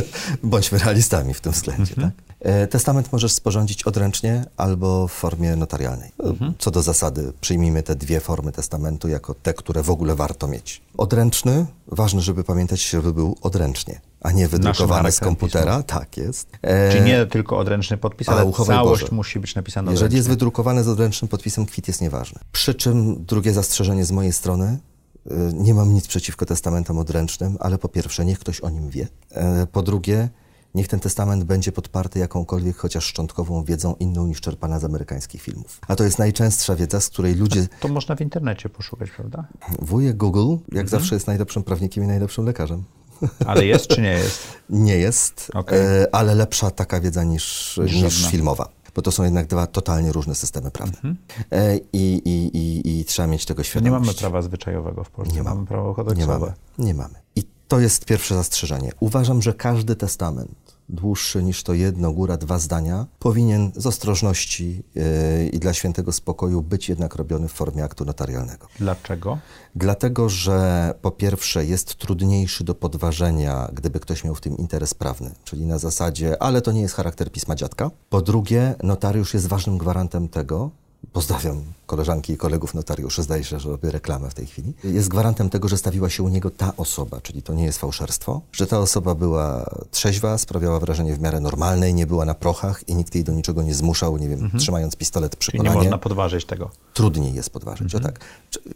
Bądźmy 0.42 0.78
realistami 0.78 1.34
w 1.34 1.40
tym 1.40 1.52
względzie. 1.52 1.94
Mhm. 1.96 2.10
Tak? 2.12 2.24
E, 2.40 2.66
Testament 2.66 3.12
możesz 3.12 3.32
sporządzić 3.32 3.82
odręcznie 3.84 4.44
albo 4.56 5.08
w 5.08 5.12
formie 5.12 5.56
notarialnej. 5.56 6.12
E, 6.24 6.32
Mhm. 6.32 6.54
Co 6.58 6.70
do 6.70 6.82
zasady, 6.82 7.32
przyjmijmy 7.40 7.82
te 7.82 7.94
dwie 7.96 8.20
formy 8.20 8.52
testamentu 8.52 9.08
jako 9.08 9.34
te, 9.34 9.54
które 9.54 9.82
w 9.82 9.90
ogóle 9.90 10.14
warto 10.14 10.48
mieć. 10.48 10.82
Odręczny, 10.98 11.66
ważne, 11.86 12.20
żeby 12.20 12.44
pamiętać, 12.44 12.88
żeby 12.90 13.14
był 13.14 13.36
odręcznie, 13.42 14.00
a 14.20 14.32
nie 14.32 14.48
wydrukowany 14.48 15.12
z 15.12 15.20
komputera. 15.20 15.82
Tak 15.82 16.16
jest. 16.16 16.48
E, 16.62 16.92
Czyli 16.92 17.04
nie 17.04 17.26
tylko 17.26 17.58
odręczny 17.58 17.96
podpis, 17.96 18.28
ale 18.28 18.44
uchowaj 18.44 18.76
całość 18.76 19.02
Boże. 19.02 19.14
musi 19.16 19.40
być 19.40 19.54
napisana 19.54 19.90
Jeżeli 19.90 19.98
odręcznie. 20.06 20.16
jest 20.16 20.28
wydrukowany 20.28 20.84
z 20.84 20.88
odręcznym 20.88 21.28
podpisem, 21.28 21.66
kwit 21.66 21.88
jest 21.88 22.00
nieważny. 22.00 22.40
Przy 22.52 22.74
czym 22.74 23.24
drugie 23.24 23.52
zastrzeżenie 23.52 24.04
z 24.04 24.12
mojej 24.12 24.32
strony, 24.32 24.78
y, 25.26 25.30
nie 25.54 25.74
mam 25.74 25.94
nic 25.94 26.06
przeciwko 26.08 26.46
testamentom 26.46 26.98
odręcznym, 26.98 27.56
ale 27.60 27.78
po 27.78 27.88
pierwsze, 27.88 28.24
niech 28.24 28.38
ktoś 28.38 28.60
o 28.60 28.70
nim 28.70 28.90
wie. 28.90 29.08
E, 29.30 29.66
Po 29.66 29.82
drugie, 29.82 30.28
niech 30.74 30.88
ten 30.88 31.00
testament 31.00 31.44
będzie 31.44 31.72
podparty 31.72 32.18
jakąkolwiek, 32.18 32.76
chociaż 32.76 33.04
szczątkową 33.04 33.64
wiedzą 33.64 33.94
inną 34.00 34.26
niż 34.26 34.40
czerpana 34.40 34.78
z 34.78 34.84
amerykańskich 34.84 35.42
filmów. 35.42 35.80
A 35.88 35.96
to 35.96 36.04
jest 36.04 36.18
najczęstsza 36.18 36.76
wiedza, 36.76 37.00
z 37.00 37.08
której 37.08 37.34
ludzie... 37.34 37.68
To 37.80 37.88
można 37.88 38.16
w 38.16 38.20
internecie 38.20 38.68
poszukać, 38.68 39.10
prawda? 39.10 39.44
Wujek 39.78 40.16
Google, 40.16 40.50
jak 40.52 40.84
Mhm. 40.84 40.88
zawsze 40.88 41.14
jest 41.16 41.26
najlepszym 41.26 41.62
prawnikiem 41.62 42.04
i 42.04 42.06
najlepszym 42.06 42.44
lekarzem. 42.44 42.84
Ale 43.46 43.66
jest 43.66 43.86
czy 43.86 44.00
nie 44.00 44.10
jest? 44.12 44.38
Nie 44.70 44.96
jest, 44.98 45.50
Okej. 45.54 45.78
e, 45.80 46.14
ale 46.14 46.34
lepsza 46.34 46.70
taka 46.70 47.00
wiedza 47.00 47.24
niż, 47.24 47.80
Niż 48.02 48.26
filmowa. 48.30 48.68
Bo 48.94 49.02
to 49.02 49.12
są 49.12 49.22
jednak 49.24 49.46
dwa 49.46 49.66
totalnie 49.66 50.12
różne 50.12 50.34
systemy 50.34 50.70
prawne. 50.70 51.14
E, 51.50 51.76
i, 51.76 52.22
i, 52.24 52.56
i, 52.56 53.00
I 53.00 53.04
trzeba 53.04 53.26
mieć 53.28 53.44
tego 53.46 53.56
To 53.56 53.62
nie 53.62 53.64
świadomość. 53.70 54.06
mamy 54.06 54.18
prawa 54.18 54.42
zwyczajowego 54.42 55.04
w 55.04 55.10
Polsce, 55.10 55.34
Nie 55.34 55.42
mamy 55.42 55.54
mamy. 55.56 55.66
prawo 55.66 55.88
Nie 55.88 55.94
kodeksowe. 55.94 56.38
mamy. 56.38 56.52
Nie 56.78 56.94
mamy. 56.94 57.14
I 57.36 57.42
to 57.72 57.80
jest 57.80 58.04
pierwsze 58.04 58.34
zastrzeżenie. 58.34 58.92
Uważam, 59.00 59.42
że 59.42 59.54
każdy 59.54 59.96
testament 59.96 60.76
dłuższy 60.88 61.42
niż 61.42 61.62
to 61.62 61.74
jedno, 61.74 62.12
góra 62.12 62.36
dwa 62.36 62.58
zdania, 62.58 63.06
powinien 63.18 63.72
z 63.76 63.86
ostrożności 63.86 64.82
yy, 64.94 65.48
i 65.52 65.58
dla 65.58 65.72
świętego 65.72 66.12
spokoju 66.12 66.62
być 66.62 66.88
jednak 66.88 67.14
robiony 67.14 67.48
w 67.48 67.52
formie 67.52 67.84
aktu 67.84 68.04
notarialnego. 68.04 68.66
Dlaczego? 68.78 69.38
Dlatego, 69.74 70.28
że 70.28 70.94
po 71.02 71.10
pierwsze 71.10 71.64
jest 71.64 71.94
trudniejszy 71.94 72.64
do 72.64 72.74
podważenia, 72.74 73.68
gdyby 73.72 74.00
ktoś 74.00 74.24
miał 74.24 74.34
w 74.34 74.40
tym 74.40 74.56
interes 74.56 74.94
prawny, 74.94 75.30
czyli 75.44 75.66
na 75.66 75.78
zasadzie, 75.78 76.42
ale 76.42 76.62
to 76.62 76.72
nie 76.72 76.80
jest 76.80 76.94
charakter 76.94 77.32
pisma 77.32 77.54
dziadka. 77.54 77.90
Po 78.10 78.22
drugie, 78.22 78.74
notariusz 78.82 79.34
jest 79.34 79.46
ważnym 79.46 79.78
gwarantem 79.78 80.28
tego, 80.28 80.70
pozdrawiam 81.12 81.62
koleżanki 81.92 82.32
i 82.32 82.36
kolegów 82.36 82.74
notariuszy, 82.74 83.22
zdaje 83.22 83.44
się, 83.44 83.60
że 83.60 83.68
robię 83.68 83.90
reklamę 83.90 84.30
w 84.30 84.34
tej 84.34 84.46
chwili, 84.46 84.74
jest 84.84 85.08
gwarantem 85.08 85.50
tego, 85.50 85.68
że 85.68 85.76
stawiła 85.76 86.10
się 86.10 86.22
u 86.22 86.28
niego 86.28 86.50
ta 86.50 86.72
osoba, 86.76 87.20
czyli 87.20 87.42
to 87.42 87.54
nie 87.54 87.64
jest 87.64 87.78
fałszerstwo, 87.78 88.40
że 88.52 88.66
ta 88.66 88.78
osoba 88.78 89.14
była 89.14 89.70
trzeźwa, 89.90 90.38
sprawiała 90.38 90.80
wrażenie 90.80 91.14
w 91.14 91.20
miarę 91.20 91.40
normalnej, 91.40 91.94
nie 91.94 92.06
była 92.06 92.24
na 92.24 92.34
prochach 92.34 92.88
i 92.88 92.94
nikt 92.94 93.14
jej 93.14 93.24
do 93.24 93.32
niczego 93.32 93.62
nie 93.62 93.74
zmuszał, 93.74 94.16
nie 94.16 94.28
wiem, 94.28 94.40
mhm. 94.40 94.60
trzymając 94.60 94.96
pistolet 94.96 95.36
przy 95.36 95.50
Czyli 95.50 95.62
nie 95.62 95.70
można 95.70 95.98
podważyć 95.98 96.44
tego. 96.44 96.70
Trudniej 96.94 97.34
jest 97.34 97.50
podważyć, 97.50 97.94
mhm. 97.94 98.04
o 98.04 98.06
tak. 98.06 98.20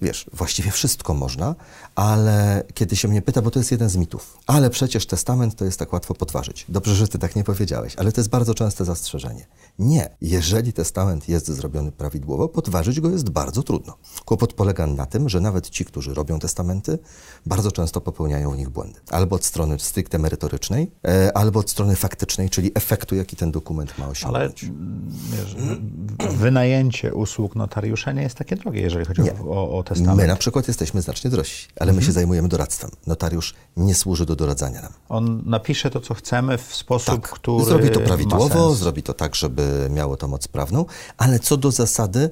Wiesz, 0.03 0.27
właściwie 0.33 0.71
wszystko 0.71 1.15
można, 1.15 1.55
ale 1.95 2.65
kiedy 2.75 2.97
się 2.97 3.09
mnie 3.09 3.23
pyta, 3.23 3.43
bo 3.43 3.51
to 3.51 3.59
jest 3.59 3.73
jeden 3.73 3.89
z 3.89 3.97
mitów, 3.97 4.39
ale 4.47 4.71
przecież 4.71 5.07
testament 5.07 5.55
to 5.55 5.65
jest 5.65 5.79
tak 5.79 5.93
łatwo 5.93 6.15
podważyć. 6.15 6.67
Dobrze, 6.69 6.95
że 6.95 7.09
ty 7.09 7.19
tak 7.19 7.37
nie 7.37 7.45
powiedziałeś, 7.45 7.97
ale 7.97 8.13
to 8.13 8.21
jest 8.21 8.31
bardzo 8.31 8.55
częste 8.55 8.85
zastrzeżenie. 8.85 9.47
Nie. 9.79 10.09
Jeżeli 10.21 10.73
testament 10.73 11.29
jest 11.29 11.47
zrobiony 11.47 11.93
prawidłowo, 11.93 12.49
podważyć 12.49 13.01
go 13.01 13.06
jest 13.11 13.31
bardzo 13.31 13.63
trudno. 13.63 13.97
Kłopot 14.25 14.53
polega 14.53 14.87
na 14.87 15.07
tym, 15.07 15.29
że 15.29 15.41
nawet 15.41 15.71
ci, 15.71 15.85
którzy 15.85 16.15
robią 16.15 16.39
testamenty, 16.39 16.99
bardzo 17.47 17.73
często 17.73 18.01
popełniają 18.01 18.51
w 18.51 18.57
nich 18.57 18.69
błędy. 18.69 19.01
Albo 19.11 19.37
od 19.37 19.45
strony 19.45 19.79
stricte 19.79 20.19
merytorycznej, 20.19 20.91
e, 21.05 21.37
albo 21.37 21.61
od 21.61 21.71
strony 21.71 21.97
faktycznej, 21.97 22.51
czyli 22.51 22.71
efektu, 22.75 23.15
jaki 23.15 23.37
ten 23.37 23.51
dokument 23.51 23.99
ma 23.99 24.09
osiągnąć. 24.09 24.65
Ale 24.65 24.71
wiesz, 25.31 25.57
wynajęcie 26.35 27.15
usług 27.15 27.57
notariusza 27.57 28.13
nie 28.13 28.23
jest 28.23 28.35
takie 28.35 28.57
drogie, 28.57 28.81
jeżeli 28.81 29.05
chodzi 29.05 29.23
o, 29.49 29.79
o, 29.79 29.83
testament. 29.83 30.19
My 30.19 30.27
na 30.27 30.37
przykład 30.37 30.69
jesteśmy 30.69 31.03
znacznie 31.03 31.31
drożsi, 31.31 31.69
ale 31.81 31.93
my 31.93 32.01
się 32.01 32.09
mhm. 32.09 32.15
zajmujemy 32.15 32.49
doradztwem. 32.49 32.91
Notariusz 33.07 33.55
nie 33.77 33.95
służy 33.95 34.27
do 34.27 34.37
doradzania 34.37 34.83
nam. 34.83 34.93
On 35.09 35.43
napisze 35.47 35.91
to, 35.91 36.01
co 36.01 36.15
chcemy 36.15 36.59
w 36.59 36.77
sposób, 36.77 37.21
tak. 37.21 37.31
który 37.31 37.65
Zrobi 37.65 37.91
to 37.91 38.01
prawidłowo, 38.01 38.75
zrobi 38.75 39.03
to 39.03 39.15
tak, 39.15 39.35
żeby 39.35 39.89
miało 39.91 40.17
to 40.17 40.29
moc 40.29 40.49
prawną, 40.49 40.85
ale 41.17 41.39
co 41.39 41.57
do 41.57 41.71
zasady 41.71 42.31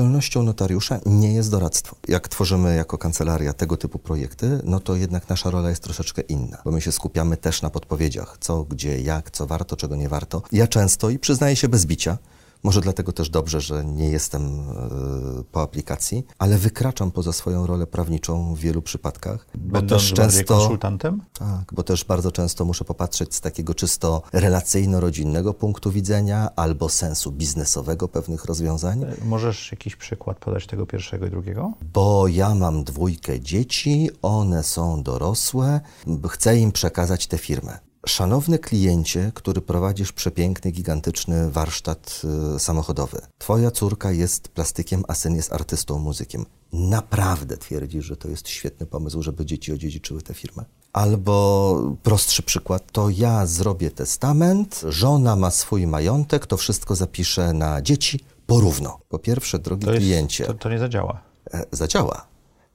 odpowiedzialnością 0.00 0.42
notariusza 0.42 1.00
nie 1.06 1.34
jest 1.34 1.50
doradztwo. 1.50 1.96
Jak 2.08 2.28
tworzymy 2.28 2.76
jako 2.76 2.98
kancelaria 2.98 3.52
tego 3.52 3.76
typu 3.76 3.98
projekty, 3.98 4.60
no 4.64 4.80
to 4.80 4.96
jednak 4.96 5.28
nasza 5.28 5.50
rola 5.50 5.70
jest 5.70 5.82
troszeczkę 5.82 6.22
inna, 6.22 6.62
bo 6.64 6.70
my 6.70 6.80
się 6.80 6.92
skupiamy 6.92 7.36
też 7.36 7.62
na 7.62 7.70
podpowiedziach, 7.70 8.36
co, 8.40 8.64
gdzie, 8.64 9.00
jak, 9.00 9.30
co 9.30 9.46
warto, 9.46 9.76
czego 9.76 9.96
nie 9.96 10.08
warto. 10.08 10.42
Ja 10.52 10.66
często, 10.66 11.10
i 11.10 11.18
przyznaję 11.18 11.56
się 11.56 11.68
bez 11.68 11.86
bicia, 11.86 12.18
może 12.62 12.80
dlatego 12.80 13.12
też 13.12 13.30
dobrze, 13.30 13.60
że 13.60 13.84
nie 13.84 14.08
jestem 14.08 14.42
e, 14.42 15.44
po 15.52 15.62
aplikacji, 15.62 16.26
ale 16.38 16.58
wykraczam 16.58 17.10
poza 17.10 17.32
swoją 17.32 17.66
rolę 17.66 17.86
prawniczą 17.86 18.54
w 18.54 18.58
wielu 18.58 18.82
przypadkach. 18.82 19.46
Bo 19.54 19.82
też 19.82 20.12
często 20.12 20.58
konsultantem? 20.58 21.22
Tak, 21.38 21.72
bo 21.72 21.82
też 21.82 22.04
bardzo 22.04 22.32
często 22.32 22.64
muszę 22.64 22.84
popatrzeć 22.84 23.34
z 23.34 23.40
takiego 23.40 23.74
czysto 23.74 24.22
relacyjno-rodzinnego 24.32 25.54
punktu 25.54 25.90
widzenia 25.90 26.50
albo 26.56 26.88
sensu 26.88 27.32
biznesowego 27.32 28.08
pewnych 28.08 28.44
rozwiązań. 28.44 29.02
E, 29.02 29.24
możesz 29.24 29.72
jakiś 29.72 29.96
przykład 29.96 30.38
podać 30.38 30.66
tego 30.66 30.86
pierwszego 30.86 31.26
i 31.26 31.30
drugiego? 31.30 31.72
Bo 31.92 32.28
ja 32.28 32.54
mam 32.54 32.84
dwójkę 32.84 33.40
dzieci, 33.40 34.10
one 34.22 34.62
są 34.62 35.02
dorosłe, 35.02 35.80
chcę 36.28 36.58
im 36.58 36.72
przekazać 36.72 37.26
tę 37.26 37.38
firmę. 37.38 37.89
Szanowny 38.06 38.58
kliencie, 38.58 39.32
który 39.34 39.60
prowadzisz 39.60 40.12
przepiękny, 40.12 40.70
gigantyczny 40.70 41.50
warsztat 41.50 42.22
y, 42.56 42.58
samochodowy. 42.58 43.20
Twoja 43.38 43.70
córka 43.70 44.12
jest 44.12 44.48
plastykiem, 44.48 45.04
a 45.08 45.14
syn 45.14 45.36
jest 45.36 45.52
artystą, 45.52 45.98
muzykiem. 45.98 46.46
Naprawdę 46.72 47.56
twierdzisz, 47.56 48.04
że 48.04 48.16
to 48.16 48.28
jest 48.28 48.48
świetny 48.48 48.86
pomysł, 48.86 49.22
żeby 49.22 49.46
dzieci 49.46 49.72
odziedziczyły 49.72 50.22
tę 50.22 50.34
firmę? 50.34 50.64
Albo 50.92 51.96
prostszy 52.02 52.42
przykład, 52.42 52.92
to 52.92 53.10
ja 53.10 53.46
zrobię 53.46 53.90
testament, 53.90 54.80
żona 54.88 55.36
ma 55.36 55.50
swój 55.50 55.86
majątek, 55.86 56.46
to 56.46 56.56
wszystko 56.56 56.96
zapiszę 56.96 57.52
na 57.52 57.82
dzieci 57.82 58.20
porówno. 58.46 59.00
Po 59.08 59.18
pierwsze, 59.18 59.58
drogi 59.58 59.84
to 59.84 59.92
jest, 59.92 60.02
kliencie. 60.02 60.46
To, 60.46 60.54
to 60.54 60.70
nie 60.70 60.78
zadziała. 60.78 61.20
E, 61.54 61.64
zadziała 61.72 62.29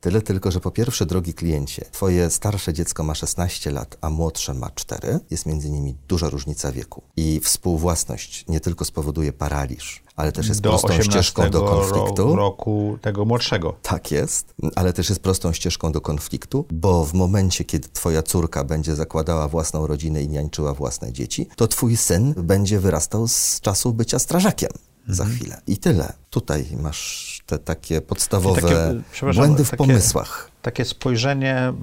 Tyle 0.06 0.22
tylko, 0.22 0.52
że 0.52 0.60
po 0.60 0.72
pierwsze, 0.72 1.06
drogi 1.06 1.34
kliencie, 1.34 1.86
twoje 1.92 2.30
starsze 2.30 2.74
dziecko 2.74 3.04
ma 3.04 3.16
16 3.16 3.72
lat, 3.72 3.98
a 4.02 4.10
młodsze 4.10 4.54
ma 4.54 4.70
4. 4.70 5.20
Jest 5.32 5.46
między 5.46 5.72
nimi 5.72 5.96
duża 6.08 6.30
różnica 6.30 6.72
wieku. 6.72 7.02
I 7.18 7.40
współwłasność 7.40 8.46
nie 8.48 8.60
tylko 8.60 8.86
spowoduje 8.86 9.34
paraliż, 9.34 10.04
ale 10.16 10.32
też 10.32 10.48
jest 10.48 10.62
do 10.62 10.70
prostą 10.70 11.02
ścieżką 11.02 11.50
do 11.50 11.62
konfliktu. 11.62 12.36
roku 12.36 12.98
tego 13.02 13.26
młodszego. 13.26 13.76
Tak 13.82 14.12
jest, 14.12 14.54
ale 14.76 14.94
też 14.94 15.10
jest 15.10 15.22
prostą 15.22 15.54
ścieżką 15.54 15.92
do 15.92 16.02
konfliktu, 16.02 16.66
bo 16.72 17.06
w 17.06 17.14
momencie, 17.14 17.64
kiedy 17.64 17.88
twoja 17.94 18.24
córka 18.24 18.64
będzie 18.64 18.96
zakładała 18.96 19.48
własną 19.48 19.88
rodzinę 19.88 20.24
i 20.24 20.30
niańczyła 20.30 20.74
własne 20.74 21.14
dzieci, 21.14 21.48
to 21.56 21.68
twój 21.68 21.98
syn 21.98 22.34
będzie 22.38 22.80
wyrastał 22.80 23.28
z 23.28 23.62
czasu 23.62 23.94
bycia 23.94 24.20
strażakiem 24.20 24.70
za 25.08 25.24
mhm. 25.24 25.40
chwilę. 25.40 25.62
I 25.68 25.78
tyle. 25.78 26.14
Tutaj 26.30 26.68
masz 26.82 27.35
te 27.46 27.60
takie 27.60 28.02
podstawowe 28.02 28.62
takie, 28.62 29.34
błędy 29.34 29.66
w 29.66 29.70
takie, 29.70 29.78
pomysłach. 29.78 30.52
Takie 30.62 30.86
spojrzenie. 30.86 31.74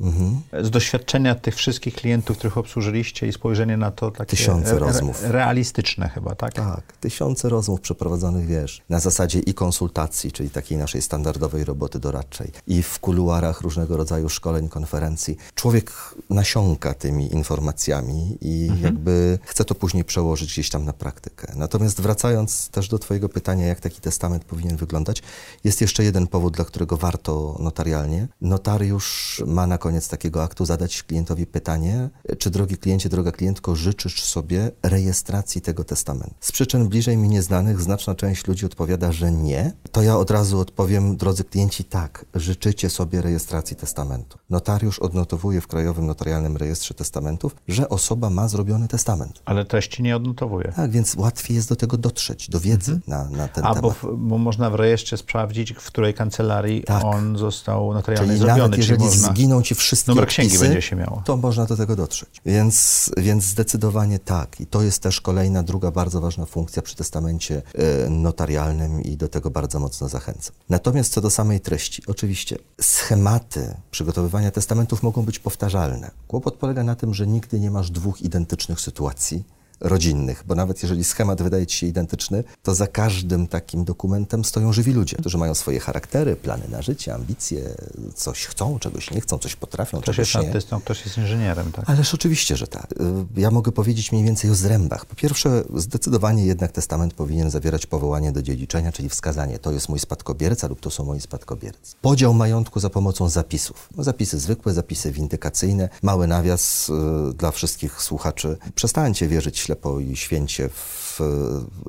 Mhm. 0.00 0.40
Z 0.62 0.70
doświadczenia 0.70 1.34
tych 1.34 1.54
wszystkich 1.54 1.94
klientów, 1.94 2.38
których 2.38 2.58
obsłużyliście 2.58 3.26
i 3.26 3.32
spojrzenie 3.32 3.76
na 3.76 3.90
to 3.90 4.10
takie 4.10 4.30
tysiące 4.30 4.70
re, 4.70 4.78
rozmów. 4.78 5.22
realistyczne 5.24 6.08
chyba, 6.08 6.34
tak? 6.34 6.54
Tak, 6.54 6.96
tysiące 7.00 7.48
rozmów 7.48 7.80
przeprowadzonych, 7.80 8.46
wiesz, 8.46 8.82
na 8.88 9.00
zasadzie 9.00 9.38
i 9.38 9.54
konsultacji, 9.54 10.32
czyli 10.32 10.50
takiej 10.50 10.78
naszej 10.78 11.02
standardowej 11.02 11.64
roboty 11.64 11.98
doradczej, 11.98 12.52
i 12.66 12.82
w 12.82 12.98
kuluarach 12.98 13.60
różnego 13.60 13.96
rodzaju 13.96 14.28
szkoleń, 14.28 14.68
konferencji. 14.68 15.36
Człowiek 15.54 15.92
nasiąka 16.30 16.94
tymi 16.94 17.32
informacjami 17.34 18.38
i 18.40 18.62
mhm. 18.62 18.82
jakby 18.82 19.38
chce 19.42 19.64
to 19.64 19.74
później 19.74 20.04
przełożyć 20.04 20.52
gdzieś 20.52 20.70
tam 20.70 20.84
na 20.84 20.92
praktykę. 20.92 21.52
Natomiast 21.56 22.00
wracając 22.00 22.68
też 22.68 22.88
do 22.88 22.98
twojego 22.98 23.28
pytania, 23.28 23.66
jak 23.66 23.80
taki 23.80 24.00
testament 24.00 24.44
powinien 24.44 24.76
wyglądać, 24.76 25.22
jest 25.64 25.80
jeszcze 25.80 26.04
jeden 26.04 26.26
powód, 26.26 26.56
dla 26.56 26.64
którego 26.64 26.96
warto 26.96 27.56
notarialnie. 27.60 28.28
Notariusz 28.40 29.42
ma 29.46 29.66
na 29.66 29.78
koniec 29.86 30.08
takiego 30.08 30.42
aktu 30.42 30.64
zadać 30.64 31.02
klientowi 31.02 31.46
pytanie, 31.46 32.08
czy 32.38 32.50
drogi 32.50 32.76
kliencie, 32.76 33.08
droga 33.08 33.32
klientko, 33.32 33.76
życzysz 33.76 34.22
sobie 34.22 34.70
rejestracji 34.82 35.60
tego 35.60 35.84
testamentu. 35.84 36.34
Z 36.40 36.52
przyczyn 36.52 36.88
bliżej 36.88 37.16
mi 37.16 37.28
nieznanych 37.28 37.80
znaczna 37.80 38.14
część 38.14 38.46
ludzi 38.46 38.66
odpowiada, 38.66 39.12
że 39.12 39.32
nie. 39.32 39.72
To 39.92 40.02
ja 40.02 40.16
od 40.16 40.30
razu 40.30 40.60
odpowiem, 40.60 41.16
drodzy 41.16 41.44
klienci, 41.44 41.84
tak, 41.84 42.24
życzycie 42.34 42.90
sobie 42.90 43.22
rejestracji 43.22 43.76
testamentu. 43.76 44.38
Notariusz 44.50 44.98
odnotowuje 44.98 45.60
w 45.60 45.66
Krajowym 45.66 46.06
Notarialnym 46.06 46.56
Rejestrze 46.56 46.94
Testamentów, 46.94 47.56
że 47.68 47.88
osoba 47.88 48.30
ma 48.30 48.48
zrobiony 48.48 48.88
testament. 48.88 49.42
Ale 49.44 49.64
treści 49.64 50.02
nie 50.02 50.16
odnotowuje. 50.16 50.72
Tak, 50.76 50.90
więc 50.90 51.14
łatwiej 51.14 51.56
jest 51.56 51.68
do 51.68 51.76
tego 51.76 51.96
dotrzeć, 51.96 52.50
do 52.50 52.60
wiedzy 52.60 52.92
mhm. 52.92 53.30
na, 53.32 53.38
na 53.38 53.48
ten 53.48 53.64
A, 53.64 53.74
temat. 53.74 53.94
Bo, 54.02 54.16
bo 54.16 54.38
można 54.38 54.70
w 54.70 54.74
rejestrze 54.74 55.16
sprawdzić, 55.16 55.72
w 55.72 55.86
której 55.86 56.14
kancelarii 56.14 56.82
tak. 56.82 57.04
on 57.04 57.38
został 57.38 57.94
notarialnie 57.94 58.28
czyli 58.28 58.38
zrobiony. 58.38 58.62
Nawet 58.62 58.78
jeżeli 58.78 59.04
można... 59.04 59.28
zginą 59.28 59.62
ci 59.62 59.74
wszystkie 59.76 60.12
Numer 60.12 60.26
księgi 60.26 60.58
będzie 60.58 60.82
się 60.82 60.96
miało. 60.96 61.22
To 61.24 61.36
można 61.36 61.66
do 61.66 61.76
tego 61.76 61.96
dotrzeć. 61.96 62.40
Więc, 62.46 63.10
więc 63.16 63.44
zdecydowanie 63.44 64.18
tak. 64.18 64.60
I 64.60 64.66
to 64.66 64.82
jest 64.82 65.02
też 65.02 65.20
kolejna, 65.20 65.62
druga 65.62 65.90
bardzo 65.90 66.20
ważna 66.20 66.46
funkcja 66.46 66.82
przy 66.82 66.96
testamencie 66.96 67.62
y, 68.06 68.10
notarialnym 68.10 69.02
i 69.02 69.16
do 69.16 69.28
tego 69.28 69.50
bardzo 69.50 69.80
mocno 69.80 70.08
zachęcam. 70.08 70.54
Natomiast 70.68 71.12
co 71.12 71.20
do 71.20 71.30
samej 71.30 71.60
treści, 71.60 72.02
oczywiście 72.06 72.58
schematy 72.80 73.74
przygotowywania 73.90 74.50
testamentów 74.50 75.02
mogą 75.02 75.22
być 75.22 75.38
powtarzalne. 75.38 76.10
Kłopot 76.28 76.56
polega 76.56 76.84
na 76.84 76.94
tym, 76.94 77.14
że 77.14 77.26
nigdy 77.26 77.60
nie 77.60 77.70
masz 77.70 77.90
dwóch 77.90 78.22
identycznych 78.22 78.80
sytuacji 78.80 79.55
rodzinnych, 79.80 80.44
bo 80.46 80.54
nawet 80.54 80.82
jeżeli 80.82 81.04
schemat 81.04 81.42
wydaje 81.42 81.66
ci 81.66 81.78
się 81.78 81.86
identyczny, 81.86 82.44
to 82.62 82.74
za 82.74 82.86
każdym 82.86 83.46
takim 83.46 83.84
dokumentem 83.84 84.44
stoją 84.44 84.72
żywi 84.72 84.92
ludzie, 84.92 85.16
którzy 85.16 85.38
mają 85.38 85.54
swoje 85.54 85.80
charaktery, 85.80 86.36
plany 86.36 86.68
na 86.68 86.82
życie, 86.82 87.14
ambicje, 87.14 87.74
coś 88.14 88.46
chcą, 88.46 88.78
czegoś 88.78 89.10
nie 89.10 89.20
chcą, 89.20 89.38
coś 89.38 89.56
potrafią, 89.56 90.00
ktoś 90.00 90.16
czegoś 90.16 90.34
jest 90.34 90.42
nie. 90.42 90.48
artystą, 90.48 90.80
ktoś 90.80 91.04
jest 91.04 91.18
inżynierem, 91.18 91.72
tak? 91.72 91.90
Ależ 91.90 92.14
oczywiście, 92.14 92.56
że 92.56 92.66
tak. 92.66 92.92
Y, 92.92 93.40
ja 93.40 93.50
mogę 93.50 93.72
powiedzieć 93.72 94.12
mniej 94.12 94.24
więcej 94.24 94.50
o 94.50 94.54
zrębach. 94.54 95.06
Po 95.06 95.14
pierwsze, 95.14 95.64
zdecydowanie 95.74 96.46
jednak 96.46 96.72
testament 96.72 97.14
powinien 97.14 97.50
zawierać 97.50 97.86
powołanie 97.86 98.32
do 98.32 98.42
dziedziczenia, 98.42 98.92
czyli 98.92 99.08
wskazanie, 99.08 99.58
to 99.58 99.72
jest 99.72 99.88
mój 99.88 99.98
spadkobierca 99.98 100.68
lub 100.68 100.80
to 100.80 100.90
są 100.90 101.04
moi 101.04 101.20
spadkobiercy. 101.20 101.94
Podział 102.02 102.34
majątku 102.34 102.80
za 102.80 102.90
pomocą 102.90 103.28
zapisów. 103.28 103.88
No, 103.96 104.04
zapisy 104.04 104.38
zwykłe, 104.38 104.72
zapisy 104.72 105.12
windykacyjne. 105.12 105.88
Mały 106.02 106.26
nawias 106.26 106.88
y, 106.88 106.92
dla 107.34 107.50
wszystkich 107.50 108.02
słuchaczy. 108.02 108.56
Przestańcie 108.74 109.28
wierzyć 109.28 109.58
i 110.00 110.16
święcie 110.16 110.68
w 110.68 111.06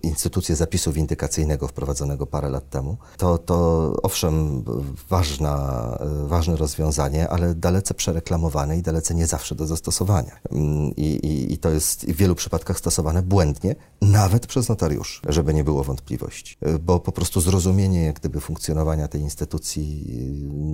instytucję 0.04 0.56
zapisu 0.56 0.92
windykacyjnego 0.92 1.68
wprowadzonego 1.68 2.28
parę 2.28 2.50
lat 2.50 2.70
temu. 2.70 2.98
To, 3.18 3.38
to 3.38 3.94
owszem, 4.04 4.64
ważna, 5.10 5.98
ważne 6.26 6.56
rozwiązanie, 6.56 7.30
ale 7.30 7.56
dalece 7.56 7.94
przereklamowane 7.94 8.78
i 8.78 8.82
dalece 8.82 9.16
nie 9.16 9.28
zawsze 9.28 9.56
do 9.56 9.66
zastosowania. 9.68 10.40
Mm, 10.52 10.96
I, 10.96 11.06
i, 11.06 11.54
i 11.54 11.58
to 11.58 11.70
jest 11.70 12.06
w 12.06 12.16
wielu 12.16 12.36
przypadkach 12.36 12.78
stosowane 12.78 13.22
błędnie, 13.22 13.76
nawet 14.02 14.48
przez 14.48 14.70
notariuszy, 14.70 15.22
żeby 15.30 15.54
nie 15.54 15.64
było 15.64 15.84
wątpliwości. 15.84 16.58
Bo 16.80 17.00
po 17.00 17.12
prostu 17.12 17.42
zrozumienie 17.42 18.04
jak 18.04 18.20
gdyby 18.20 18.40
funkcjonowania 18.42 19.08
tej 19.08 19.22
instytucji 19.22 20.06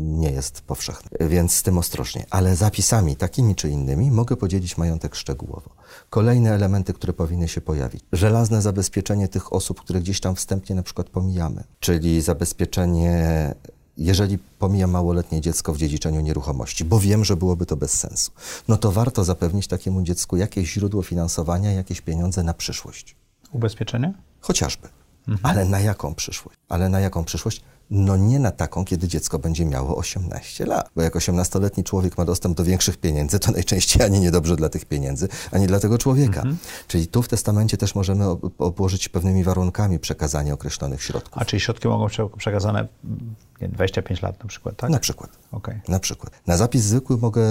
nie 0.04 0.32
jest 0.32 0.62
powszechne. 0.62 1.28
Więc 1.28 1.54
z 1.54 1.64
tym 1.64 1.78
ostrożnie. 1.78 2.26
Ale 2.30 2.56
zapisami 2.56 3.16
takimi 3.16 3.56
czy 3.56 3.70
innymi 3.70 4.12
mogę 4.12 4.38
podzielić 4.38 4.78
majątek 4.78 5.16
szczegółowo. 5.16 5.70
Kolejne 6.10 6.54
elementy, 6.54 6.94
które 6.94 7.14
powinny 7.14 7.48
się 7.48 7.62
pojawić. 7.62 8.04
Żelazne 8.12 8.62
zabezpieczenie 8.62 9.28
tych 9.28 9.54
osób, 9.54 9.82
które 9.82 10.00
gdzieś 10.00 10.20
tam 10.20 10.36
wstępnie 10.36 10.76
na 10.76 10.84
przykład 10.84 11.10
pomijamy. 11.10 11.64
Czyli 11.80 12.22
zabezpieczenie 12.22 13.54
jeżeli 13.98 14.38
pomija 14.38 14.88
małoletnie 14.88 15.42
dziecko 15.42 15.74
w 15.74 15.78
dziedziczeniu 15.78 16.22
nieruchomości, 16.22 16.86
bo 16.86 17.00
wiem, 17.00 17.26
że 17.26 17.36
byłoby 17.36 17.66
to 17.66 17.76
bez 17.76 17.94
sensu, 17.94 18.32
no 18.68 18.78
to 18.78 18.92
warto 18.92 19.24
zapewnić 19.24 19.68
takiemu 19.68 20.02
dziecku 20.02 20.38
jakieś 20.38 20.74
źródło 20.74 21.02
finansowania, 21.04 21.72
jakieś 21.72 22.02
pieniądze 22.02 22.44
na 22.44 22.54
przyszłość. 22.54 23.16
Ubezpieczenie? 23.52 24.14
Chociażby. 24.42 24.90
Mhm. 25.28 25.40
Ale 25.46 25.66
na 25.66 25.80
jaką 25.80 26.16
przyszłość? 26.16 26.60
Ale 26.74 26.90
na 26.90 27.00
jaką 27.00 27.24
przyszłość? 27.24 27.62
No 27.90 28.18
nie 28.18 28.40
na 28.40 28.52
taką, 28.52 28.86
kiedy 28.86 29.08
dziecko 29.08 29.40
będzie 29.40 29.66
miało 29.66 29.98
18 29.98 30.66
lat. 30.66 30.90
Bo 30.96 31.02
jak 31.02 31.16
18-letni 31.16 31.84
człowiek 31.84 32.18
ma 32.18 32.26
dostęp 32.26 32.58
do 32.58 32.64
większych 32.64 32.98
pieniędzy, 32.98 33.40
to 33.40 33.52
najczęściej 33.60 34.06
ani 34.06 34.20
niedobrze 34.20 34.56
dla 34.56 34.70
tych 34.70 34.86
pieniędzy, 34.86 35.28
ani 35.52 35.68
dla 35.68 35.80
tego 35.80 35.98
człowieka. 35.98 36.40
Mhm. 36.40 36.58
Czyli 36.88 37.08
tu 37.08 37.22
w 37.22 37.28
testamencie 37.28 37.78
też 37.78 37.96
możemy 37.96 38.26
obłożyć 38.58 39.10
pewnymi 39.10 39.44
warunkami 39.44 40.00
przekazanie 40.00 40.54
określonych 40.54 41.04
środków. 41.04 41.42
A 41.42 41.46
czyli 41.46 41.60
środki 41.60 41.88
mogą 41.88 42.06
być 42.06 42.18
przekazane 42.38 42.88
25 43.70 44.22
lat 44.22 44.40
na 44.40 44.50
przykład, 44.50 44.76
tak? 44.76 44.90
Na 44.90 45.00
przykład. 45.00 45.30
Okay. 45.52 45.82
Na 45.88 46.00
przykład. 46.00 46.32
Na 46.48 46.58
zapis 46.58 46.84
zwykły 46.84 47.18
mogę 47.18 47.42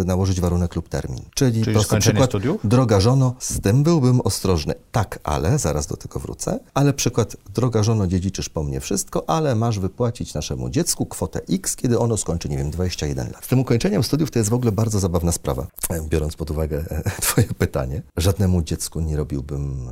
y, 0.00 0.04
nałożyć 0.04 0.40
warunek 0.40 0.76
lub 0.76 0.88
termin. 0.88 1.20
Czyli, 1.34 1.62
Czyli 1.64 1.74
prosty 1.74 1.98
przykład, 1.98 2.30
studiów? 2.30 2.60
droga 2.64 3.00
żono, 3.00 3.34
z 3.38 3.60
tym 3.60 3.82
byłbym 3.82 4.20
ostrożny. 4.20 4.74
Tak, 4.92 5.18
ale, 5.24 5.58
zaraz 5.58 5.86
do 5.86 5.96
tego 5.96 6.20
wrócę, 6.20 6.58
ale 6.74 6.92
przykład, 6.92 7.36
droga 7.54 7.82
żono, 7.82 8.06
dziedziczysz 8.06 8.48
po 8.58 8.64
mnie 8.64 8.80
wszystko, 8.80 9.30
ale 9.30 9.54
masz 9.54 9.78
wypłacić 9.78 10.34
naszemu 10.34 10.70
dziecku 10.70 11.06
kwotę 11.06 11.40
X, 11.50 11.76
kiedy 11.76 11.98
ono 11.98 12.16
skończy, 12.16 12.48
nie 12.48 12.56
wiem, 12.56 12.70
21 12.70 13.32
lat. 13.32 13.44
Z 13.44 13.48
tym 13.48 13.58
ukończeniem 13.58 14.04
studiów 14.04 14.30
to 14.30 14.38
jest 14.38 14.50
w 14.50 14.54
ogóle 14.54 14.72
bardzo 14.72 15.00
zabawna 15.00 15.32
sprawa, 15.32 15.66
biorąc 16.10 16.36
pod 16.36 16.50
uwagę 16.50 16.84
twoje 17.20 17.46
pytanie. 17.58 18.02
Żadnemu 18.16 18.62
dziecku 18.62 19.00
nie 19.00 19.16
robiłbym 19.16 19.90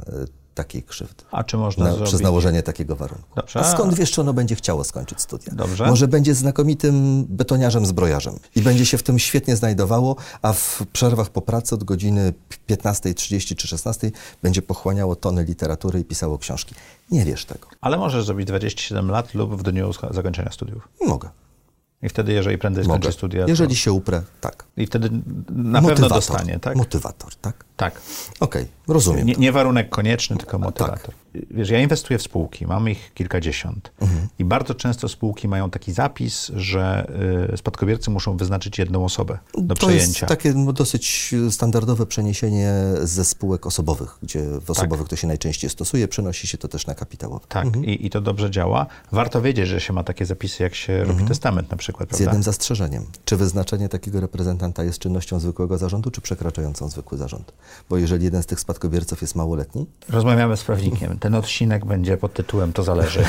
takiej 0.56 0.82
krzywdy. 0.82 1.24
A 1.30 1.44
czy 1.44 1.56
można 1.56 1.84
na, 1.84 1.90
zrobić... 1.90 2.08
Przez 2.08 2.20
nałożenie 2.20 2.62
takiego 2.62 2.96
warunku. 2.96 3.28
Dobrze. 3.36 3.60
A 3.60 3.64
skąd 3.64 3.94
wiesz, 3.94 4.12
czy 4.12 4.20
ono 4.20 4.32
będzie 4.32 4.54
chciało 4.54 4.84
skończyć 4.84 5.20
studia? 5.20 5.52
Dobrze. 5.52 5.86
Może 5.86 6.08
będzie 6.08 6.34
znakomitym 6.34 7.24
betoniarzem, 7.28 7.86
zbrojarzem 7.86 8.38
i 8.56 8.62
będzie 8.62 8.86
się 8.86 8.98
w 8.98 9.02
tym 9.02 9.18
świetnie 9.18 9.56
znajdowało, 9.56 10.16
a 10.42 10.52
w 10.52 10.82
przerwach 10.92 11.30
po 11.30 11.42
pracy 11.42 11.74
od 11.74 11.84
godziny 11.84 12.32
15.30 12.68 13.56
czy 13.56 13.68
16 13.68 14.10
będzie 14.42 14.62
pochłaniało 14.62 15.16
tony 15.16 15.44
literatury 15.44 16.00
i 16.00 16.04
pisało 16.04 16.38
książki. 16.38 16.74
Nie 17.10 17.24
wiesz 17.24 17.44
tego. 17.44 17.68
Ale 17.80 17.96
możesz 17.96 18.24
zrobić 18.24 18.46
27 18.46 19.10
lat 19.10 19.34
lub 19.34 19.56
w 19.56 19.62
dniu 19.62 19.90
zakończenia 20.10 20.52
studiów. 20.52 20.88
Mogę. 21.06 21.28
I 22.02 22.08
wtedy, 22.08 22.32
jeżeli 22.32 22.58
prędzej 22.58 22.84
Mogę. 22.84 22.98
skończy 22.98 23.18
studia. 23.18 23.44
Jeżeli 23.48 23.74
to... 23.74 23.80
się 23.80 23.92
uprę, 23.92 24.22
tak. 24.40 24.64
I 24.76 24.86
wtedy 24.86 25.10
na 25.50 25.80
Motywator. 25.80 25.88
pewno 25.88 26.08
dostanie, 26.08 26.58
tak? 26.58 26.76
Motywator, 26.76 27.34
tak? 27.34 27.64
Tak. 27.76 28.00
Okej, 28.40 28.62
okay, 28.62 28.68
rozumiem. 28.88 29.26
Nie, 29.26 29.34
nie, 29.34 29.52
warunek 29.52 29.88
konieczny, 29.88 30.36
tylko 30.36 30.58
motywator. 30.58 31.00
Tak. 31.00 31.14
Wiesz, 31.50 31.70
ja 31.70 31.80
inwestuję 31.80 32.18
w 32.18 32.22
spółki, 32.22 32.66
mam 32.66 32.88
ich 32.88 33.10
kilkadziesiąt. 33.14 33.92
Mhm. 34.00 34.28
I 34.38 34.44
bardzo 34.44 34.74
często 34.74 35.08
spółki 35.08 35.48
mają 35.48 35.70
taki 35.70 35.92
zapis, 35.92 36.52
że 36.54 37.10
y, 37.52 37.56
spadkobiercy 37.56 38.10
muszą 38.10 38.36
wyznaczyć 38.36 38.78
jedną 38.78 39.04
osobę 39.04 39.38
do 39.54 39.74
to 39.74 39.86
przejęcia. 39.86 40.26
To 40.26 40.34
jest 40.34 40.42
takie 40.42 40.52
no, 40.54 40.72
dosyć 40.72 41.34
standardowe 41.50 42.06
przeniesienie 42.06 42.72
ze 43.02 43.24
spółek 43.24 43.66
osobowych, 43.66 44.18
gdzie 44.22 44.42
w 44.60 44.70
osobowych 44.70 45.04
tak. 45.04 45.10
to 45.10 45.16
się 45.16 45.26
najczęściej 45.26 45.70
stosuje, 45.70 46.08
przenosi 46.08 46.46
się 46.46 46.58
to 46.58 46.68
też 46.68 46.86
na 46.86 46.94
kapitałowe. 46.94 47.46
Tak, 47.48 47.66
mhm. 47.66 47.84
I, 47.84 48.06
I, 48.06 48.10
to 48.10 48.20
dobrze 48.20 48.50
działa. 48.50 48.86
Warto 49.12 49.42
wiedzieć, 49.42 49.68
że 49.68 49.80
się 49.80 49.92
ma 49.92 50.02
takie 50.02 50.26
zapisy, 50.26 50.62
jak 50.62 50.74
się 50.74 50.92
mhm. 50.92 51.10
robi 51.10 51.28
testament 51.28 51.70
na 51.70 51.76
przykład, 51.76 52.08
prawda? 52.08 52.24
Z 52.24 52.26
jednym 52.26 52.42
zastrzeżeniem. 52.42 53.04
Czy 53.24 53.36
wyznaczenie 53.36 53.88
takiego 53.88 54.20
reprezentanta 54.20 54.84
jest 54.84 54.98
czynnością 54.98 55.40
zwykłego 55.40 55.78
zarządu, 55.78 56.10
czy 56.10 56.20
przekraczającą 56.20 56.88
zwykły 56.88 57.18
zarząd? 57.18 57.52
Bo 57.90 57.96
jeżeli 57.96 58.24
jeden 58.24 58.42
z 58.42 58.46
tych 58.46 58.60
spadkobierców 58.60 59.20
jest 59.22 59.34
małoletni... 59.34 59.86
Rozmawiamy 60.08 60.56
z 60.56 60.64
prawnikiem. 60.64 61.18
Ten 61.18 61.34
odcinek 61.34 61.84
będzie 61.84 62.16
pod 62.16 62.34
tytułem 62.34 62.72
To 62.72 62.82
zależy. 62.82 63.24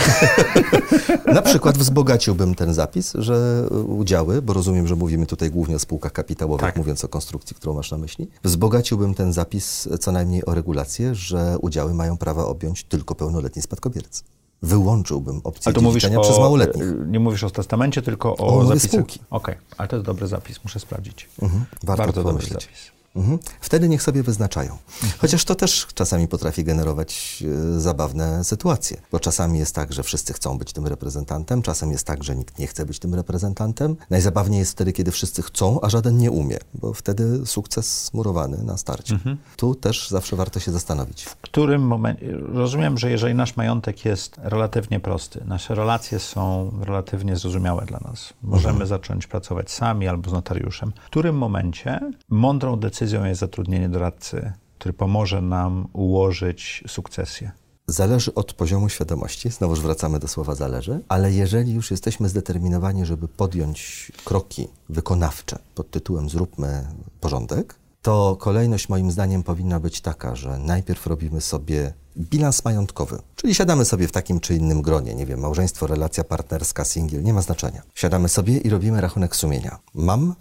Na 1.34 1.42
przykład 1.42 1.78
wzbogaciłbym 1.78 2.56
ten 2.56 2.74
zapis, 2.74 3.14
że 3.16 3.68
udziały, 3.88 4.42
bo 4.42 4.54
rozumiem, 4.54 4.88
że 4.88 4.96
mówimy 4.96 5.26
tutaj 5.26 5.52
głównie 5.52 5.76
o 5.76 5.80
spółkach 5.80 6.12
kapitałowych, 6.12 6.66
tak. 6.66 6.76
mówiąc 6.76 7.06
o 7.06 7.08
konstrukcji, 7.08 7.56
którą 7.56 7.74
masz 7.74 7.92
na 7.92 7.98
myśli, 7.98 8.28
wzbogaciłbym 8.44 9.14
ten 9.14 9.34
zapis 9.34 9.90
co 10.00 10.12
najmniej 10.12 10.46
o 10.46 10.54
regulację, 10.54 11.16
że 11.16 11.58
udziały 11.62 11.94
mają 11.94 12.18
prawa 12.18 12.46
objąć 12.46 12.84
tylko 12.84 13.16
pełnoletni 13.16 13.62
spadkobiercy 13.62 14.24
wyłączyłbym 14.62 15.42
opcję 15.44 15.74
dziedziczenia 15.74 16.20
przez 16.20 16.40
małoletnich. 16.40 16.86
Nie 17.08 17.20
mówisz 17.20 17.44
o 17.44 17.50
testamencie, 17.50 18.02
tylko 18.02 18.38
o, 18.38 18.60
o 18.60 18.66
zapisach. 18.66 18.92
spółki. 18.92 19.20
Okej, 19.30 19.56
okay. 19.56 19.76
ale 19.78 19.88
to 19.88 19.96
jest 19.96 20.06
dobry 20.06 20.28
zapis, 20.28 20.64
muszę 20.64 20.80
sprawdzić. 20.80 21.30
Mhm. 21.42 21.66
Warto 21.84 22.04
Bardzo 22.04 22.24
dobry 22.24 22.48
zapis. 22.48 22.97
Mhm. 23.18 23.39
Wtedy 23.61 23.89
niech 23.89 24.03
sobie 24.03 24.24
wyznaczają. 24.24 24.72
Mhm. 24.72 25.13
Chociaż 25.20 25.45
to 25.45 25.55
też 25.55 25.88
czasami 25.93 26.28
potrafi 26.28 26.63
generować 26.63 27.43
e, 27.76 27.80
zabawne 27.80 28.43
sytuacje, 28.43 28.97
bo 29.11 29.20
czasami 29.20 29.59
jest 29.59 29.76
tak, 29.76 29.93
że 29.93 30.03
wszyscy 30.03 30.34
chcą 30.34 30.57
być 30.57 30.74
tym 30.74 30.88
reprezentantem, 30.88 31.61
czasem 31.61 31.91
jest 31.91 32.07
tak, 32.07 32.24
że 32.24 32.36
nikt 32.36 32.59
nie 32.59 32.68
chce 32.68 32.86
być 32.86 32.99
tym 32.99 33.15
reprezentantem. 33.15 33.95
Najzabawniej 34.09 34.59
jest 34.59 34.72
wtedy, 34.72 34.93
kiedy 34.93 35.11
wszyscy 35.11 35.41
chcą, 35.41 35.82
a 35.82 35.89
żaden 35.89 36.18
nie 36.18 36.32
umie, 36.32 36.57
bo 36.74 36.93
wtedy 36.93 37.45
sukces 37.45 38.03
smurowany 38.03 38.63
na 38.63 38.78
starcie. 38.78 39.13
Mhm. 39.13 39.38
Tu 39.55 39.76
też 39.76 40.09
zawsze 40.09 40.36
warto 40.36 40.59
się 40.59 40.72
zastanowić. 40.72 41.24
W 41.24 41.36
którym 41.36 41.82
momencie, 41.82 42.38
rozumiem, 42.53 42.97
że 42.97 43.11
jeżeli 43.11 43.36
nasz 43.36 43.55
majątek 43.55 44.05
jest 44.05 44.36
relatywnie 44.43 44.99
prosty, 44.99 45.43
nasze 45.45 45.76
relacje 45.76 46.20
są 46.20 46.72
relatywnie 46.82 47.36
zrozumiałe 47.36 47.86
dla 47.86 47.99
nas, 47.99 48.34
możemy 48.43 48.72
mhm. 48.72 48.88
zacząć 48.88 49.28
pracować 49.28 49.72
sami 49.72 50.07
albo 50.07 50.30
z 50.30 50.34
notariuszem, 50.34 50.91
w 51.05 51.05
którym 51.05 51.38
momencie 51.38 51.99
mądrą 52.30 52.76
decyzją 52.76 53.07
decyzją 53.08 53.26
jest 53.26 53.39
zatrudnienie 53.39 53.89
doradcy, 53.89 54.51
który 54.80 54.93
pomoże 54.93 55.41
nam 55.41 55.88
ułożyć 55.93 56.84
sukcesję? 56.88 57.51
Zależy 57.88 58.34
od 58.34 58.53
poziomu 58.53 58.89
świadomości, 58.89 59.49
znowuż 59.49 59.82
wracamy 59.82 60.20
do 60.20 60.28
słowa 60.28 60.55
zależy, 60.55 60.99
ale 61.08 61.32
jeżeli 61.32 61.74
już 61.74 61.91
jesteśmy 61.91 62.30
zdeterminowani, 62.30 63.05
żeby 63.05 63.28
podjąć 63.28 64.12
kroki 64.26 64.68
wykonawcze 64.89 65.60
pod 65.76 65.91
tytułem 65.91 66.30
zróbmy 66.30 66.88
porządek, 67.22 67.76
to 68.01 68.38
kolejność 68.39 68.89
moim 68.89 69.12
zdaniem 69.12 69.43
powinna 69.43 69.80
być 69.80 70.01
taka, 70.01 70.36
że 70.36 70.58
najpierw 70.58 71.08
robimy 71.08 71.41
sobie 71.41 71.93
bilans 72.18 72.66
majątkowy, 72.66 73.20
czyli 73.36 73.55
siadamy 73.55 73.86
sobie 73.86 74.08
w 74.08 74.12
takim 74.12 74.39
czy 74.39 74.55
innym 74.55 74.82
gronie, 74.82 75.16
nie 75.16 75.26
wiem, 75.26 75.39
małżeństwo, 75.39 75.88
relacja 75.88 76.24
partnerska, 76.24 76.86
singiel, 76.86 77.24
nie 77.24 77.34
ma 77.34 77.41
znaczenia. 77.41 77.82
Siadamy 77.95 78.30
sobie 78.30 78.58
i 78.58 78.70
robimy 78.70 79.01
rachunek 79.01 79.36
sumienia. 79.36 79.80
Mam, 79.93 80.36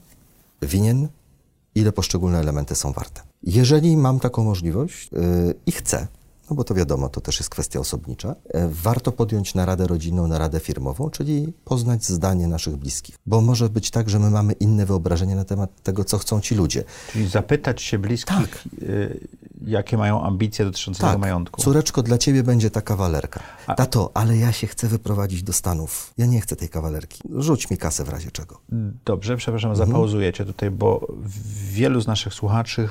winien, 0.63 1.09
ile 1.77 1.93
poszczególne 1.93 2.39
elementy 2.39 2.75
są 2.75 2.93
warte. 2.93 3.21
Jeżeli 3.43 3.97
mam 3.97 4.21
taką 4.21 4.45
możliwość 4.45 5.11
yy, 5.13 5.55
i 5.67 5.73
chcę, 5.73 6.07
no 6.51 6.57
bo 6.57 6.65
to 6.65 6.75
wiadomo, 6.75 7.09
to 7.09 7.21
też 7.21 7.39
jest 7.39 7.51
kwestia 7.51 7.81
osobnicza, 7.81 8.35
yy, 8.55 8.69
warto 8.71 9.13
podjąć 9.13 9.55
naradę 9.55 9.87
rodzinną, 9.87 10.27
naradę 10.27 10.61
firmową, 10.61 11.11
czyli 11.11 11.53
poznać 11.65 12.05
zdanie 12.05 12.49
naszych 12.49 12.77
bliskich. 12.77 13.17
Bo 13.27 13.41
może 13.41 13.69
być 13.69 13.91
tak, 13.91 14.11
że 14.11 14.19
my 14.19 14.31
mamy 14.31 14.53
inne 14.53 14.87
wyobrażenie 14.87 15.37
na 15.37 15.45
temat 15.45 15.83
tego, 15.83 16.05
co 16.05 16.19
chcą 16.19 16.41
ci 16.41 16.55
ludzie. 16.55 16.85
Czyli 17.13 17.29
zapytać 17.29 17.83
się 17.83 17.99
bliskich, 17.99 18.37
tak. 18.37 18.65
Jakie 19.65 19.97
mają 19.97 20.23
ambicje 20.23 20.65
dotyczące 20.65 21.01
tak. 21.01 21.11
tego 21.11 21.21
majątku. 21.21 21.63
Córeczko, 21.63 22.03
dla 22.03 22.19
ciebie 22.19 22.43
będzie 22.43 22.71
ta 22.71 22.83
kawalerka. 22.83 23.41
A... 23.67 23.75
Tato, 23.75 24.11
ale 24.15 24.37
ja 24.37 24.53
się 24.53 24.67
chcę 24.67 24.89
wyprowadzić 24.89 25.43
do 25.43 25.53
Stanów. 25.53 26.15
Ja 26.19 26.27
nie 26.27 26.41
chcę 26.41 26.57
tej 26.57 26.69
kawalerki. 26.69 27.23
Rzuć 27.37 27.71
mi 27.71 27.79
kasę 27.79 28.05
w 28.05 28.09
razie 28.09 28.31
czego. 28.31 28.61
Dobrze, 29.05 29.37
przepraszam, 29.37 29.71
mhm. 29.71 29.89
zapauzujecie 29.89 30.45
tutaj, 30.45 30.71
bo 30.71 31.07
wielu 31.71 32.01
z 32.01 32.07
naszych 32.07 32.35
słuchaczy 32.35 32.89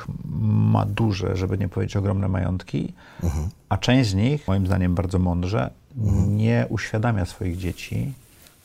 ma 0.73 0.85
duże, 0.85 1.35
żeby 1.35 1.57
nie 1.57 1.69
powiedzieć 1.69 1.97
ogromne 1.97 2.27
majątki, 2.27 2.93
mhm. 3.23 3.49
a 3.69 3.77
część 3.77 4.09
z 4.09 4.13
nich, 4.13 4.47
moim 4.47 4.67
zdaniem 4.67 4.95
bardzo 4.95 5.19
mądrze, 5.19 5.71
mhm. 5.97 6.37
nie 6.37 6.65
uświadamia 6.69 7.25
swoich 7.25 7.57
dzieci, 7.57 8.13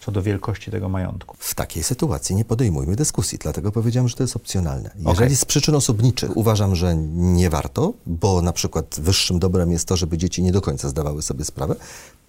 co 0.01 0.12
do 0.12 0.22
wielkości 0.22 0.70
tego 0.70 0.88
majątku. 0.88 1.36
W 1.38 1.55
takiej 1.55 1.82
sytuacji 1.82 2.36
nie 2.36 2.44
podejmujmy 2.44 2.96
dyskusji, 2.96 3.38
dlatego 3.38 3.72
powiedziałem, 3.72 4.09
że 4.09 4.16
to 4.16 4.22
jest 4.22 4.36
opcjonalne. 4.36 4.90
Jeżeli 4.96 5.12
okay. 5.12 5.36
z 5.36 5.44
przyczyn 5.44 5.74
osobniczych 5.74 6.36
uważam, 6.36 6.76
że 6.76 6.96
nie 7.14 7.51
warto, 7.51 7.92
bo 8.07 8.42
na 8.42 8.53
przykład 8.53 9.01
wyższym 9.01 9.38
dobrem 9.38 9.72
jest 9.72 9.88
to, 9.88 9.96
żeby 9.96 10.18
dzieci 10.18 10.42
nie 10.42 10.53
do 10.53 10.61
końca 10.61 10.88
zdawały 10.88 11.22
sobie 11.22 11.44
sprawę, 11.44 11.76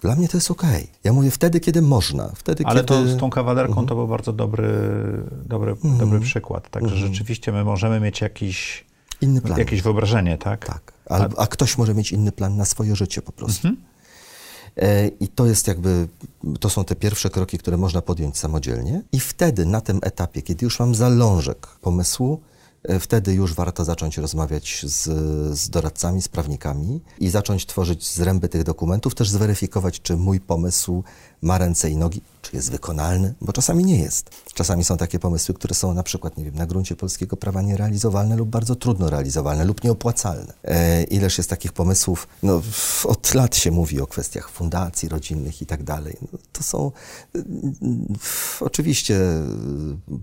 dla 0.00 0.16
mnie 0.16 0.28
to 0.28 0.36
jest 0.36 0.50
okej. 0.50 0.82
Okay. 0.82 0.88
Ja 1.04 1.12
mówię 1.12 1.30
wtedy, 1.30 1.60
kiedy 1.60 1.82
można. 1.82 2.28
Wtedy, 2.34 2.64
Ale 2.66 2.80
kiedy... 2.80 2.86
to 2.86 3.06
z 3.06 3.16
tą 3.16 3.30
kawalerką 3.30 3.82
-huh. 3.82 3.88
to 3.88 3.94
był 3.94 4.08
bardzo 4.08 4.32
dobry, 4.32 4.68
dobry, 5.46 5.74
-huh. 5.74 5.98
dobry 5.98 6.20
przykład. 6.20 6.70
Także 6.70 6.96
-huh. 6.96 6.98
rzeczywiście 6.98 7.52
my 7.52 7.64
możemy 7.64 8.00
mieć 8.00 8.20
jakiś, 8.20 8.84
Inny 9.20 9.40
plan. 9.40 9.58
jakieś 9.58 9.82
wyobrażenie, 9.82 10.38
tak? 10.38 10.66
Tak. 10.66 10.92
A, 11.10 11.28
a 11.36 11.46
ktoś 11.46 11.78
może 11.78 11.94
mieć 11.94 12.12
inny 12.12 12.32
plan 12.32 12.56
na 12.56 12.64
swoje 12.64 12.96
życie 12.96 13.22
po 13.22 13.32
prostu. 13.32 13.68
E, 14.76 15.08
I 15.08 15.28
to 15.28 15.46
jest 15.46 15.68
jakby, 15.68 16.08
to 16.60 16.70
są 16.70 16.84
te 16.84 16.96
pierwsze 16.96 17.30
kroki, 17.30 17.58
które 17.58 17.76
można 17.76 18.02
podjąć 18.02 18.38
samodzielnie. 18.38 19.02
I 19.12 19.20
wtedy, 19.20 19.66
na 19.66 19.80
tym 19.80 20.00
etapie, 20.02 20.42
kiedy 20.42 20.64
już 20.64 20.80
mam 20.80 20.94
zalążek 20.94 21.66
pomysłu, 21.66 22.40
e, 22.82 23.00
wtedy 23.00 23.34
już 23.34 23.54
warto 23.54 23.84
zacząć 23.84 24.18
rozmawiać 24.18 24.84
z, 24.86 25.02
z 25.58 25.70
doradcami, 25.70 26.22
z 26.22 26.28
prawnikami 26.28 27.00
i 27.20 27.28
zacząć 27.28 27.66
tworzyć 27.66 28.14
zręby 28.14 28.48
tych 28.48 28.64
dokumentów, 28.64 29.14
też 29.14 29.30
zweryfikować, 29.30 30.00
czy 30.00 30.16
mój 30.16 30.40
pomysł 30.40 31.04
ma 31.42 31.58
ręce 31.58 31.90
i 31.90 31.96
nogi, 31.96 32.22
czy 32.42 32.56
jest 32.56 32.70
wykonalny, 32.70 33.34
bo 33.40 33.52
czasami 33.52 33.84
nie 33.84 33.98
jest. 33.98 34.30
Czasami 34.54 34.84
są 34.84 34.96
takie 34.96 35.18
pomysły, 35.18 35.54
które 35.54 35.74
są 35.74 35.94
na 35.94 36.02
przykład, 36.02 36.36
nie 36.36 36.44
wiem, 36.44 36.54
na 36.54 36.66
gruncie 36.66 36.96
polskiego 36.96 37.36
prawa 37.36 37.62
nierealizowalne 37.62 38.36
lub 38.36 38.48
bardzo 38.48 38.74
trudno 38.74 39.10
realizowalne 39.10 39.64
lub 39.64 39.84
nieopłacalne. 39.84 40.52
E, 40.64 41.02
ileż 41.02 41.38
jest 41.38 41.50
takich 41.50 41.72
pomysłów, 41.72 42.28
no 42.42 42.62
od 43.04 43.34
lat 43.34 43.56
się 43.56 43.70
mówi 43.70 44.00
o 44.00 44.06
kwestiach 44.06 44.50
fundacji 44.50 45.08
rodzinnych 45.08 45.62
i 45.62 45.66
tak 45.66 45.82
dalej. 45.82 46.16
No, 46.32 46.38
to 46.52 46.62
są, 46.62 46.92
y, 47.36 47.42
oczywiście 48.60 49.14
y, 49.14 49.40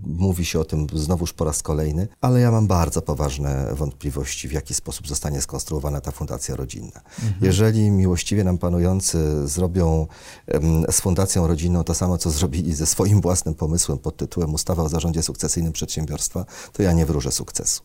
mówi 0.06 0.44
się 0.44 0.60
o 0.60 0.64
tym 0.64 0.86
znowuż 0.94 1.32
po 1.32 1.44
raz 1.44 1.62
kolejny, 1.62 2.08
ale 2.20 2.40
ja 2.40 2.50
mam 2.50 2.66
bardzo 2.66 3.02
poważne 3.02 3.74
wątpliwości, 3.74 4.48
w 4.48 4.52
jaki 4.52 4.74
sposób 4.74 5.08
zostanie 5.08 5.40
skonstruowana 5.40 6.00
ta 6.00 6.10
fundacja 6.10 6.56
rodzinna. 6.56 7.00
Jeżeli 7.40 7.90
miłościwie 7.90 8.44
nam 8.44 8.58
panujący 8.58 9.48
zrobią 9.48 10.06
z 10.90 11.00
fundacją 11.10 11.46
rodzinną 11.46 11.84
to 11.84 11.94
samo, 11.94 12.18
co 12.18 12.30
zrobili 12.30 12.74
ze 12.74 12.86
swoim 12.86 13.20
własnym 13.20 13.54
pomysłem 13.54 13.98
pod 13.98 14.16
tytułem 14.16 14.54
Ustawa 14.54 14.82
o 14.82 14.88
zarządzie 14.88 15.22
sukcesyjnym 15.22 15.72
przedsiębiorstwa, 15.72 16.44
to 16.72 16.82
ja 16.82 16.92
nie 16.92 17.06
wróżę 17.06 17.32
sukcesu. 17.32 17.82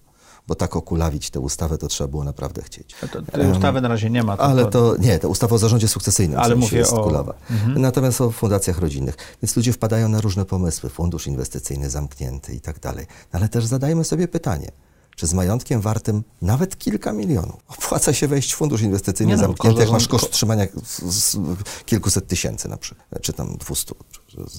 Bo 0.47 0.55
tak 0.55 0.75
okulawić 0.75 1.29
tę 1.29 1.39
ustawę 1.39 1.77
to 1.77 1.87
trzeba 1.87 2.07
było 2.07 2.23
naprawdę 2.23 2.61
chcieć. 2.61 2.95
To, 3.11 3.21
tej 3.21 3.51
ustawy 3.51 3.81
na 3.81 3.87
razie 3.87 4.09
nie 4.09 4.23
ma. 4.23 4.37
Ale 4.37 4.65
to 4.65 4.95
nie, 4.99 5.19
to 5.19 5.29
ustawa 5.29 5.55
o 5.55 5.57
zarządzie 5.57 5.87
sukcesyjnym, 5.87 6.39
Ale 6.39 6.55
mówię 6.55 6.77
jest 6.77 6.93
o- 6.93 7.03
kulawa. 7.03 7.33
Natomiast 7.75 8.21
o 8.21 8.31
fundacjach 8.31 8.79
rodzinnych. 8.79 9.15
Więc 9.41 9.55
ludzie 9.55 9.73
wpadają 9.73 10.09
na 10.09 10.21
różne 10.21 10.45
pomysły, 10.45 10.89
fundusz 10.89 11.27
inwestycyjny 11.27 11.89
zamknięty 11.89 12.53
i 12.53 12.61
tak 12.61 12.79
dalej. 12.79 13.05
No 13.33 13.39
Ale 13.39 13.49
też 13.49 13.65
zadajmy 13.65 14.03
sobie 14.03 14.27
pytanie, 14.27 14.71
czy 15.15 15.27
z 15.27 15.33
majątkiem 15.33 15.81
wartym 15.81 16.23
nawet 16.41 16.77
kilka 16.77 17.13
milionów. 17.13 17.55
Opłaca 17.67 18.13
się 18.13 18.27
wejść 18.27 18.53
w 18.53 18.55
fundusz 18.55 18.81
inwestycyjny 18.81 19.31
Nie 19.33 19.37
no, 19.37 19.43
zamknięty, 19.47 19.79
jak 19.79 19.89
koszt- 19.89 19.93
masz 19.93 20.07
koszt 20.07 20.31
trzymania 20.31 20.65
z, 20.83 21.01
z, 21.01 21.37
kilkuset 21.85 22.27
tysięcy 22.27 22.69
na 22.69 22.77
przykład, 22.77 23.07
czy 23.21 23.33
tam 23.33 23.57
dwustu, 23.57 23.95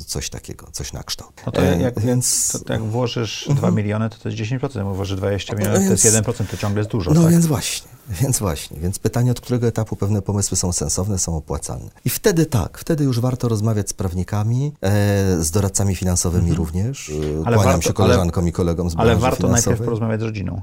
coś 0.07 0.31
takiego, 0.31 0.67
coś 0.73 0.93
na 0.93 1.03
kształt. 1.03 1.33
No 1.47 1.53
to 1.53 1.63
E, 1.63 1.81
jak, 1.83 2.01
więc... 2.01 2.53
to, 2.53 2.59
to 2.59 2.73
jak 2.73 2.83
włożysz 2.83 3.49
2 3.57 3.71
miliony, 3.71 4.11
to 4.11 4.17
to 4.19 4.29
jest 4.29 4.41
10%. 4.43 4.77
Jak 4.77 4.87
włożysz 4.97 5.17
20 5.17 5.53
No 5.53 5.59
milionów, 5.59 5.83
to 5.83 5.89
więc- 5.89 6.05
jest 6.05 6.17
1%, 6.17 6.47
to 6.51 6.57
ciągle 6.57 6.81
jest 6.81 6.91
dużo. 6.91 7.11
No 7.15 7.23
tak? 7.23 7.31
więc 7.31 7.47
właśnie, 7.47 7.89
więc 8.21 8.39
właśnie. 8.39 8.81
Więc 8.81 8.99
pytanie, 8.99 9.31
od 9.31 9.41
którego 9.41 9.67
etapu 9.67 9.97
pewne 9.97 10.23
pomysły 10.23 10.57
są 10.57 10.73
sensowne, 10.73 11.19
są 11.19 11.37
opłacalne. 11.37 11.91
I 12.05 12.11
wtedy 12.11 12.47
tak, 12.47 12.79
wtedy 12.79 13.05
już 13.05 13.21
warto 13.21 13.49
rozmawiać 13.49 13.89
z 13.91 13.93
prawnikami, 13.93 14.73
e, 14.83 15.43
z 15.45 15.51
doradcami 15.51 15.97
finansowymi 15.97 16.53
również. 16.55 17.11
E, 17.11 17.13
Mhm. 17.15 17.47
Ale 17.47 17.57
Kłaniam 17.57 17.73
warto- 17.73 17.89
się 17.89 17.93
koleżankom 17.93 18.49
i 18.49 18.53
kolegom 18.53 18.91
z 18.91 18.95
Ale 18.97 19.05
branży 19.07 19.23
warto 19.23 19.37
finansowej. 19.37 19.65
najpierw 19.73 19.85
porozmawiać 19.85 20.21
z 20.21 20.25
rodziną. 20.25 20.61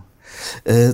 E, 0.68 0.93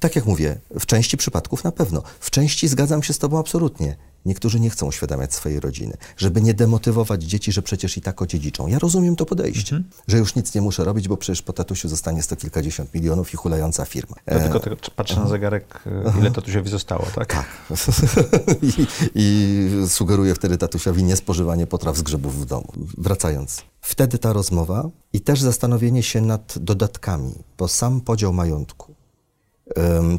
tak 0.00 0.16
jak 0.16 0.26
mówię, 0.26 0.58
w 0.80 0.86
części 0.86 1.16
przypadków 1.16 1.64
na 1.64 1.72
pewno. 1.72 2.02
W 2.20 2.30
części 2.30 2.68
zgadzam 2.68 3.02
się 3.02 3.12
z 3.12 3.18
Tobą 3.18 3.38
absolutnie. 3.38 3.96
Niektórzy 4.26 4.60
nie 4.60 4.70
chcą 4.70 4.86
uświadamiać 4.86 5.34
swojej 5.34 5.60
rodziny, 5.60 5.96
żeby 6.16 6.42
nie 6.42 6.54
demotywować 6.54 7.22
dzieci, 7.24 7.52
że 7.52 7.62
przecież 7.62 7.96
i 7.96 8.00
tak 8.00 8.22
odziedziczą. 8.22 8.66
Ja 8.66 8.78
rozumiem 8.78 9.16
to 9.16 9.26
podejście, 9.26 9.76
Mhm. 9.76 9.92
że 10.08 10.18
już 10.18 10.34
nic 10.34 10.54
nie 10.54 10.60
muszę 10.60 10.84
robić, 10.84 11.08
bo 11.08 11.16
przecież 11.16 11.42
po 11.42 11.52
tatusiu 11.52 11.88
zostanie 11.88 12.22
sto 12.22 12.36
kilkadziesiąt 12.36 12.94
milionów 12.94 13.34
i 13.34 13.36
hulająca 13.36 13.84
firma. 13.84 14.16
Ja 14.26 14.32
E, 14.36 14.50
tylko 14.60 14.76
patrzę 14.96 15.16
na 15.20 15.28
zegarek, 15.28 15.80
e, 15.86 16.18
ile 16.18 16.30
tatusiowi 16.30 16.70
zostało, 16.70 17.06
tak? 17.14 17.26
Tak. 17.34 17.46
I, 18.62 18.86
I 19.14 19.68
sugeruję 19.88 20.34
wtedy 20.34 20.58
tatusiowi 20.58 21.04
niespożywanie 21.04 21.66
potraw 21.66 21.96
z 21.96 22.02
grzybów 22.02 22.40
w 22.40 22.44
domu. 22.44 22.72
Wracając. 22.98 23.62
Wtedy 23.80 24.18
ta 24.18 24.32
rozmowa 24.32 24.88
i 25.12 25.20
też 25.20 25.40
zastanowienie 25.40 26.02
się 26.02 26.20
nad 26.20 26.54
dodatkami, 26.58 27.34
bo 27.58 27.68
sam 27.68 28.00
podział 28.00 28.32
majątku 28.32 28.94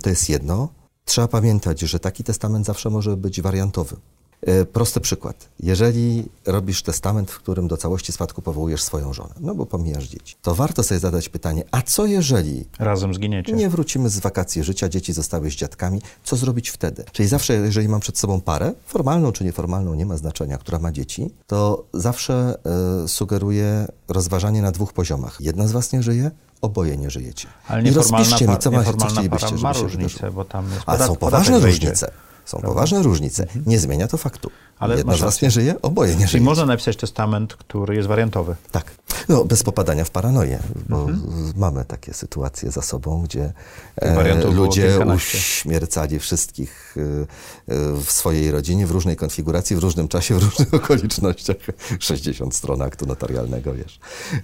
to 0.03 0.09
jest 0.09 0.29
jedno. 0.29 0.69
Trzeba 1.11 1.27
pamiętać, 1.27 1.79
że 1.79 1.99
taki 1.99 2.23
testament 2.23 2.65
zawsze 2.65 2.89
może 2.89 3.17
być 3.17 3.41
wariantowy. 3.41 3.95
E, 4.41 4.65
Prosty 4.65 4.99
przykład. 4.99 5.49
Jeżeli 5.59 6.25
robisz 6.45 6.83
testament, 6.83 7.31
w 7.31 7.37
którym 7.39 7.67
do 7.67 7.77
całości 7.77 8.11
spadku 8.11 8.41
powołujesz 8.41 8.83
swoją 8.83 9.13
żonę, 9.13 9.33
no 9.39 9.55
bo 9.55 9.65
pomijasz 9.65 10.07
dzieci, 10.07 10.35
to 10.41 10.55
warto 10.55 10.83
sobie 10.83 10.99
zadać 10.99 11.29
pytanie, 11.29 11.63
a 11.71 11.81
co 11.81 12.05
jeżeli 12.05 12.65
Razem 12.79 13.13
zginiecie. 13.13 13.53
nie 13.53 13.69
wrócimy 13.69 14.09
z 14.09 14.19
wakacji 14.19 14.63
życia, 14.63 14.89
dzieci 14.89 15.13
zostały 15.13 15.51
z 15.51 15.53
dziadkami. 15.53 16.01
Co 16.23 16.35
zrobić 16.35 16.69
wtedy? 16.69 17.03
Czyli 17.11 17.27
zawsze, 17.29 17.53
jeżeli 17.53 17.87
mam 17.87 17.99
przed 17.99 18.17
sobą 18.17 18.41
parę, 18.41 18.73
formalną 18.85 19.31
czy 19.31 19.43
nieformalną, 19.43 19.93
nie 19.93 20.05
ma 20.05 20.17
znaczenia, 20.17 20.57
która 20.57 20.79
ma 20.79 20.91
dzieci, 20.91 21.29
to 21.47 21.83
zawsze 21.93 22.59
e, 23.03 23.07
sugeruję 23.07 23.87
rozważanie 24.07 24.61
na 24.61 24.71
dwóch 24.71 24.93
poziomach. 24.93 25.37
Jedna 25.41 25.67
z 25.67 25.71
was 25.71 25.93
nie 25.93 26.03
żyje, 26.03 26.31
oboje 26.61 26.97
nie 26.97 27.09
żyjecie. 27.09 27.47
Ale 27.67 27.83
I 27.83 27.91
rozpiszcie 27.91 28.45
mi, 28.45 28.51
par, 28.51 28.57
co, 28.61 28.71
ma, 28.71 28.83
co 28.83 29.05
chcielibyście, 29.07 29.47
żeby 29.47 29.61
ma 29.61 29.73
się 29.73 29.87
wydarzyło. 29.87 30.31
bo 30.31 30.45
tam 30.45 30.65
jest 30.69 30.81
A 30.85 30.91
podat- 30.91 31.07
są 31.07 31.15
podatek 31.15 31.19
poważne 31.19 31.59
różnice. 31.59 32.11
Są 32.51 32.61
poważne 32.61 33.03
różnice. 33.03 33.47
Nie 33.65 33.79
zmienia 33.79 34.07
to 34.07 34.17
faktu. 34.17 34.49
Ale 34.79 34.97
Jedna 34.97 35.15
z 35.15 35.19
was 35.21 35.41
nie 35.41 35.51
żyje, 35.51 35.81
oboje 35.81 36.11
nie 36.11 36.17
Czyli 36.19 36.27
żyje. 36.29 36.43
można 36.43 36.65
napisać 36.65 36.97
testament, 36.97 37.53
który 37.55 37.95
jest 37.95 38.07
wariantowy. 38.07 38.55
Tak. 38.71 38.91
No, 39.29 39.45
bez 39.45 39.63
popadania 39.63 40.05
w 40.05 40.09
paranoję, 40.09 40.59
bo 40.89 41.01
Mhm. 41.01 41.53
mamy 41.57 41.85
takie 41.85 42.13
sytuacje 42.13 42.71
za 42.71 42.81
sobą, 42.81 43.21
gdzie 43.23 43.53
e, 43.95 44.51
ludzie 44.51 44.99
uśmiercali 45.15 46.19
wszystkich 46.19 46.95
e, 46.97 47.01
e, 47.73 47.93
w 48.03 48.11
swojej 48.11 48.51
rodzinie, 48.51 48.87
w 48.87 48.91
różnej 48.91 49.15
konfiguracji, 49.15 49.75
w 49.75 49.79
różnym 49.79 50.07
czasie, 50.07 50.35
w 50.39 50.43
różnych 50.43 50.73
okolicznościach. 50.83 51.57
60 51.99 52.55
stron 52.55 52.81
aktu 52.81 53.05
notarialnego, 53.05 53.73
wiesz. 53.73 53.99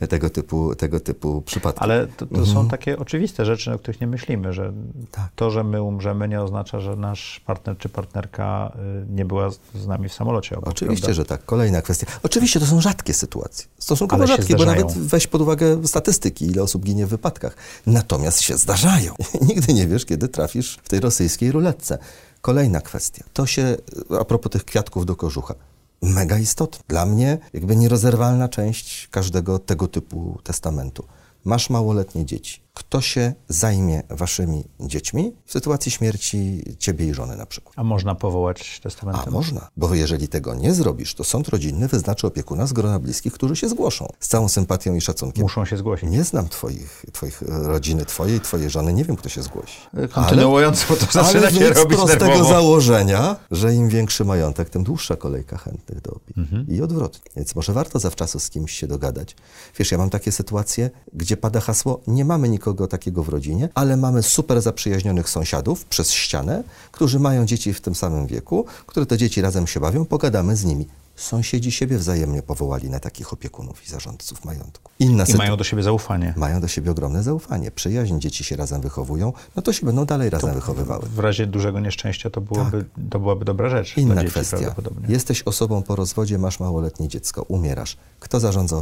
Tego 0.09 0.29
typu, 0.29 0.75
tego 0.75 0.99
typu 0.99 1.41
przypadki. 1.41 1.81
Ale 1.83 2.07
to, 2.07 2.25
to 2.25 2.45
są 2.45 2.67
takie 2.69 2.99
oczywiste 2.99 3.45
rzeczy, 3.45 3.73
o 3.73 3.79
których 3.79 4.01
nie 4.01 4.07
myślimy, 4.07 4.53
że 4.53 4.65
Mhm. 4.67 5.05
Tak. 5.11 5.29
to, 5.35 5.51
że 5.51 5.63
my 5.63 5.81
umrzemy, 5.81 6.27
nie 6.27 6.41
oznacza, 6.41 6.79
że 6.79 6.95
nasz 6.95 7.41
partner 7.45 7.77
czy 7.77 7.89
partnerka 8.01 8.71
y, 9.03 9.05
nie 9.15 9.25
była 9.25 9.49
z- 9.49 9.87
nami 9.87 10.09
w 10.09 10.13
samolocie. 10.13 10.57
Obok, 10.57 10.69
Oczywiście, 10.69 11.01
prawda? 11.05 11.13
że 11.15 11.25
tak. 11.25 11.45
Kolejna 11.45 11.81
kwestia. 11.81 12.05
Oczywiście 12.23 12.59
to 12.59 12.65
są 12.65 12.81
rzadkie 12.81 13.13
sytuacje. 13.13 13.65
Stosunkowo 13.79 14.23
Ale 14.23 14.37
rzadkie, 14.37 14.55
bo 14.55 14.65
nawet 14.65 14.93
weź 14.97 15.27
pod 15.27 15.41
uwagę 15.41 15.87
statystyki, 15.87 16.45
ile 16.45 16.63
osób 16.63 16.83
ginie 16.83 17.05
w 17.05 17.09
wypadkach. 17.09 17.55
Natomiast 17.85 18.41
się 18.41 18.57
zdarzają. 18.57 19.13
Nigdy 19.49 19.73
nie 19.73 19.87
wiesz, 19.87 20.05
kiedy 20.05 20.27
trafisz 20.27 20.77
w 20.83 20.89
tej 20.89 20.99
rosyjskiej 20.99 21.51
ruletce. 21.51 21.97
Kolejna 22.41 22.81
kwestia. 22.81 23.23
To 23.33 23.45
się, 23.45 23.77
a 24.21 24.25
propos 24.25 24.51
tych 24.51 24.65
kwiatków 24.65 25.05
do 25.05 25.15
kożucha, 25.15 25.53
mega 26.01 26.37
istotne. 26.39 26.79
Dla 26.87 27.05
mnie 27.05 27.37
jakby 27.53 27.75
nierozerwalna 27.75 28.49
część 28.49 29.07
każdego 29.11 29.59
tego 29.59 29.87
typu 29.87 30.39
testamentu. 30.43 31.03
Masz 31.45 31.69
małoletnie 31.69 32.25
dzieci. 32.25 32.61
Kto 32.77 33.01
się 33.01 33.33
zajmie 33.47 34.03
waszymi 34.09 34.63
dziećmi 34.79 35.33
w 35.45 35.51
sytuacji 35.51 35.91
śmierci 35.91 36.63
ciebie 36.79 37.07
i 37.07 37.13
żony 37.13 37.37
na 37.37 37.45
przykład? 37.45 37.73
A 37.77 37.83
można 37.83 38.15
powołać 38.15 38.79
testamentem? 38.83 39.23
A 39.27 39.31
można, 39.31 39.69
bo 39.77 39.93
jeżeli 39.93 40.27
tego 40.27 40.55
nie 40.55 40.73
zrobisz, 40.73 41.15
to 41.15 41.23
sąd 41.23 41.47
rodzinny 41.47 41.87
wyznaczy 41.87 42.27
opiekuna 42.27 42.67
z 42.67 42.73
grona 42.73 42.99
bliskich, 42.99 43.33
którzy 43.33 43.55
się 43.55 43.69
zgłoszą. 43.69 44.07
Z 44.19 44.27
całą 44.27 44.49
sympatią 44.49 44.95
i 44.95 45.01
szacunkiem. 45.01 45.43
Muszą 45.43 45.65
się 45.65 45.77
zgłosić. 45.77 46.09
Nie 46.09 46.23
znam 46.23 46.49
twoich, 46.49 47.05
twoich 47.13 47.43
e, 47.43 47.45
rodziny, 47.67 48.05
twojej, 48.05 48.41
twojej 48.41 48.69
żony, 48.69 48.93
nie 48.93 49.03
wiem, 49.03 49.15
kto 49.15 49.29
się 49.29 49.43
zgłosi. 49.43 49.79
Kontynuując, 50.11 50.85
bo 50.89 50.95
to 50.95 51.05
zaczyna 51.11 51.51
się 51.51 51.69
robić 51.69 51.97
z 51.97 52.01
prostego 52.01 52.25
nerwowo. 52.25 52.49
założenia, 52.49 53.35
że 53.51 53.73
im 53.73 53.89
większy 53.89 54.25
majątek, 54.25 54.69
tym 54.69 54.83
dłuższa 54.83 55.15
kolejka 55.15 55.57
chętnych 55.57 56.01
do 56.01 56.11
opinii. 56.11 56.49
Mhm. 56.49 56.67
I 56.69 56.81
odwrotnie. 56.81 57.31
Więc 57.35 57.55
może 57.55 57.73
warto 57.73 57.99
zawczasu 57.99 58.39
z 58.39 58.49
kimś 58.49 58.71
się 58.71 58.87
dogadać. 58.87 59.35
Wiesz, 59.79 59.91
ja 59.91 59.97
mam 59.97 60.09
takie 60.09 60.31
sytuacje, 60.31 60.89
gdzie 61.13 61.37
pada 61.37 61.59
hasło, 61.59 62.01
nie 62.07 62.25
mamy 62.25 62.49
nikogo 62.49 62.66
takiego 62.73 63.23
w 63.23 63.29
rodzinie, 63.29 63.69
ale 63.73 63.97
mamy 63.97 64.23
super 64.23 64.61
zaprzyjaźnionych 64.61 65.29
sąsiadów 65.29 65.85
przez 65.85 66.11
ścianę, 66.11 66.63
którzy 66.91 67.19
mają 67.19 67.45
dzieci 67.45 67.73
w 67.73 67.81
tym 67.81 67.95
samym 67.95 68.27
wieku, 68.27 68.65
które 68.87 69.05
te 69.05 69.17
dzieci 69.17 69.41
razem 69.41 69.67
się 69.67 69.79
bawią, 69.79 70.05
pogadamy 70.05 70.55
z 70.55 70.65
nimi. 70.65 70.87
Sąsiedzi 71.15 71.71
siebie 71.71 71.97
wzajemnie 71.97 72.41
powołali 72.41 72.89
na 72.89 72.99
takich 72.99 73.33
opiekunów 73.33 73.85
i 73.85 73.89
zarządców 73.89 74.45
majątku. 74.45 74.91
Inna 74.99 75.23
I 75.23 75.33
mają 75.33 75.57
do 75.57 75.63
siebie 75.63 75.83
zaufanie. 75.83 76.33
mają 76.37 76.61
do 76.61 76.67
siebie 76.67 76.91
ogromne 76.91 77.23
zaufanie, 77.23 77.71
przyjaźń, 77.71 78.19
dzieci 78.19 78.43
się 78.43 78.55
razem 78.55 78.81
wychowują, 78.81 79.33
no 79.55 79.61
to 79.61 79.73
się 79.73 79.85
będą 79.85 80.05
dalej 80.05 80.29
razem 80.29 80.53
wychowywały. 80.53 81.05
W 81.15 81.19
razie 81.19 81.47
dużego 81.47 81.79
nieszczęścia 81.79 82.29
to 82.29 82.41
byłoby, 82.41 82.85
to 83.09 83.19
byłaby 83.19 83.45
dobra 83.45 83.69
rzecz 83.69 83.89
Tak. 83.89 83.97
Inna 83.97 84.15
dzieci 84.15 84.31
kwestia. 84.31 84.75
Jesteś 85.07 85.43
osobą 85.43 85.81
po 85.83 85.95
rozwodzie, 85.95 86.37
masz 86.37 86.59
małoletnie 86.59 87.07
dziecko, 87.07 87.43
umierasz. 87.43 87.97
Kto 88.19 88.39
zarządza 88.39 88.75
e, 88.77 88.81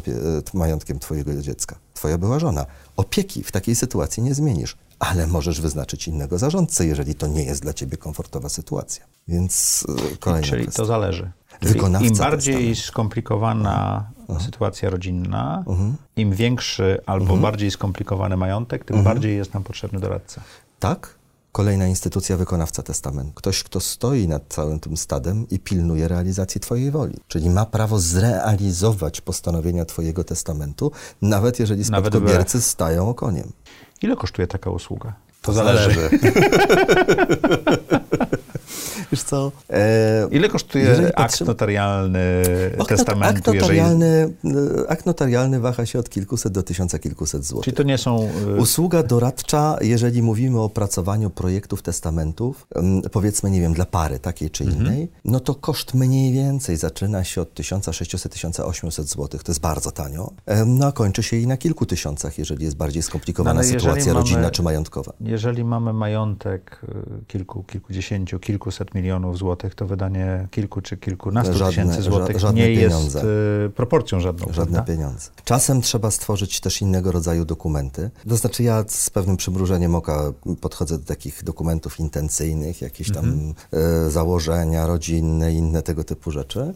majątkiem 0.53 0.99
twojego 0.99 1.41
dziecka? 1.41 1.75
Twoja 1.93 2.17
była 2.17 2.39
żona. 2.39 2.65
Opieki 2.97 3.43
w 3.43 3.51
takiej 3.51 3.75
sytuacji 3.75 4.23
nie 4.23 4.33
zmienisz, 4.35 4.77
ale 4.99 5.27
możesz 5.27 5.61
wyznaczyć 5.61 6.07
innego 6.07 6.37
zarządcę, 6.37 6.85
jeżeli 6.85 7.15
to 7.15 7.27
nie 7.27 7.43
jest 7.43 7.61
dla 7.61 7.73
ciebie 7.73 7.97
komfortowa 7.97 8.49
sytuacja. 8.49 9.05
Więc 9.27 9.85
e, 10.13 10.17
kolejna 10.17 10.47
Czyli 10.47 10.63
kwestia. 10.63 10.81
to 10.81 10.85
zależy. 10.85 11.31
Wykonawca 11.61 12.07
Im 12.07 12.15
bardziej 12.17 12.53
testamentu. 12.55 12.81
skomplikowana 12.81 14.09
sytuacja 14.39 14.89
rodzinna, 14.89 15.63
im 16.15 16.31
większy 16.33 17.01
albo 17.05 17.37
bardziej 17.37 17.71
skomplikowany 17.71 18.37
majątek, 18.37 18.85
tym 18.85 19.03
bardziej 19.03 19.37
jest 19.37 19.53
nam 19.53 19.63
potrzebny 19.63 19.99
doradca. 19.99 20.41
Tak, 20.79 21.15
Kolejna 21.55 21.87
instytucja 21.87 22.37
wykonawca 22.37 22.83
testamentu. 22.83 23.31
Ktoś, 23.35 23.63
kto 23.63 23.79
stoi 23.79 24.27
nad 24.27 24.43
całym 24.49 24.79
tym 24.79 24.97
stadem 24.97 25.49
i 25.49 25.59
pilnuje 25.59 26.07
realizacji 26.07 26.61
Twojej 26.61 26.91
woli. 26.91 27.17
Czyli 27.27 27.49
ma 27.49 27.65
prawo 27.65 27.99
zrealizować 27.99 29.21
postanowienia 29.21 29.85
Twojego 29.85 30.23
testamentu, 30.23 30.91
nawet 31.21 31.59
jeżeli 31.59 31.83
Nawet 31.89 32.13
spadkobiercy 32.13 32.61
stają 32.61 33.09
okoniem. 33.09 33.51
Ile 34.01 34.15
kosztuje 34.15 34.47
taka 34.47 34.69
usługa? 34.69 35.13
To 35.41 35.53
zależy. 35.53 35.99
Wiesz 39.11 39.23
co? 39.23 39.51
E, 39.69 40.27
Ile 40.31 40.49
kosztuje 40.49 40.83
jeżeli 40.85 41.07
akt 41.15 41.41
notarialny 41.41 42.21
akt, 42.79 42.89
testamentu? 42.89 43.27
akt, 43.37 43.47
jeżeli... 43.47 43.59
notarialny, 43.61 44.33
e, 44.85 44.89
akt 44.89 45.05
notarialny 45.05 45.59
waha 45.59 45.85
się 45.85 45.99
od 45.99 46.09
kilkuset 46.09 46.53
do 46.53 46.63
tysiąca 46.63 46.99
kilkuset 46.99 47.45
złotych. 47.45 47.63
Czyli 47.65 47.77
to 47.77 47.83
nie 47.83 47.97
są... 47.97 48.29
y, 48.57 48.61
Usługa 48.61 49.03
doradcza, 49.03 49.77
jeżeli 49.81 50.21
mówimy 50.21 50.59
o 50.59 50.63
opracowaniu 50.63 51.29
projektów 51.29 51.81
testamentów, 51.81 52.67
powiedzmy, 53.11 53.51
nie 53.51 53.61
wiem, 53.61 53.73
dla 53.73 53.85
pary 53.85 54.19
takiej 54.19 54.49
czy 54.49 54.63
Mhm. 54.63 54.81
innej, 54.85 55.11
no 55.25 55.39
to 55.39 55.55
koszt 55.55 55.93
mniej 55.93 56.33
więcej 56.33 56.77
zaczyna 56.77 57.23
się 57.23 57.41
od 57.41 57.53
1600-1800 57.53 59.03
zł. 59.03 59.27
To 59.27 59.51
jest 59.51 59.61
bardzo 59.61 59.91
tanio. 59.91 60.31
No 60.65 60.85
a 60.87 60.91
kończy 60.91 61.23
się 61.23 61.37
i 61.37 61.47
na 61.47 61.57
kilku 61.57 61.85
tysiącach, 61.85 62.37
jeżeli 62.37 62.65
jest 62.65 62.77
bardziej 62.77 63.03
skomplikowana 63.03 63.53
No, 63.53 63.59
jeżeli 63.61 63.79
sytuacja 63.79 64.13
mamy- 64.13 64.19
rodzinna 64.19 64.51
czy 64.51 64.63
majątkowa. 64.63 65.13
Jeżeli 65.21 65.63
mamy 65.63 65.93
majątek 65.93 66.79
y, 67.21 67.25
kilku, 67.27 67.63
kilkudziesięciu, 67.63 68.39
kilkuset 68.39 68.94
milionów 68.95 69.37
złotych, 69.37 69.75
to 69.75 69.85
wydanie 69.87 70.47
kilku 70.51 70.81
czy 70.81 70.97
kilkunastu 70.97 71.53
Żadne- 71.53 71.69
tysięcy 71.69 72.01
złotych 72.01 72.37
ża- 72.37 72.53
nie 72.53 72.67
pieniądze. 72.75 73.19
jest 73.19 73.29
y, 73.67 73.69
proporcją 73.75 74.19
żadną. 74.19 74.45
Żadne 74.53 74.73
prawda? 74.73 74.93
pieniądze. 74.93 75.29
Czasem 75.43 75.81
trzeba 75.81 76.11
stworzyć 76.11 76.59
też 76.59 76.81
innego 76.81 77.11
rodzaju 77.11 77.45
dokumenty. 77.45 78.09
To 78.29 78.37
znaczy 78.37 78.63
ja 78.63 78.83
z 78.87 79.09
pewnym 79.09 79.37
przymrużeniem 79.37 79.95
oka 79.95 80.33
podchodzę 80.61 80.97
do 80.97 81.05
takich 81.05 81.43
dokumentów 81.43 81.99
intencyjnych, 81.99 82.81
jakieś 82.81 83.11
tam 83.11 83.25
Mhm. 83.25 83.53
e, 84.07 84.11
założenia 84.11 84.87
rodzinne, 84.87 85.53
inne 85.53 85.81
tego 85.81 86.03
typu 86.03 86.31
rzeczy. 86.31 86.73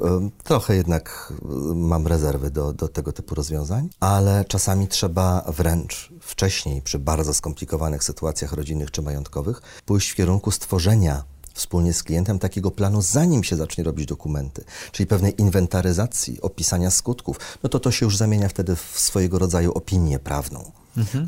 E, 0.00 0.28
Trochę 0.44 0.76
jednak 0.76 1.32
e, 1.42 1.74
mam 1.74 2.06
rezerwy 2.06 2.50
do, 2.50 2.72
do 2.72 2.88
tego 2.88 3.12
typu 3.12 3.34
rozwiązań, 3.34 3.88
ale 4.00 4.44
czasami 4.48 4.88
trzeba 4.88 5.44
wręcz 5.56 6.12
wcześniej, 6.20 6.82
przy 6.82 6.98
bardzo 6.98 7.34
skomplikowanych 7.34 8.04
sytuacjach 8.04 8.52
rodzinnych 8.52 8.90
czy 8.90 9.02
majątkowych, 9.02 9.62
pójść 9.86 10.10
w 10.10 10.14
kierunku 10.14 10.50
stworzenia 10.50 11.22
wspólnie 11.58 11.92
z 11.92 12.02
klientem 12.02 12.38
takiego 12.38 12.70
planu, 12.70 13.02
zanim 13.02 13.44
się 13.44 13.56
zacznie 13.56 13.84
robić 13.84 14.06
dokumenty, 14.06 14.64
czyli 14.92 15.06
pewnej 15.06 15.40
inwentaryzacji, 15.40 16.40
opisania 16.40 16.90
skutków, 16.90 17.40
no 17.62 17.68
to 17.68 17.80
to 17.80 17.90
się 17.90 18.06
już 18.06 18.16
zamienia 18.16 18.48
wtedy 18.48 18.76
w 18.76 19.00
swojego 19.00 19.38
rodzaju 19.38 19.72
opinię 19.72 20.18
prawną, 20.18 20.72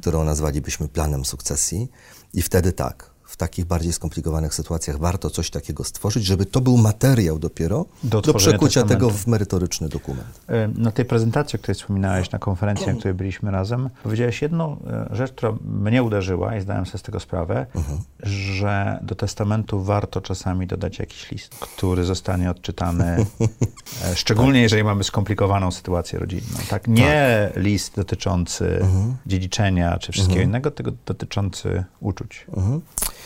którą 0.00 0.24
nazwalibyśmy 0.24 0.88
planem 0.88 1.24
sukcesji. 1.24 1.88
I 2.34 2.42
wtedy 2.42 2.72
tak, 2.72 3.09
w 3.30 3.36
takich 3.36 3.64
bardziej 3.64 3.92
skomplikowanych 3.92 4.54
sytuacjach 4.54 4.98
warto 4.98 5.30
coś 5.30 5.50
takiego 5.50 5.84
stworzyć, 5.84 6.24
żeby 6.24 6.46
to 6.46 6.60
był 6.60 6.76
materiał 6.76 7.38
dopiero 7.38 7.86
Do 8.04 8.20
do, 8.20 8.34
przekucia 8.34 8.82
tego 8.82 9.10
w 9.10 9.26
merytoryczny 9.26 9.88
dokument. 9.88 10.40
Y, 10.50 10.80
Na 10.80 10.90
tej 10.92 11.04
prezentacji, 11.04 11.56
o 11.56 11.62
której 11.62 11.74
wspominałeś, 11.74 12.30
na 12.30 12.38
konferencji, 12.38 12.86
na 12.86 12.94
której 12.94 13.14
byliśmy 13.14 13.50
razem, 13.50 13.90
powiedziałeś 14.02 14.42
jedną 14.42 14.76
y, 15.12 15.16
rzecz, 15.16 15.32
która 15.32 15.52
mnie 15.64 16.02
uderzyła 16.02 16.56
i 16.56 16.60
zdałem 16.60 16.86
sobie 16.86 16.98
z 16.98 17.02
tego 17.02 17.20
sprawę, 17.20 17.66
że 18.22 18.98
do 19.02 19.14
testamentu 19.14 19.82
warto 19.82 20.20
czasami 20.20 20.66
dodać 20.66 20.98
jakiś 20.98 21.30
list, 21.30 21.54
który 21.54 22.04
zostanie 22.04 22.50
odczytany, 22.50 23.04
e, 24.04 24.16
szczególnie 24.16 24.62
jeżeli 24.62 24.84
mamy 24.84 25.04
skomplikowaną 25.04 25.70
sytuację 25.70 26.18
rodzinną. 26.18 26.58
Tak? 26.68 26.88
Nie 26.88 27.50
list 27.56 27.96
dotyczący 27.96 28.86
dziedziczenia 29.26 29.98
czy 29.98 30.12
wszystkiego 30.12 30.40
innego, 30.40 30.70
tylko 30.70 30.92
dotyczący 31.06 31.84
uczuć. 32.00 32.46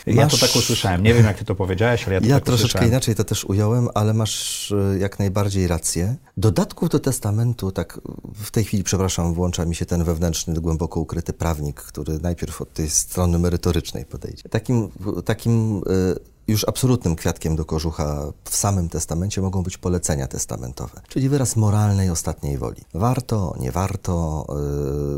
Ja 0.05 0.15
Masz- 0.23 0.39
to 0.39 0.47
tak 0.47 0.55
usłyszałem. 0.55 1.03
Nie 1.03 1.13
wiem, 1.13 1.25
jak 1.25 1.37
ty 1.37 1.45
to 1.45 1.55
powiedziałeś, 1.55 2.05
ale 2.05 2.13
ja 2.13 2.21
to 2.21 2.27
Ja 2.27 2.35
tak 2.35 2.43
troszeczkę 2.43 2.65
usłyszałem. 2.67 2.89
inaczej 2.89 3.15
to 3.15 3.23
też 3.23 3.45
ująłem, 3.45 3.89
ale 3.93 4.13
masz 4.13 4.71
e, 4.71 4.97
jak 4.99 5.19
najbardziej 5.19 5.67
rację. 5.67 6.15
Dodatków 6.37 6.89
do 6.89 6.99
testamentu, 6.99 7.71
tak 7.71 7.99
w 8.35 8.51
tej 8.51 8.63
chwili, 8.63 8.83
przepraszam, 8.83 9.33
włącza 9.33 9.65
mi 9.65 9.75
się 9.75 9.85
ten 9.85 10.03
wewnętrzny, 10.03 10.53
głęboko 10.53 10.99
ukryty 10.99 11.33
prawnik, 11.33 11.81
który 11.81 12.19
najpierw 12.19 12.61
od 12.61 12.73
tej 12.73 12.89
strony 12.89 13.39
merytorycznej 13.39 14.05
podejdzie. 14.05 14.49
Takim, 14.49 14.89
takim 15.25 15.77
e, 15.77 16.34
już 16.47 16.67
absolutnym 16.67 17.15
kwiatkiem 17.15 17.55
do 17.55 17.65
kożucha 17.65 18.31
w 18.43 18.55
samym 18.55 18.89
testamencie 18.89 19.41
mogą 19.41 19.63
być 19.63 19.77
polecenia 19.77 20.27
testamentowe, 20.27 21.01
czyli 21.07 21.29
wyraz 21.29 21.55
moralnej 21.55 22.09
ostatniej 22.09 22.57
woli. 22.57 22.81
Warto, 22.93 23.55
nie 23.59 23.71
warto 23.71 24.45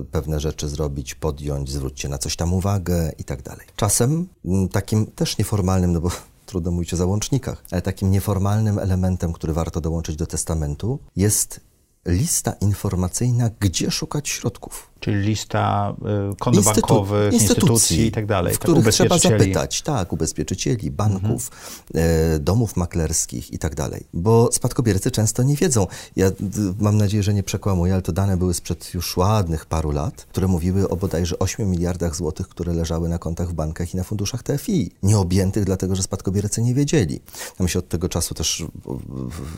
e, 0.02 0.04
pewne 0.04 0.40
rzeczy 0.40 0.70
zrobić, 0.70 1.16
podjąć, 1.16 1.72
zwróćcie 1.72 2.10
na 2.10 2.18
coś 2.18 2.36
tam 2.36 2.54
uwagę 2.54 3.12
i 3.18 3.24
tak 3.24 3.42
dalej. 3.42 3.68
Czasem 3.76 4.28
m, 4.46 4.70
takim 4.70 5.06
też 5.06 5.38
nieformalnym, 5.38 5.94
no 5.94 6.02
bo 6.02 6.10
trudno 6.46 6.72
mówić 6.72 6.94
o 6.94 6.98
załącznikach, 6.98 7.64
ale 7.72 7.82
takim 7.82 8.12
nieformalnym 8.12 8.80
elementem, 8.80 9.34
który 9.34 9.54
warto 9.54 9.82
dołączyć 9.82 10.16
do 10.16 10.28
testamentu, 10.28 11.00
jest 11.16 11.60
lista 12.06 12.54
informacyjna, 12.62 13.50
gdzie 13.60 13.92
szukać 13.92 14.30
środków. 14.30 14.90
Czyli 15.00 15.18
lista 15.18 15.96
y, 16.32 16.36
kont 16.36 16.58
Instytu- 16.58 16.66
bankowych, 16.66 17.34
instytucji 17.34 18.06
i 18.06 18.12
tak 18.12 18.26
dalej. 18.26 18.54
W 18.54 18.60
tak, 18.60 18.72
których 18.72 18.94
trzeba 18.94 19.18
zapytać, 19.18 19.82
tak, 19.82 20.14
ubezpieczycieli, 20.14 20.92
banków, 20.92 21.52
e, 21.96 22.40
domów 22.40 22.76
maklerskich 22.76 23.54
i 23.54 23.60
tak 23.60 23.76
dalej. 23.76 24.04
Bo 24.14 24.50
spadkobiercy 24.52 25.12
często 25.12 25.44
nie 25.44 25.56
wiedzą. 25.56 25.88
Ja 26.16 26.32
mam 26.80 26.98
nadzieję, 26.98 27.24
że 27.24 27.34
nie 27.34 27.44
przekłamuję, 27.44 27.94
ale 27.94 28.02
to 28.02 28.12
dane 28.12 28.38
były 28.38 28.54
sprzed 28.54 28.94
już 28.94 29.18
ładnych 29.18 29.66
paru 29.66 29.92
lat, 29.92 30.26
które 30.30 30.48
mówiły 30.48 30.90
o 30.90 30.96
bodajże 30.96 31.40
8 31.40 31.70
miliardach 31.70 32.16
złotych, 32.16 32.48
które 32.48 32.74
leżały 32.74 33.10
na 33.10 33.18
kontach 33.18 33.50
w 33.50 33.54
bankach 33.54 33.94
i 33.94 33.98
na 33.98 34.04
funduszach 34.04 34.44
TFI. 34.44 34.92
Nieobjętych, 35.04 35.66
dlatego 35.66 35.96
że 35.96 36.04
spadkobiercy 36.04 36.62
nie 36.62 36.74
wiedzieli. 36.74 37.20
Tam 37.58 37.68
się 37.68 37.80
od 37.80 37.90
tego 37.90 38.10
czasu 38.10 38.34
też 38.34 38.66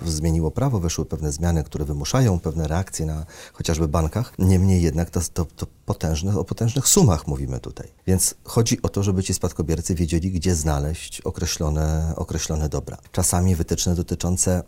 zmieniło 0.06 0.52
prawo, 0.52 0.80
weszły 0.80 1.06
pewne 1.06 1.32
zmiany, 1.32 1.64
które 1.64 1.86
wymuszają 1.86 2.40
pewne 2.40 2.68
reakcje 2.68 3.06
na 3.06 3.26
chociażby 3.54 3.88
bankach. 3.88 4.34
Niemniej 4.40 4.82
jednak 4.82 5.10
to, 5.34 5.46
to, 5.46 5.66
to 5.66 5.68
potężne, 5.86 6.40
o 6.40 6.44
potężnych 6.44 6.88
sumach 6.88 7.28
mówimy 7.28 7.60
tutaj. 7.60 7.88
Więc 8.08 8.36
chodzi 8.44 8.82
o 8.82 8.90
to, 8.90 9.04
żeby 9.04 9.24
ci 9.24 9.34
spadkobiercy 9.34 9.96
wiedzieli, 9.96 10.32
gdzie 10.32 10.56
znaleźć 10.56 11.22
określone, 11.22 12.14
określone 12.16 12.70
dobra. 12.70 12.98
Czasami 13.12 13.56
wytyczne 13.56 13.96
dotyczące 13.96 14.64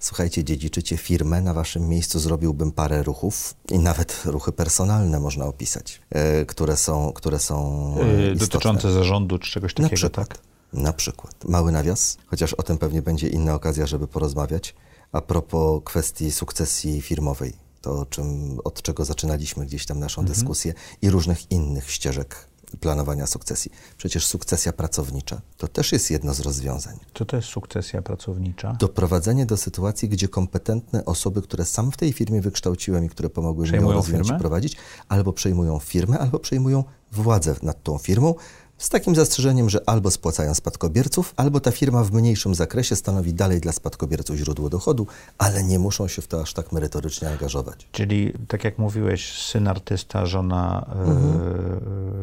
Słuchajcie, 0.00 0.44
dziedziczycie 0.44 0.96
firmę, 0.96 1.40
na 1.42 1.54
waszym 1.54 1.88
miejscu 1.88 2.18
zrobiłbym 2.18 2.72
parę 2.72 3.02
ruchów 3.02 3.54
i 3.70 3.78
nawet 3.78 4.22
ruchy 4.24 4.52
personalne 4.52 5.20
można 5.20 5.44
opisać, 5.44 6.00
e, 6.10 6.46
które 6.46 6.76
są, 6.76 7.12
które 7.12 7.38
są 7.38 7.86
e, 7.98 8.02
Y, 8.02 8.32
istotne. 8.32 8.46
dotyczące 8.46 8.92
zarządu 8.92 9.38
czy 9.38 9.50
czegoś 9.50 9.76
Na 9.76 9.82
takiego, 9.84 9.96
przykład. 9.96 10.28
tak? 10.28 10.38
Na 10.72 10.92
przykład. 10.92 11.44
Mały 11.44 11.72
nawias, 11.72 12.16
chociaż 12.26 12.54
o 12.54 12.62
tym 12.62 12.78
pewnie 12.78 13.02
będzie 13.02 13.28
inna 13.28 13.54
okazja, 13.54 13.86
żeby 13.86 14.08
porozmawiać. 14.08 14.74
A 15.12 15.20
propos 15.20 15.82
kwestii 15.84 16.32
sukcesji 16.32 17.00
firmowej, 17.02 17.52
to 17.84 18.06
czym, 18.06 18.58
od 18.64 18.82
czego 18.82 19.04
zaczynaliśmy 19.04 19.66
gdzieś 19.66 19.86
tam 19.86 19.98
naszą 19.98 20.24
dyskusję 20.24 20.74
i 21.02 21.10
różnych 21.10 21.50
innych 21.50 21.90
ścieżek 21.90 22.48
planowania 22.80 23.26
sukcesji. 23.26 23.70
Przecież 23.96 24.26
sukcesja 24.26 24.72
pracownicza 24.72 25.40
to 25.56 25.68
też 25.68 25.92
jest 25.92 26.10
jedno 26.10 26.34
z 26.34 26.40
rozwiązań. 26.40 26.98
Co 27.14 27.24
to 27.24 27.36
jest 27.36 27.48
sukcesja 27.48 28.02
pracownicza? 28.02 28.76
Doprowadzenie 28.80 29.46
do 29.46 29.56
sytuacji, 29.56 30.08
gdzie 30.08 30.28
kompetentne 30.28 31.04
osoby, 31.04 31.42
które 31.42 31.64
sam 31.64 31.92
w 31.92 31.96
tej 31.96 32.12
firmie 32.12 32.40
wykształciłem 32.40 33.04
i 33.04 33.08
które 33.08 33.30
pomogły 33.30 33.70
mi 33.70 33.76
ją 33.76 33.92
rozwijać 33.92 34.28
i 34.28 34.38
prowadzić, 34.38 34.76
albo 35.08 35.32
przejmują 35.32 35.78
firmę, 35.78 36.18
albo 36.18 36.38
przejmują 36.38 36.84
władzę 37.12 37.54
nad 37.62 37.82
tą 37.82 37.98
firmą, 37.98 38.34
z 38.78 38.88
takim 38.88 39.14
zastrzeżeniem, 39.14 39.70
że 39.70 39.88
albo 39.88 40.10
spłacają 40.10 40.54
spadkobierców, 40.54 41.34
albo 41.36 41.60
ta 41.60 41.70
firma 41.70 42.04
w 42.04 42.12
mniejszym 42.12 42.54
zakresie 42.54 42.96
stanowi 42.96 43.34
dalej 43.34 43.60
dla 43.60 43.72
spadkobierców 43.72 44.36
źródło 44.36 44.70
dochodu, 44.70 45.06
ale 45.38 45.62
nie 45.64 45.78
muszą 45.78 46.08
się 46.08 46.22
w 46.22 46.26
to 46.28 46.42
aż 46.42 46.52
tak 46.54 46.72
merytorycznie 46.72 47.28
angażować. 47.30 47.86
Czyli, 47.92 48.32
tak 48.48 48.64
jak 48.64 48.78
mówiłeś, 48.78 49.32
syn 49.42 49.68
artysta, 49.68 50.26
żona 50.26 50.86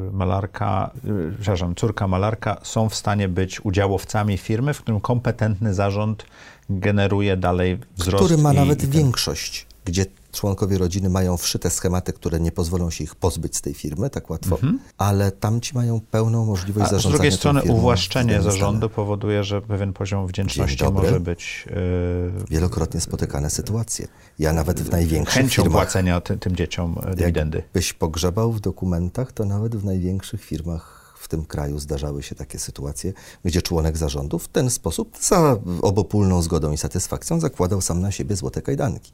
y, 0.10 0.12
malarka, 0.14 0.91
y, 1.06 1.34
przepraszam, 1.41 1.76
córka 1.76 2.08
malarka 2.08 2.58
są 2.64 2.89
w 2.89 2.95
stanie 2.95 3.28
być 3.30 3.66
udziałowcami 3.66 4.38
firmy, 4.38 4.74
w 4.74 4.82
którym 4.82 5.02
kompetentny 5.02 5.74
zarząd 5.74 6.26
generuje 6.70 7.38
dalej 7.38 7.80
wzrost. 7.97 8.26
który 8.26 8.41
ma 8.41 8.54
i- 8.54 8.56
nawet 8.56 8.78
i 8.80 8.82
ten- 8.82 8.91
większość, 8.91 9.68
gdzie 9.86 10.06
członkowie 10.32 10.77
rodziny 10.77 11.09
mają 11.09 11.38
wszyte 11.38 11.69
schematy, 11.69 12.13
które 12.13 12.39
nie 12.39 12.51
pozwolą 12.51 12.89
się 12.89 13.03
ich 13.03 13.15
pozbyć 13.15 13.57
z 13.57 13.61
tej 13.61 13.73
firmy 13.73 14.09
tak 14.09 14.29
łatwo, 14.29 14.57
ale 14.97 15.32
tamci 15.32 15.75
mają 15.75 16.01
pełną 16.11 16.45
możliwość 16.45 16.82
Mhm. 16.82 16.86
A 16.86 16.99
z 16.99 17.03
zarządzania 17.03 17.17
drugiej 17.17 17.32
tą 17.32 17.38
strony 17.38 17.61
firmą 17.61 17.77
uwłaszczenie 17.77 18.41
zarządu 18.41 18.89
powoduje, 18.89 19.43
że 19.43 19.61
pewien 19.61 19.93
poziom 19.93 20.27
wdzięczności 20.27 20.84
może 20.84 21.19
być 21.19 21.65
y, 21.67 22.45
Wielokrotnie 22.49 23.01
spotykane 23.01 23.49
sytuacje. 23.49 24.07
Ja 24.39 24.53
nawet 24.53 24.82
w 24.82 24.91
największych 24.91 25.41
chęcią 25.41 25.63
firmach, 25.63 25.84
płacenia 25.84 26.21
ty, 26.21 26.38
tym 26.38 26.55
dzieciom 26.55 26.95
e, 27.03 27.15
dywidendy. 27.15 27.63
byś 27.73 27.93
pogrzebał 27.93 28.51
w 28.51 28.59
dokumentach, 28.59 29.32
to 29.32 29.45
nawet 29.45 29.75
w 29.75 29.86
największych 29.86 30.43
firmach 30.43 31.15
w 31.19 31.27
tym 31.27 31.45
kraju 31.45 31.79
zdarzały 31.79 32.23
się 32.23 32.36
takie 32.36 32.59
sytuacje, 32.59 33.13
gdzie 33.45 33.61
członek 33.61 33.97
zarządu 33.97 34.39
w 34.39 34.47
ten 34.47 34.69
sposób 34.69 35.17
za 35.21 35.57
obopólną 35.82 36.41
zgodą 36.41 36.71
i 36.71 36.77
satysfakcją 36.77 37.39
zakładał 37.39 37.82
sam 37.82 38.01
na 38.01 38.11
siebie 38.11 38.36
złote 38.36 38.61
kajdanki. 38.61 39.13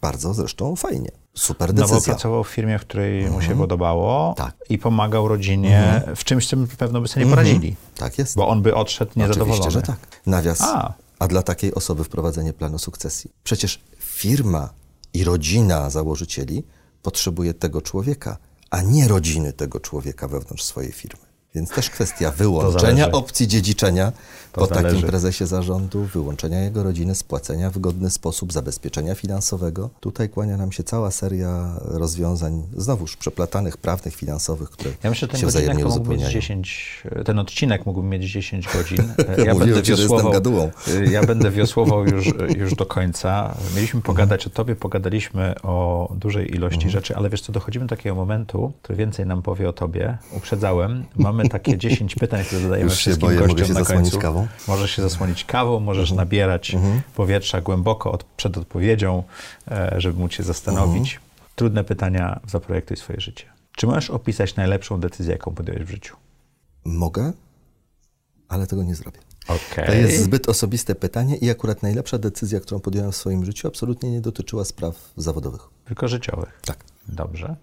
Bardzo 0.00 0.34
zresztą 0.34 0.76
fajnie. 0.76 1.10
Super 1.34 1.68
No 1.74 1.82
decyzja. 1.82 1.96
bo 1.98 2.04
pracował 2.04 2.44
w 2.44 2.48
firmie, 2.48 2.78
w 2.78 2.80
której 2.82 3.30
mu 3.30 3.42
się 3.42 3.56
podobało 3.58 4.34
Tak. 4.36 4.54
i 4.68 4.78
pomagał 4.78 5.28
rodzinie 5.28 6.02
w 6.16 6.24
czymś, 6.24 6.46
czym 6.46 6.66
pewno 6.66 7.00
by 7.00 7.08
sobie 7.08 7.26
nie 7.26 7.30
poradzili. 7.30 7.76
Tak 7.96 8.18
jest. 8.18 8.36
Bo 8.36 8.48
on 8.48 8.62
by 8.62 8.74
odszedł 8.74 9.12
niezadowolony. 9.16 9.52
Oczywiście, 9.60 9.70
że 9.80 9.82
tak. 9.86 10.20
Nawias. 10.26 10.60
A. 10.62 10.92
A. 11.18 11.28
dla 11.28 11.42
takiej 11.42 11.74
osoby 11.74 12.04
wprowadzenie 12.04 12.52
planu 12.52 12.78
sukcesji. 12.78 13.30
Przecież 13.44 13.80
firma 13.98 14.68
i 15.14 15.24
rodzina 15.24 15.90
założycieli 15.90 16.64
potrzebuje 17.02 17.54
tego 17.54 17.82
człowieka, 17.82 18.36
a 18.70 18.82
nie 18.82 19.08
rodziny 19.08 19.52
tego 19.52 19.80
człowieka 19.80 20.28
wewnątrz 20.28 20.64
swojej 20.64 20.92
firmy. 20.92 21.25
Więc 21.56 21.70
też 21.70 21.90
kwestia 21.90 22.30
wyłączenia 22.30 23.12
opcji 23.12 23.48
dziedziczenia 23.48 24.12
To 24.52 24.60
po 24.60 24.66
takim 24.66 24.82
zależy. 24.90 25.06
prezesie 25.06 25.46
zarządu, 25.46 26.04
wyłączenia 26.04 26.60
jego 26.60 26.82
rodziny, 26.82 27.14
spłacenia 27.14 27.70
w 27.70 27.78
godny 27.78 28.10
sposób, 28.10 28.52
zabezpieczenia 28.52 29.14
finansowego. 29.14 29.90
Tutaj 30.00 30.28
kłania 30.28 30.56
nam 30.56 30.72
się 30.72 30.82
cała 30.82 31.10
seria 31.10 31.76
rozwiązań, 31.80 32.62
znowuż 32.76 33.16
przeplatanych, 33.16 33.76
prawnych, 33.76 34.14
finansowych, 34.16 34.70
które 34.70 34.90
Ja 35.02 35.10
myślę, 35.10 35.28
ten 35.28 35.40
się 35.40 35.46
wzajemnie 35.46 35.86
uzupełniają. 35.86 36.30
10, 36.32 37.02
ten 37.24 37.38
odcinek 37.38 37.86
mógłby 37.86 38.08
mieć 38.08 38.32
10 38.32 38.68
godzin. 38.76 39.12
Mówiłem 39.52 39.82
ci, 39.82 39.96
że 39.96 40.02
jestem 40.02 40.30
gadułą. 40.32 40.70
Ja 41.10 41.22
będę 41.26 41.50
wiosłował 41.50 42.06
już, 42.06 42.26
już 42.62 42.74
do 42.74 42.86
końca. 42.86 43.54
Mieliśmy 43.76 44.00
pogadać 44.02 44.46
o 44.46 44.50
tobie, 44.50 44.76
pogadaliśmy 44.76 45.54
o 45.62 46.08
dużej 46.16 46.54
ilości 46.54 46.76
Mhm. 46.76 46.90
rzeczy, 46.92 47.16
ale 47.16 47.30
wiesz 47.30 47.40
co, 47.40 47.52
dochodzimy 47.52 47.86
do 47.86 47.96
takiego 47.96 48.14
momentu, 48.14 48.72
który 48.82 48.96
więcej 48.98 49.26
nam 49.26 49.42
powie 49.42 49.68
o 49.68 49.72
tobie. 49.72 50.18
Uprzedzałem. 50.32 51.04
Mamy 51.16 51.45
takie 51.48 51.78
10 51.78 52.14
pytań, 52.14 52.44
które 52.44 52.60
zadajemy 52.60 52.90
Już 52.90 52.98
wszystkim 52.98 53.28
boję, 53.28 53.40
mogę 53.40 53.48
gościom 53.52 53.68
się 53.68 53.74
na 53.74 53.80
zasłonić 53.80 54.04
końcu. 54.10 54.22
kawą? 54.22 54.40
Mhm. 54.40 54.58
Możesz 54.68 54.90
się 54.90 55.02
zasłonić 55.02 55.44
kawą, 55.44 55.80
możesz 55.80 56.12
nabierać 56.12 56.76
powietrza 57.14 57.60
głęboko 57.60 58.12
od, 58.12 58.24
przed 58.24 58.58
odpowiedzią, 58.58 59.22
e, 59.70 59.94
żeby 59.96 60.20
móc 60.20 60.32
się 60.32 60.42
zastanowić. 60.42 61.14
Mhm. 61.14 61.30
Trudne 61.56 61.84
pytania, 61.84 62.40
zaprojektuj 62.48 62.96
swoje 62.96 63.20
życie. 63.20 63.44
Czy 63.76 63.86
możesz 63.86 64.10
opisać 64.10 64.56
najlepszą 64.56 65.00
decyzję, 65.00 65.32
jaką 65.32 65.54
podjąłeś 65.54 65.82
w 65.82 65.90
życiu? 65.90 66.16
Mogę, 66.84 67.32
ale 68.48 68.66
tego 68.66 68.82
nie 68.82 68.94
zrobię. 68.94 69.18
Okej. 69.48 69.86
To 69.86 69.92
jest 69.92 70.22
zbyt 70.24 70.48
osobiste 70.48 70.94
pytanie 70.94 71.36
i 71.36 71.50
akurat 71.50 71.82
najlepsza 71.82 72.18
decyzja, 72.18 72.60
którą 72.60 72.80
podjąłem 72.80 73.12
w 73.12 73.16
swoim 73.16 73.44
życiu, 73.44 73.68
absolutnie 73.68 74.10
nie 74.10 74.20
dotyczyła 74.20 74.64
spraw 74.64 75.10
zawodowych. 75.16 75.60
Tylko 75.84 76.08
życiowych. 76.08 76.60
Tak, 76.64 76.84
Dobrze. 77.08 77.56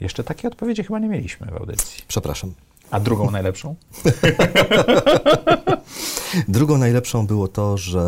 Jeszcze 0.00 0.24
takiej 0.24 0.50
odpowiedzi 0.50 0.84
chyba 0.84 0.98
nie 0.98 1.08
mieliśmy 1.08 1.46
w 1.46 1.56
audycji. 1.56 2.04
przepraszam. 2.08 2.54
A 2.90 3.00
drugą 3.00 3.30
najlepszą? 3.30 3.74
Drugą 6.48 6.78
najlepszą 6.78 7.26
było 7.26 7.48
to, 7.48 7.78
że 7.78 8.04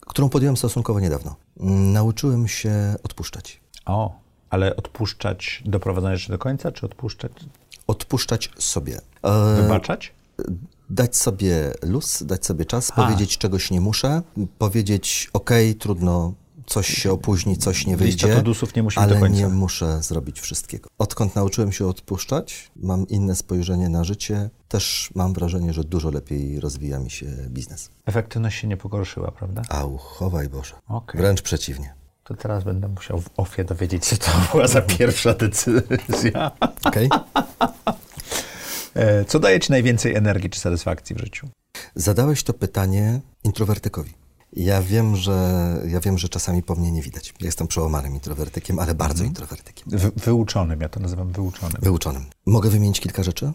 którą 0.00 0.28
podjąłem 0.28 0.56
stosunkowo 0.56 1.00
niedawno. 1.00 1.36
Nauczyłem 1.92 2.48
się 2.48 2.94
odpuszczać. 3.04 3.60
O, 3.86 4.12
ale 4.50 4.76
odpuszczać, 4.76 5.62
doprowadzać 5.66 6.20
rzeczy 6.20 6.32
do 6.32 6.38
końca, 6.38 6.72
czy 6.72 6.86
odpuszczać, 6.86 7.32
Odpuszczać 7.86 8.50
sobie. 8.58 9.00
E, 9.22 9.62
wybaczać? 9.62 10.12
dać 10.90 11.16
sobie 11.16 11.72
luz, 11.82 12.22
dać 12.22 12.46
sobie 12.46 12.64
czas, 12.64 12.92
powiedzieć 12.92 13.38
czegoś 13.38 13.70
nie 13.70 13.80
muszę, 13.80 14.22
powiedzieć 14.58 15.30
okej, 15.32 15.74
trudno, 15.74 16.32
coś 16.70 16.88
się 16.88 17.12
opóźni, 17.12 17.56
coś 17.56 17.86
nie 17.86 17.96
wyjdzie, 17.96 18.42
nie 18.76 18.82
ale 18.96 19.30
nie 19.30 19.48
muszę 19.48 20.02
zrobić 20.02 20.40
wszystkiego. 20.40 20.88
Odkąd 20.98 21.34
nauczyłem 21.34 21.72
się 21.72 21.86
odpuszczać, 21.86 22.70
mam 22.76 23.08
inne 23.08 23.36
spojrzenie 23.36 23.88
na 23.88 24.04
życie, 24.04 24.50
też 24.68 25.10
mam 25.14 25.32
wrażenie, 25.32 25.72
że 25.72 25.84
dużo 25.84 26.10
lepiej 26.10 26.60
rozwija 26.60 26.98
mi 26.98 27.10
się 27.10 27.26
biznes. 27.48 27.90
Efektywność 28.06 28.60
się 28.60 28.68
nie 28.68 28.76
pogorszyła, 28.76 29.30
prawda? 29.30 29.62
Au, 29.68 29.98
chowaj 29.98 30.48
Boże. 30.48 30.74
Okej. 30.88 31.20
Wręcz 31.20 31.42
przeciwnie. 31.42 31.94
To 32.24 32.34
teraz 32.34 32.64
będę 32.64 32.88
musiał 32.88 33.20
w 33.20 33.30
ofie 33.36 33.64
dowiedzieć 33.64 34.06
się, 34.06 34.16
co 34.16 34.32
to 34.32 34.38
była 34.52 34.66
za 34.68 34.82
pierwsza 34.82 35.34
decyzja. 35.34 36.50
Okej? 36.84 37.08
E, 38.94 39.24
Co 39.24 39.38
daje 39.38 39.60
ci 39.60 39.72
najwięcej 39.72 40.14
energii 40.14 40.50
czy 40.50 40.60
satysfakcji 40.60 41.16
w 41.16 41.18
życiu? 41.18 41.48
Zadałeś 41.94 42.42
to 42.42 42.52
pytanie 42.52 43.20
introwertykowi. 43.44 44.19
Ja 44.52 44.82
wiem, 44.82 45.16
że, 45.16 45.60
ja 45.88 46.00
wiem, 46.00 46.18
że 46.18 46.28
czasami 46.28 46.62
po 46.62 46.74
mnie 46.74 46.92
nie 46.92 47.02
widać. 47.02 47.34
Ja 47.40 47.46
jestem 47.46 47.66
przełamanym 47.66 48.14
introwertykiem, 48.14 48.78
ale 48.78 48.94
bardzo 48.94 49.24
introwertykiem. 49.24 49.98
Wy, 49.98 50.10
wyuczonym, 50.16 50.80
ja 50.80 50.88
to 50.88 51.00
nazywam 51.00 51.32
wyuczonym. 51.32 51.76
Wyuczonym. 51.82 52.24
Mogę 52.46 52.70
wymienić 52.70 53.00
kilka 53.00 53.22
rzeczy? 53.22 53.52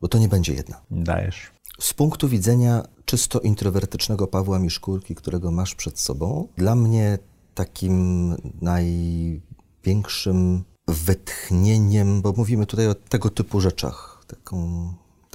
Bo 0.00 0.08
to 0.08 0.18
nie 0.18 0.28
będzie 0.28 0.54
jedna. 0.54 0.80
Dajesz. 0.90 1.50
Z 1.80 1.94
punktu 1.94 2.28
widzenia 2.28 2.82
czysto 3.04 3.40
introwertycznego 3.40 4.26
Pawła 4.26 4.58
Miszkurki, 4.58 5.14
którego 5.14 5.50
masz 5.50 5.74
przed 5.74 6.00
sobą, 6.00 6.48
dla 6.56 6.74
mnie 6.74 7.18
takim 7.54 8.34
największym 8.60 10.64
wytchnieniem, 10.88 12.22
bo 12.22 12.34
mówimy 12.36 12.66
tutaj 12.66 12.88
o 12.88 12.94
tego 12.94 13.30
typu 13.30 13.60
rzeczach, 13.60 14.24
taką, 14.26 14.88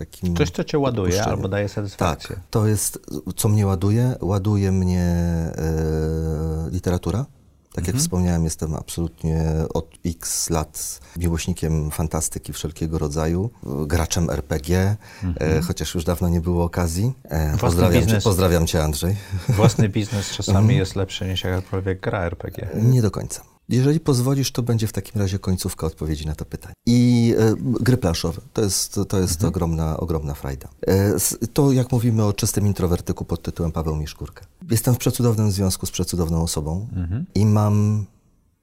takim... 0.05 0.35
Coś, 0.35 0.51
co 0.51 0.63
cię 0.63 0.79
ładuje 0.79 1.23
albo 1.23 1.47
daje 1.47 1.69
satysfakcję. 1.69 2.35
Tak, 2.35 2.45
to 2.49 2.67
jest, 2.67 2.99
co 3.35 3.49
mnie 3.49 3.67
ładuje. 3.67 4.15
Ładuje 4.21 4.71
mnie 4.71 5.01
e, 5.01 6.69
literatura. 6.71 7.25
Tak 7.73 7.87
jak 7.87 7.95
wspomniałem, 7.95 8.43
jestem 8.43 8.75
absolutnie 8.75 9.43
od 9.73 9.87
x 10.05 10.49
lat 10.49 10.99
miłośnikiem 11.17 11.91
fantastyki 11.91 12.53
wszelkiego 12.53 12.97
rodzaju, 12.97 13.49
e, 13.63 13.87
graczem 13.87 14.29
RPG, 14.29 14.95
e, 15.39 15.61
chociaż 15.61 15.95
już 15.95 16.03
dawno 16.03 16.29
nie 16.29 16.41
było 16.41 16.63
okazji. 16.63 17.13
E, 17.23 17.57
pozdrawiam, 17.57 18.07
cię, 18.07 18.21
pozdrawiam 18.23 18.67
cię, 18.67 18.83
Andrzej. 18.83 19.15
Własny 19.49 19.89
biznes 19.89 20.29
Mhm. 20.29 20.35
czasami 20.37 20.75
jest 20.77 20.95
lepszy 20.95 21.25
niż 21.25 21.43
jakakolwiek 21.43 21.99
gra 21.99 22.19
RPG. 22.19 22.69
Nie 22.75 23.01
do 23.01 23.11
końca. 23.11 23.50
Jeżeli 23.71 23.99
pozwolisz, 23.99 24.51
to 24.51 24.61
będzie 24.63 24.87
w 24.87 24.93
takim 24.93 25.21
razie 25.21 25.39
końcówka 25.39 25.87
odpowiedzi 25.87 26.25
na 26.25 26.35
to 26.35 26.45
pytanie. 26.45 26.73
I 26.85 27.33
e, 27.39 27.55
gry 27.59 27.97
planszowe. 27.97 28.41
To 28.53 28.61
jest, 28.61 28.99
to 29.07 29.19
jest 29.19 29.43
ogromna, 29.43 29.97
ogromna 29.97 30.33
frajda. 30.33 30.69
E, 30.87 31.15
to 31.53 31.71
jak 31.71 31.91
mówimy 31.91 32.25
o 32.25 32.33
czystym 32.33 32.67
introwertyku 32.67 33.25
pod 33.25 33.41
tytułem 33.41 33.71
Paweł 33.71 33.95
Miszkurka. 33.95 34.45
Jestem 34.71 34.95
w 34.95 34.97
przecudownym 34.97 35.51
związku 35.51 35.85
z 35.85 35.91
przecudowną 35.91 36.41
osobą 36.43 36.87
i 37.35 37.45
mam 37.45 38.05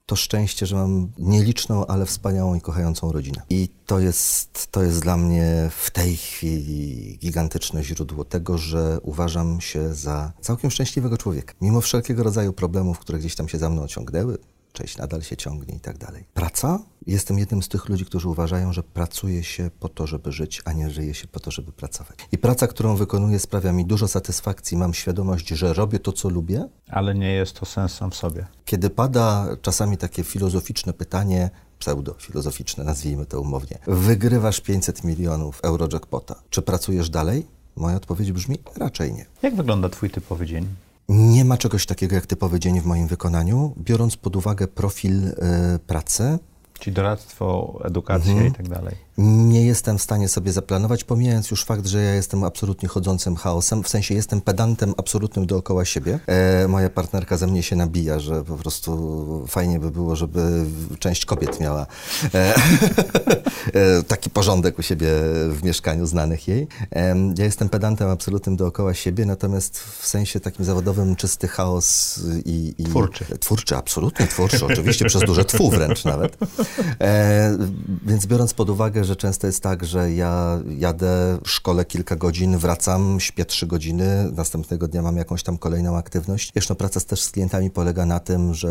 to 0.06 0.16
szczęście, 0.16 0.66
że 0.66 0.76
mam 0.76 1.08
nieliczną, 1.18 1.86
ale 1.86 2.06
wspaniałą 2.06 2.54
i 2.54 2.60
kochającą 2.60 3.12
rodzinę. 3.12 3.42
I 3.50 3.68
to 3.86 4.00
jest, 4.00 4.66
to 4.70 4.82
jest 4.82 5.02
dla 5.02 5.16
mnie 5.16 5.70
w 5.70 5.90
tej 5.90 6.16
chwili 6.16 7.18
gigantyczne 7.18 7.84
źródło 7.84 8.24
tego, 8.24 8.58
że 8.58 8.98
uważam 9.02 9.60
się 9.60 9.94
za 9.94 10.32
całkiem 10.40 10.70
szczęśliwego 10.70 11.18
człowieka. 11.18 11.54
Mimo 11.60 11.80
wszelkiego 11.80 12.22
rodzaju 12.22 12.52
problemów, 12.52 12.98
które 12.98 13.18
gdzieś 13.18 13.34
tam 13.34 13.48
się 13.48 13.58
za 13.58 13.70
mną 13.70 13.86
ciągnęły, 13.86 14.38
część 14.78 14.96
nadal 14.98 15.22
się 15.22 15.36
ciągnie 15.36 15.74
i 15.76 15.80
tak 15.80 15.98
dalej. 15.98 16.24
Praca? 16.34 16.78
Jestem 17.06 17.38
jednym 17.38 17.62
z 17.62 17.68
tych 17.68 17.88
ludzi, 17.88 18.04
którzy 18.04 18.28
uważają, 18.28 18.72
że 18.72 18.82
pracuje 18.82 19.44
się 19.44 19.70
po 19.80 19.88
to, 19.88 20.06
żeby 20.06 20.32
żyć, 20.32 20.62
a 20.64 20.72
nie 20.72 20.90
żyje 20.90 21.14
się 21.14 21.26
po 21.26 21.40
to, 21.40 21.50
żeby 21.50 21.72
pracować. 21.72 22.18
I 22.32 22.38
praca, 22.38 22.66
którą 22.66 22.96
wykonuję, 22.96 23.38
sprawia 23.38 23.72
mi 23.72 23.84
dużo 23.86 24.08
satysfakcji. 24.08 24.76
Mam 24.76 24.94
świadomość, 24.94 25.48
że 25.48 25.72
robię 25.72 25.98
to, 25.98 26.12
co 26.12 26.28
lubię, 26.28 26.68
Ale 26.88 27.14
nie 27.14 27.32
jest 27.32 27.54
to 27.60 27.66
sens 27.66 27.92
sam 27.94 28.10
w 28.10 28.14
sobie. 28.14 28.46
kiedy 28.64 28.90
pada 28.90 29.46
czasami 29.62 29.96
takie 29.96 30.24
filozoficzne 30.24 30.92
pytanie, 30.92 31.50
pseudofilozoficzne, 31.78 32.84
nazwijmy 32.84 33.26
to 33.26 33.40
umownie, 33.40 33.78
wygrywasz 33.86 34.60
500 34.60 35.04
milionów 35.04 35.60
euro 35.62 35.88
jackpota, 35.92 36.34
czy 36.50 36.62
pracujesz 36.62 37.10
dalej? 37.10 37.46
Moja 37.76 37.96
odpowiedź 37.96 38.32
brzmi 38.32 38.58
raczej 38.76 39.12
nie. 39.12 39.26
Jak 39.42 39.56
wygląda 39.56 39.88
twój 39.88 40.10
typowy 40.10 40.46
dzień? 40.46 40.66
Nie 41.08 41.44
ma 41.44 41.56
czegoś 41.56 41.86
takiego 41.86 42.14
jak 42.14 42.26
typowy 42.26 42.60
dzień 42.60 42.80
w 42.80 42.84
moim 42.86 43.06
wykonaniu, 43.06 43.74
biorąc 43.78 44.16
pod 44.16 44.36
uwagę 44.36 44.68
profil 44.68 45.28
y, 45.28 45.34
pracy. 45.86 46.38
Czyli 46.78 46.94
doradztwo, 46.94 47.78
edukacja 47.84 48.32
Mhm. 48.32 48.48
i 48.52 48.54
tak 48.54 48.68
dalej. 48.68 48.94
Nie 49.18 49.66
jestem 49.66 49.98
w 49.98 50.02
stanie 50.02 50.28
sobie 50.28 50.52
zaplanować, 50.52 51.04
pomijając 51.04 51.50
już 51.50 51.64
fakt, 51.64 51.86
że 51.86 52.02
ja 52.02 52.14
jestem 52.14 52.44
absolutnie 52.44 52.88
chodzącym 52.88 53.36
chaosem, 53.36 53.82
w 53.82 53.88
sensie 53.88 54.14
jestem 54.14 54.40
pedantem 54.40 54.94
absolutnym 54.96 55.46
dookoła 55.46 55.84
siebie. 55.84 56.20
E, 56.26 56.68
moja 56.68 56.90
partnerka 56.90 57.36
ze 57.36 57.46
mnie 57.46 57.62
się 57.62 57.76
nabija, 57.76 58.18
że 58.18 58.44
po 58.44 58.56
prostu 58.56 59.44
fajnie 59.48 59.78
by 59.78 59.90
było, 59.90 60.16
żeby 60.16 60.64
część 60.98 61.24
kobiet 61.24 61.60
miała 61.60 61.86
e, 62.34 62.54
e, 63.74 64.02
taki 64.02 64.30
porządek 64.30 64.78
u 64.78 64.82
siebie 64.82 65.06
w 65.50 65.60
mieszkaniu 65.62 66.06
znanych 66.06 66.48
jej. 66.48 66.68
E, 66.92 67.16
ja 67.38 67.44
jestem 67.44 67.68
pedantem 67.68 68.08
absolutnym 68.08 68.56
dookoła 68.56 68.94
siebie, 68.94 69.26
natomiast 69.26 69.78
w 69.78 70.06
sensie 70.06 70.40
takim 70.40 70.64
zawodowym 70.64 71.16
czysty 71.16 71.48
chaos 71.48 72.20
i... 72.44 72.74
i 72.78 72.84
Twórczy. 72.84 73.24
Twórczy, 73.40 73.76
absolutnie 73.76 74.26
twórczy, 74.26 74.66
oczywiście 74.66 75.04
przez 75.04 75.22
duże 75.22 75.44
twu 75.44 75.70
wręcz 75.70 76.04
nawet. 76.04 76.36
E, 77.00 77.58
więc 78.06 78.26
biorąc 78.26 78.54
pod 78.54 78.70
uwagę, 78.70 79.07
że 79.08 79.16
często 79.16 79.46
jest 79.46 79.62
tak, 79.62 79.84
że 79.84 80.12
ja 80.12 80.60
jadę, 80.78 81.38
szkole 81.44 81.84
kilka 81.84 82.16
godzin, 82.16 82.58
wracam, 82.58 83.20
śpię 83.20 83.44
trzy 83.44 83.66
godziny, 83.66 84.30
następnego 84.32 84.88
dnia 84.88 85.02
mam 85.02 85.16
jakąś 85.16 85.42
tam 85.42 85.58
kolejną 85.58 85.96
aktywność. 85.96 86.52
Wiesz, 86.54 86.68
no 86.68 86.74
praca 86.74 87.00
też 87.00 87.22
z 87.22 87.30
klientami 87.30 87.70
polega 87.70 88.06
na 88.06 88.20
tym, 88.20 88.54
że 88.54 88.68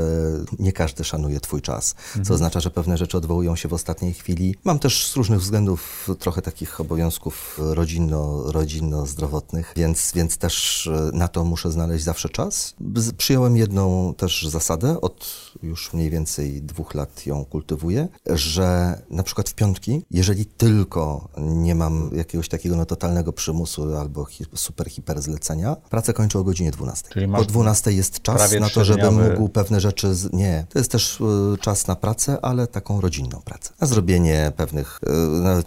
nie 0.59 0.73
każdy 0.73 1.03
szanuje 1.03 1.39
twój 1.39 1.61
czas, 1.61 1.95
co 2.13 2.19
Mhm. 2.19 2.35
oznacza, 2.35 2.59
że 2.59 2.69
pewne 2.69 2.97
rzeczy 2.97 3.17
odwołują 3.17 3.55
się 3.55 3.69
w 3.69 3.73
ostatniej 3.73 4.13
chwili. 4.13 4.55
Mam 4.63 4.79
też 4.79 5.07
z 5.07 5.15
różnych 5.15 5.39
względów 5.39 6.09
trochę 6.19 6.41
takich 6.41 6.81
obowiązków 6.81 7.59
rodzinno, 7.59 8.51
rodzinno-zdrowotnych, 8.51 9.73
więc, 9.75 10.11
więc 10.15 10.37
też 10.37 10.87
e, 10.87 11.09
na 11.13 11.27
to 11.27 11.43
muszę 11.43 11.71
znaleźć 11.71 12.03
zawsze 12.03 12.29
czas. 12.29 12.75
Przyjąłem 13.17 13.57
jedną 13.57 14.13
też 14.17 14.47
zasadę, 14.49 15.01
od 15.01 15.47
już 15.63 15.93
mniej 15.93 16.09
więcej 16.09 16.61
dwóch 16.61 16.93
lat 16.95 17.25
ją 17.25 17.45
kultywuję, 17.45 18.07
że 18.25 19.01
na 19.09 19.23
przykład 19.23 19.49
w 19.49 19.53
piątki, 19.53 20.01
jeżeli 20.11 20.26
tylko 20.35 21.29
nie 21.37 21.75
mam 21.75 22.09
jakiegoś 22.15 22.49
takiego 22.49 22.75
no, 22.75 22.85
totalnego 22.85 23.33
przymusu 23.33 23.95
albo 23.97 24.25
hi, 24.25 24.45
super 24.55 24.89
hiper 24.89 25.21
zlecenia, 25.21 25.75
pracę 25.75 26.13
kończę 26.13 26.39
o 26.39 26.43
godzinie 26.43 26.71
12. 26.71 27.09
Czyli 27.09 27.27
Po 27.27 27.45
12 27.45 27.91
jest 27.91 28.21
czas 28.21 28.53
na 28.59 28.69
to, 28.69 28.85
żebym 28.85 29.05
trzydniowy- 29.05 29.29
mógł 29.39 29.49
pewne 29.49 29.79
rzeczy. 29.79 30.15
Z... 30.15 30.33
Nie, 30.33 30.65
to 30.69 30.79
jest 30.79 30.91
też 30.91 31.21
y, 31.21 31.57
czas 31.61 31.87
na 31.87 31.95
pracę, 31.95 32.37
ale 32.41 32.67
taką 32.67 33.01
rodzinną 33.01 33.41
pracę. 33.45 33.73
Na 33.81 33.87
zrobienie 33.87 34.51
pewnych, 34.55 34.99
y, 35.07 35.41
na, 35.41 35.55
na 35.55 35.63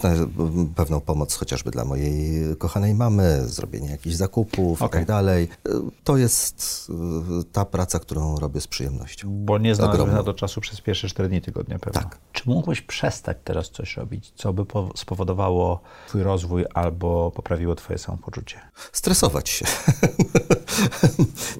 pewną 0.74 1.00
pomoc 1.00 1.34
chociażby 1.34 1.70
dla 1.70 1.84
mojej 1.84 2.56
kochanej 2.56 2.94
mamy, 2.94 3.48
zrobienie 3.48 3.90
jakichś 3.90 4.16
zakupów 4.16 4.80
i 4.80 4.84
Okej. 4.84 5.00
tak 5.00 5.08
dalej. 5.08 5.48
Y, 5.68 5.70
To 6.04 6.16
jest 6.16 6.86
y, 7.40 7.44
ta 7.52 7.64
praca, 7.64 7.98
którą 7.98 8.36
robię 8.36 8.60
z 8.60 8.66
przyjemnością. 8.66 9.28
Bo 9.44 9.58
nie 9.58 9.74
znalazłeś 9.74 10.12
na 10.12 10.22
to 10.22 10.34
czasu 10.34 10.60
przez 10.60 10.80
pierwsze 10.80 11.08
4 11.08 11.28
dni 11.28 11.40
tygodnia 11.42 11.78
pewnie. 11.78 12.00
Tak. 12.02 12.18
Czy 12.32 12.42
mógłbyś 12.46 12.80
przestać 12.82 13.36
teraz 13.44 13.70
coś 13.70 13.96
robić, 13.96 14.32
co 14.40 14.52
by 14.52 14.64
po- 14.64 14.90
spowodowało 14.96 15.80
twój 16.08 16.22
rozwój 16.22 16.64
albo 16.74 17.30
poprawiło 17.30 17.74
twoje 17.74 17.98
samopoczucie? 17.98 18.60
Stresować 18.92 19.48
się. 19.48 19.64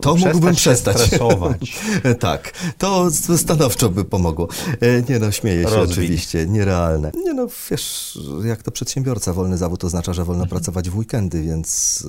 to 0.01 0.15
Przestać 0.15 0.35
mógłbym 0.35 0.55
przestać. 0.55 1.01
stresować. 1.01 1.81
tak, 2.21 2.53
to 2.79 3.11
stanowczo 3.37 3.89
by 3.89 4.05
pomogło. 4.05 4.49
E, 4.81 5.03
Nie 5.13 5.19
no, 5.19 5.31
śmieję 5.33 5.65
się 5.69 5.81
oczywiście, 5.81 6.47
nierealne. 6.47 7.11
Nie 7.25 7.33
no, 7.35 7.47
wiesz, 7.71 8.19
jak 8.45 8.63
to 8.63 8.71
przedsiębiorca, 8.71 9.33
wolny 9.33 9.57
zawód 9.57 9.85
oznacza, 9.85 10.13
że 10.13 10.25
wolno 10.25 10.47
pracować 10.47 10.91
w 10.91 10.99
weekendy, 10.99 11.43
więc 11.43 12.01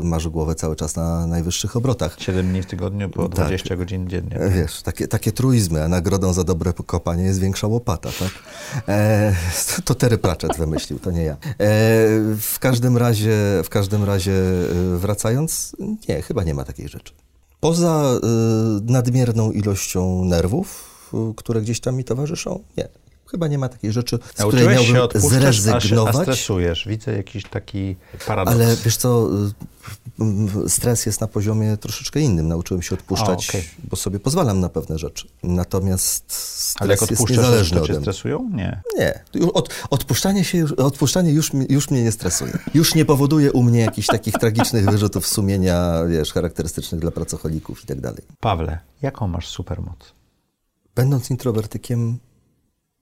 y, 0.00 0.04
masz 0.04 0.28
głowę 0.28 0.54
cały 0.54 0.76
czas 0.76 0.96
na 0.96 1.26
najwyższych 1.26 1.76
obrotach. 1.76 2.16
7 2.18 2.48
dni 2.48 2.62
w 2.62 2.66
tygodniu 2.66 3.08
po 3.10 3.22
Tak. 3.28 3.30
20 3.46 3.76
godzin 3.76 4.08
dziennie. 4.08 4.36
E, 4.36 4.50
Wiesz, 4.50 4.82
takie, 4.82 5.08
takie 5.08 5.32
truizmy, 5.32 5.84
a 5.84 5.88
nagrodą 5.88 6.32
za 6.32 6.44
dobre 6.44 6.72
kopanie 6.72 7.24
jest 7.24 7.40
większa 7.40 7.66
łopata, 7.66 8.08
tak? 8.18 8.30
E, 8.88 9.34
to 9.84 9.94
Terry 9.94 10.18
Pratchett 10.22 10.56
wymyślił, 10.56 10.98
to 10.98 11.10
nie 11.10 11.22
ja. 11.22 11.32
E, 11.32 11.36
w 12.40 12.56
każdym 12.60 12.96
razie, 12.96 13.36
w 13.64 13.68
każdym 13.68 14.04
razie 14.04 14.32
e, 14.32 14.98
wracając, 14.98 15.76
nie, 16.08 16.22
chyba 16.22 16.44
nie 16.44 16.54
ma 16.54 16.64
takiej 16.64 16.88
rzeczy. 16.88 17.12
Poza 17.60 18.02
e, 18.04 18.26
nadmierną 18.92 19.52
ilością 19.52 20.24
nerwów, 20.24 20.90
e, 21.14 21.32
które 21.36 21.60
gdzieś 21.60 21.80
tam 21.80 21.96
mi 21.96 22.04
towarzyszą, 22.04 22.62
nie. 22.76 22.88
Chyba 23.30 23.48
nie 23.48 23.58
ma 23.58 23.68
takiej 23.68 23.92
rzeczy, 23.92 24.18
z 24.24 24.32
której 24.32 24.66
Nauczyłeś 24.66 24.86
się 24.86 24.92
miałbym 24.92 25.16
odpuszczać, 25.16 25.44
a, 25.44 25.52
się, 25.52 25.60
a 25.74 25.80
zrezygnować. 25.80 26.16
stresujesz. 26.22 26.88
Widzę 26.88 27.16
jakiś 27.16 27.44
taki 27.44 27.96
paradoks. 28.26 28.56
Ale 28.56 28.76
wiesz 28.84 28.96
co, 28.96 29.28
stres 30.68 31.06
jest 31.06 31.20
na 31.20 31.26
poziomie 31.26 31.76
troszeczkę 31.76 32.20
innym. 32.20 32.48
Nauczyłem 32.48 32.82
się 32.82 32.94
odpuszczać, 32.94 33.46
A, 33.46 33.50
okej. 33.50 33.68
bo 33.90 33.96
sobie 33.96 34.20
pozwalam 34.20 34.60
na 34.60 34.68
pewne 34.68 34.98
rzeczy. 34.98 35.28
Natomiast 35.42 36.32
stres 36.32 36.76
Ale 36.80 36.94
jak 37.00 37.10
jest 37.10 37.30
niezależny 37.30 37.80
ode 37.82 37.92
mnie. 37.92 38.00
stresują? 38.00 38.50
Nie. 38.54 38.82
Nie, 38.98 39.24
od, 39.54 39.68
odpuszczanie, 39.90 40.44
się, 40.44 40.58
już- 40.58 40.72
odpuszczanie 40.72 41.32
już, 41.32 41.50
już 41.68 41.90
mnie 41.90 42.02
nie 42.02 42.12
stresuje. 42.12 42.52
Już 42.74 42.94
nie 42.94 43.04
powoduje 43.04 43.52
u 43.52 43.62
mnie 43.62 43.80
jakichś 43.80 44.06
takich 44.06 44.34
tragicznych 44.34 44.90
wyrzutów 44.90 45.26
sumienia, 45.26 46.04
wiesz, 46.04 46.32
charakterystycznych 46.32 47.00
dla 47.00 47.10
pracocholików 47.10 47.84
i 47.84 47.86
tak 47.86 48.00
dalej. 48.00 48.22
Pawle, 48.40 48.78
jaką 49.02 49.28
masz 49.28 49.48
supermoc? 49.48 49.96
Będąc 50.94 51.30
introwertykiem, 51.30 52.18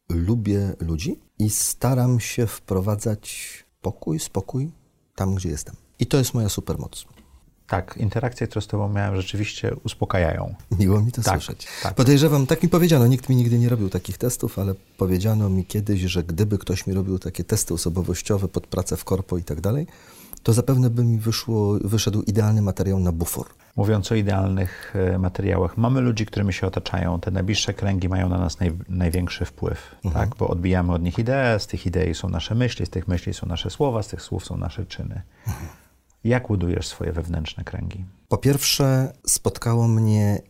lubię 0.08 0.74
ludzi 0.80 1.20
i 1.38 1.50
staram 1.50 2.20
się 2.20 2.46
wprowadzać 2.46 3.48
pokój, 3.80 4.20
spokój 4.20 4.70
tam, 5.14 5.34
gdzie 5.34 5.48
jestem. 5.48 5.74
I 5.98 6.06
to 6.06 6.16
jest 6.18 6.34
moja 6.34 6.48
supermoc. 6.48 7.04
Tak, 7.66 7.96
interakcje, 7.96 8.46
które 8.46 8.62
z 8.62 8.66
tobą 8.66 8.88
miałem, 8.88 9.16
rzeczywiście 9.16 9.74
uspokajają. 9.84 10.54
Miło 10.78 11.00
mi 11.00 11.12
to 11.12 11.22
Tak, 11.22 11.34
słyszeć. 11.42 11.66
tak. 11.82 11.94
Podejrzewam, 11.94 12.46
tak 12.46 12.62
mi 12.62 12.68
powiedziano, 12.68 13.06
nikt 13.06 13.28
mi 13.28 13.36
nigdy 13.36 13.58
nie 13.58 13.68
robił 13.68 13.90
takich 13.90 14.18
testów, 14.18 14.58
ale 14.58 14.74
powiedziano 14.96 15.48
mi 15.48 15.64
kiedyś, 15.64 16.00
że 16.00 16.22
gdyby 16.22 16.58
ktoś 16.58 16.86
mi 16.86 16.94
robił 16.94 17.18
takie 17.18 17.44
testy 17.44 17.74
osobowościowe 17.74 18.48
pod 18.48 18.66
pracę 18.66 18.96
w 18.96 19.04
korpo 19.04 19.38
i 19.38 19.42
tak 19.44 19.60
dalej, 19.60 19.86
to 20.42 20.52
zapewne 20.52 20.90
by 20.90 21.04
mi 21.04 21.18
wyszło, 21.18 21.78
wyszedł 21.84 22.22
idealny 22.22 22.62
materiał 22.62 22.98
na 23.00 23.12
bufor. 23.12 23.46
Mówiąc 23.76 24.12
o 24.12 24.14
idealnych 24.14 24.92
e, 25.14 25.18
materiałach, 25.18 25.76
mamy 25.76 26.00
ludzi, 26.00 26.26
którymi 26.26 26.52
się 26.52 26.66
otaczają. 26.66 27.20
Te 27.20 27.30
najbliższe 27.30 27.74
kręgi 27.74 28.08
mają 28.08 28.28
na 28.28 28.38
nas 28.38 28.60
naj, 28.60 28.72
największy 28.88 29.44
wpływ, 29.44 29.94
tak? 30.12 30.36
bo 30.36 30.48
odbijamy 30.48 30.92
od 30.92 31.02
nich 31.02 31.18
idee, 31.18 31.58
z 31.58 31.66
tych 31.66 31.86
idei 31.86 32.14
są 32.14 32.28
nasze 32.28 32.54
myśli, 32.54 32.86
z 32.86 32.90
tych 32.90 33.08
myśli 33.08 33.34
są 33.34 33.46
nasze 33.46 33.70
słowa, 33.70 34.02
z 34.02 34.08
tych 34.08 34.22
słów 34.22 34.44
są 34.46 34.56
nasze 34.56 34.86
czyny. 34.86 35.22
Jak 36.28 36.48
budujesz 36.48 36.86
swoje 36.86 37.12
wewnętrzne 37.12 37.64
kręgi? 37.64 38.04
Po 38.28 38.38
pierwsze, 38.38 39.12
spotkało 39.26 39.88
mnie 39.88 40.42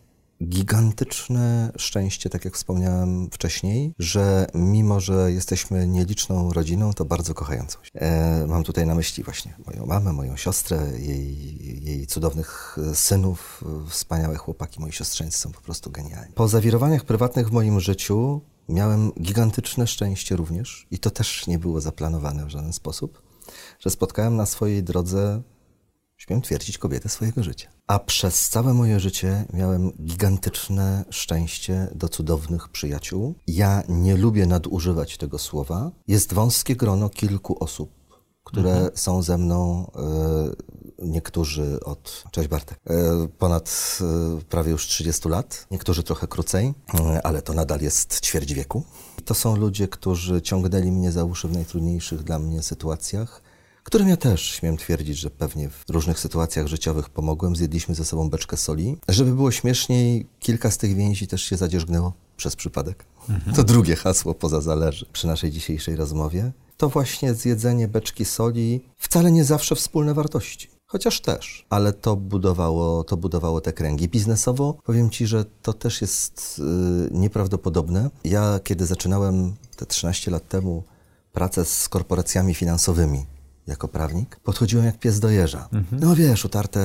gigantyczne 0.45 1.73
szczęście, 1.77 2.31
tak 2.31 2.45
jak 2.45 2.55
wspomniałem 2.55 3.31
wcześniej, 3.31 3.95
że 3.99 4.47
mimo, 4.55 5.01
że 5.01 5.33
jesteśmy 5.33 5.89
nieliczną 5.89 6.53
rodziną, 6.53 6.93
to 6.93 7.05
bardzo 7.05 7.35
kochającą 7.35 7.79
się. 7.83 8.01
E, 8.01 8.47
mam 8.47 8.65
tutaj 8.65 8.87
na 8.87 8.95
myśli 8.95 9.25
właśnie 9.25 9.55
moją 9.67 9.87
mamę, 9.87 10.13
moją 10.13 10.37
siostrę, 10.37 10.93
jej, 10.99 11.85
jej 11.85 12.07
cudownych 12.07 12.79
synów, 12.95 13.65
wspaniałe 13.89 14.37
chłopaki, 14.37 14.81
moi 14.81 14.93
siostrzeńcy 14.93 15.39
są 15.39 15.53
po 15.53 15.61
prostu 15.61 15.91
genialni. 15.91 16.35
Po 16.35 16.49
zawirowaniach 16.49 17.05
prywatnych 17.05 17.49
w 17.49 17.53
moim 17.53 17.81
życiu 17.81 18.41
miałem 18.69 19.13
gigantyczne 19.13 19.87
szczęście 19.87 20.37
również 20.37 20.87
i 20.91 20.99
to 20.99 21.11
też 21.11 21.47
nie 21.47 21.59
było 21.59 21.81
zaplanowane 21.81 22.47
w 22.47 22.51
żaden 22.51 22.73
sposób, 22.73 23.23
że 23.81 23.91
spotkałem 23.91 24.37
na 24.37 24.47
swojej 24.47 24.83
drodze 24.83 25.43
śmiem 26.29 26.43
twierdzić, 26.43 26.79
kobietę 26.79 27.09
swojego 27.09 27.43
życia. 27.43 27.69
A 27.87 27.99
przez 27.99 28.49
całe 28.49 28.75
moje 28.75 29.01
życie 29.01 29.45
miałem 29.53 29.93
gigantyczne 29.93 31.05
szczęście 31.11 31.89
do 31.95 32.09
cudownych 32.09 32.69
przyjaciół. 32.69 33.35
Ja 33.47 33.83
nie 33.89 34.17
lubię 34.17 34.47
nadużywać 34.47 35.17
tego 35.17 35.39
słowa. 35.39 35.91
Jest 36.09 36.35
wąskie 36.35 36.77
grono 36.77 37.09
kilku 37.09 37.65
osób, 37.65 37.91
które 38.45 38.91
są 38.95 39.23
ze 39.23 39.39
mną, 39.39 39.91
e, 41.01 41.07
niektórzy 41.07 41.81
od, 41.85 42.25
cześć 42.31 42.49
Bartek, 42.49 42.81
e, 42.87 43.29
ponad 43.39 43.99
e, 44.01 44.43
prawie 44.49 44.71
już 44.71 44.87
30 44.87 45.29
lat, 45.29 45.67
niektórzy 45.71 46.03
trochę 46.03 46.27
krócej, 46.27 46.75
ale 47.23 47.43
to 47.43 47.55
nadal 47.55 47.81
jest 47.81 48.21
ćwierć 48.21 48.55
wieku. 48.55 48.83
To 49.25 49.35
są 49.35 49.57
ludzie, 49.57 49.89
którzy 49.89 50.43
ciągnęli 50.43 50.93
mnie 50.93 51.13
za 51.13 51.25
uszy 51.25 51.49
w 51.49 51.53
najtrudniejszych 51.53 52.23
dla 52.23 52.39
mnie 52.39 52.63
sytuacjach 52.63 53.48
którym 53.89 54.09
ja 54.09 54.17
też 54.17 54.43
śmiem 54.43 54.77
twierdzić, 54.77 55.19
że 55.19 55.31
pewnie 55.31 55.69
w 55.69 55.85
różnych 55.89 56.21
sytuacjach 56.21 56.67
życiowych 56.67 57.09
pomogłem. 57.09 57.57
Zjedliśmy 57.57 57.95
ze 57.95 58.05
sobą 58.05 58.31
beczkę 58.31 58.57
soli. 58.57 58.97
Żeby 59.09 59.35
było 59.35 59.51
śmieszniej, 59.51 60.27
kilka 60.41 60.71
z 60.71 60.79
tych 60.79 60.97
więzi 60.97 61.27
też 61.27 61.43
się 61.43 61.57
zadzierzgnęło 61.57 62.13
przez 62.37 62.57
przypadek. 62.57 63.05
To 63.57 63.65
drugie 63.65 63.97
hasło 63.97 64.35
poza 64.35 64.61
zależy 64.61 65.07
przy 65.13 65.27
naszej 65.27 65.51
dzisiejszej 65.51 65.97
rozmowie. 65.97 66.53
To 66.77 66.89
właśnie 66.89 67.35
zjedzenie 67.35 67.89
beczki 67.89 68.25
soli 68.25 68.81
wcale 68.97 69.31
nie 69.31 69.45
zawsze 69.45 69.75
wspólne 69.75 70.15
wartości. 70.15 70.69
Chociaż 70.87 71.21
też, 71.21 71.67
ale 71.71 71.93
to 71.93 72.17
budowało, 72.17 73.05
to 73.05 73.17
budowało 73.17 73.61
te 73.61 73.73
kręgi. 73.73 74.09
Biznesowo 74.09 74.79
powiem 74.85 75.11
Ci, 75.11 75.27
że 75.27 75.45
to 75.63 75.73
też 75.73 76.01
jest 76.01 76.59
y, 76.59 76.63
nieprawdopodobne. 77.11 78.11
Ja, 78.25 78.61
kiedy 78.65 78.87
zaczynałem 78.87 79.55
te 79.77 79.87
13 79.87 80.31
lat 80.31 80.49
temu 80.49 80.83
pracę 81.33 81.65
z 81.65 81.89
korporacjami 81.89 82.55
finansowymi, 82.55 83.27
jako 83.69 83.89
prawnik, 83.89 84.37
podchodziłem 84.37 84.87
jak 84.87 84.99
pies 84.99 85.21
do 85.21 85.31
jeża. 85.31 85.69
No 85.93 86.17
wiesz, 86.17 86.45
utarte 86.45 86.81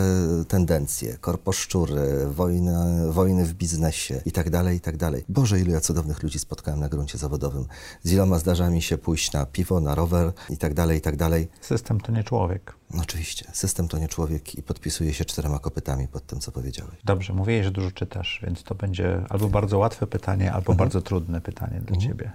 tendencje, 0.47 1.17
korposzczury, 1.17 2.27
wojna, 2.27 2.85
wojny 3.09 3.45
w 3.45 3.53
biznesie 3.53 4.21
i 4.25 4.31
tak 4.31 4.49
dalej, 4.49 4.77
i 4.77 4.79
tak 4.79 4.97
dalej. 4.97 5.23
Boże, 5.29 5.59
ilu 5.59 5.71
ja 5.71 5.81
cudownych 5.81 6.23
ludzi 6.23 6.39
spotkałem 6.39 6.79
na 6.79 6.89
gruncie 6.89 7.17
zawodowym. 7.17 7.65
Z 8.03 8.11
iloma 8.11 8.39
zdarza 8.39 8.69
mi 8.69 8.81
się 8.81 8.97
pójść 8.97 9.31
na 9.31 9.45
piwo, 9.45 9.79
na 9.79 9.95
rower 9.95 10.31
i 10.49 10.57
tak 10.57 10.73
dalej, 10.73 10.97
i 10.97 11.01
tak 11.01 11.15
dalej. 11.15 11.47
System 11.61 11.99
to 11.99 12.11
nie 12.11 12.23
człowiek. 12.23 12.75
No 12.93 13.01
oczywiście, 13.01 13.45
system 13.53 13.87
to 13.87 13.97
nie 13.97 14.07
człowiek 14.07 14.55
i 14.55 14.63
podpisuje 14.63 15.13
się 15.13 15.25
czterema 15.25 15.59
kopytami 15.59 16.07
pod 16.07 16.27
tym, 16.27 16.39
co 16.39 16.51
powiedziałeś. 16.51 16.95
Dobrze, 17.03 17.33
mówiłeś, 17.33 17.65
że 17.65 17.71
dużo 17.71 17.91
czytasz, 17.91 18.39
więc 18.43 18.63
to 18.63 18.75
będzie 18.75 19.25
albo 19.29 19.47
bardzo 19.47 19.77
łatwe 19.77 20.07
pytanie, 20.07 20.53
albo 20.53 20.73
bardzo 20.73 21.01
trudne 21.01 21.41
pytanie 21.41 21.81
dla 21.81 21.97
ciebie. 21.97 22.31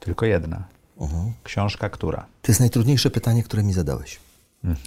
Tylko 0.00 0.26
jedna. 0.26 0.77
Książka 1.42 1.88
która? 1.88 2.26
To 2.42 2.52
jest 2.52 2.60
najtrudniejsze 2.60 3.10
pytanie, 3.10 3.42
które 3.42 3.62
mi 3.62 3.72
zadałeś. 3.72 4.20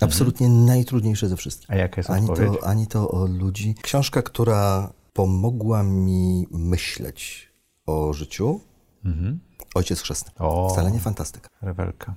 Absolutnie 0.01 0.49
najtrudniejsze 0.49 1.30
ze 1.30 1.38
wszystkich. 1.38 1.72
A 1.72 1.76
jaka 1.76 1.99
jest 1.99 2.09
ani 2.09 2.30
odpowiedź? 2.30 2.59
to, 2.59 2.68
ani 2.68 2.88
to 2.88 3.12
o 3.12 3.26
ludzi. 3.26 3.76
Książka, 3.82 4.22
która 4.22 4.93
pomogła 5.14 5.84
mi 5.84 6.47
myśleć 6.51 7.49
o 7.86 8.14
życiu. 8.14 8.59
Ojciec 9.76 10.01
chrzestny. 10.01 10.32
O. 10.39 10.70
Wcale 10.70 10.91
nie 10.91 10.99
fantastyka. 10.99 11.49
Rewelka. 11.62 12.16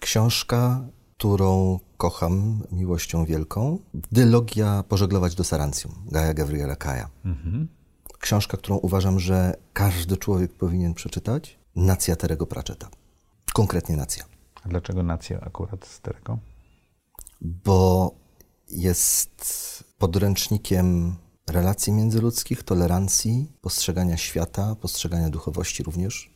Książka, 0.00 0.80
którą 1.16 1.80
kocham 1.96 2.62
miłością 2.72 3.24
wielką. 3.24 3.78
Dylogia 3.94 4.84
Pożeglować 4.88 5.34
do 5.34 5.44
Sarancjum, 5.44 5.94
Gaja 6.10 6.34
Gavriela 6.34 6.76
Kaja. 6.76 7.08
Książka, 8.18 8.56
którą 8.56 8.76
uważam, 8.76 9.20
że 9.20 9.54
każdy 9.72 10.16
człowiek 10.16 10.52
powinien 10.52 10.94
przeczytać. 10.94 11.59
Nacja 11.76 12.16
Terego 12.16 12.46
Pratchetta. 12.46 12.88
Konkretnie 13.52 13.96
nacja. 13.96 14.24
A 14.64 14.68
dlaczego 14.68 15.02
nacja 15.02 15.40
akurat 15.40 15.86
z 15.86 16.00
Terego? 16.00 16.38
Bo 17.40 18.14
jest 18.68 19.84
podręcznikiem 19.98 21.16
relacji 21.50 21.92
międzyludzkich, 21.92 22.62
tolerancji, 22.62 23.52
postrzegania 23.60 24.16
świata, 24.16 24.74
postrzegania 24.74 25.30
duchowości 25.30 25.82
również. 25.82 26.30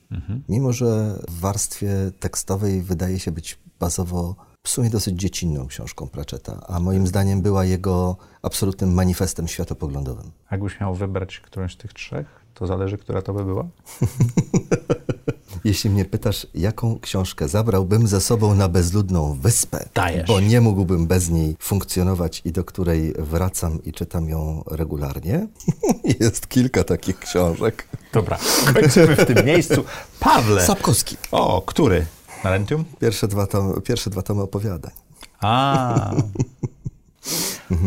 Mimo, 0.48 0.72
że 0.72 1.18
w 1.28 1.40
warstwie 1.40 1.90
tekstowej 2.20 2.82
wydaje 2.82 3.20
się 3.20 3.32
być 3.32 3.58
bazowo 3.80 4.36
w 4.62 4.68
sumie 4.68 4.90
dosyć 4.90 5.20
dziecinną 5.20 5.66
książką 5.66 6.08
Pratchetta, 6.08 6.66
a 6.68 6.80
moim 6.80 7.06
zdaniem 7.06 7.42
była 7.42 7.64
jego 7.64 8.16
absolutnym 8.42 8.94
manifestem 8.94 9.48
światopoglądowym. 9.48 10.32
Jakbyś 10.50 10.80
miał 10.80 10.94
wybrać 10.94 11.40
którąś 11.40 11.74
z 11.74 11.76
tych 11.76 11.92
trzech, 11.92 12.43
to 12.54 12.66
zależy, 12.66 12.98
która 12.98 13.22
to 13.22 13.32
by 13.32 13.44
była? 13.44 13.64
Jeśli 15.64 15.90
mnie 15.90 16.04
pytasz, 16.04 16.46
jaką 16.54 16.98
książkę 17.00 17.48
zabrałbym 17.48 18.06
ze 18.06 18.20
sobą 18.20 18.54
na 18.54 18.68
bezludną 18.68 19.38
wyspę, 19.40 19.88
Dajesz. 19.94 20.28
bo 20.28 20.40
nie 20.40 20.60
mógłbym 20.60 21.06
bez 21.06 21.30
niej 21.30 21.56
funkcjonować 21.60 22.42
i 22.44 22.52
do 22.52 22.64
której 22.64 23.14
wracam 23.18 23.82
i 23.84 23.92
czytam 23.92 24.28
ją 24.28 24.64
regularnie, 24.66 25.46
jest 26.20 26.48
kilka 26.48 26.84
takich 26.84 27.18
książek. 27.18 27.88
Dobra, 28.12 28.38
kończymy 28.74 29.16
w 29.16 29.26
tym 29.26 29.46
miejscu. 29.46 29.84
Pawle! 30.20 30.66
Sapkowski. 30.66 31.16
O, 31.30 31.62
który? 31.66 32.06
Narentium? 32.44 32.84
Pierwsze 33.00 33.28
dwa, 33.28 33.46
tomy, 33.46 33.80
pierwsze 33.80 34.10
dwa 34.10 34.22
tomy 34.22 34.42
opowiadań. 34.42 34.92
A. 35.40 36.14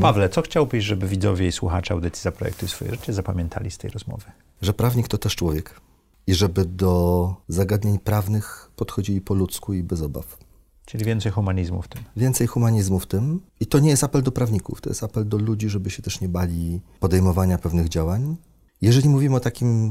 Pawle, 0.01 0.29
co 0.29 0.41
chciałbyś, 0.41 0.83
żeby 0.83 1.07
widzowie 1.07 1.47
i 1.47 1.51
słuchacze 1.51 1.93
audycji 1.93 2.23
Zaprojektuj 2.23 2.69
swoje 2.69 2.91
życie 2.91 3.13
zapamiętali 3.13 3.71
z 3.71 3.77
tej 3.77 3.89
rozmowy? 3.89 4.25
Że 4.61 4.73
prawnik 4.73 5.07
to 5.07 5.17
też 5.17 5.35
człowiek 5.35 5.81
i 6.27 6.33
żeby 6.33 6.65
do 6.65 7.35
zagadnień 7.47 7.99
prawnych 7.99 8.71
podchodzili 8.75 9.21
po 9.21 9.33
ludzku 9.33 9.73
i 9.73 9.83
bez 9.83 10.01
obaw. 10.01 10.37
Czyli 10.85 11.05
więcej 11.05 11.31
humanizmu 11.31 11.81
w 11.81 11.87
tym. 11.87 12.01
Więcej 12.17 12.47
humanizmu 12.47 12.99
w 12.99 13.07
tym. 13.07 13.41
I 13.59 13.65
to 13.65 13.79
nie 13.79 13.89
jest 13.89 14.03
apel 14.03 14.23
do 14.23 14.31
prawników, 14.31 14.81
to 14.81 14.89
jest 14.89 15.03
apel 15.03 15.27
do 15.27 15.37
ludzi, 15.37 15.69
żeby 15.69 15.89
się 15.89 16.01
też 16.01 16.21
nie 16.21 16.29
bali 16.29 16.81
podejmowania 16.99 17.57
pewnych 17.57 17.89
działań. 17.89 18.35
Jeżeli 18.81 19.09
mówimy 19.09 19.35
o 19.35 19.39
takim 19.39 19.87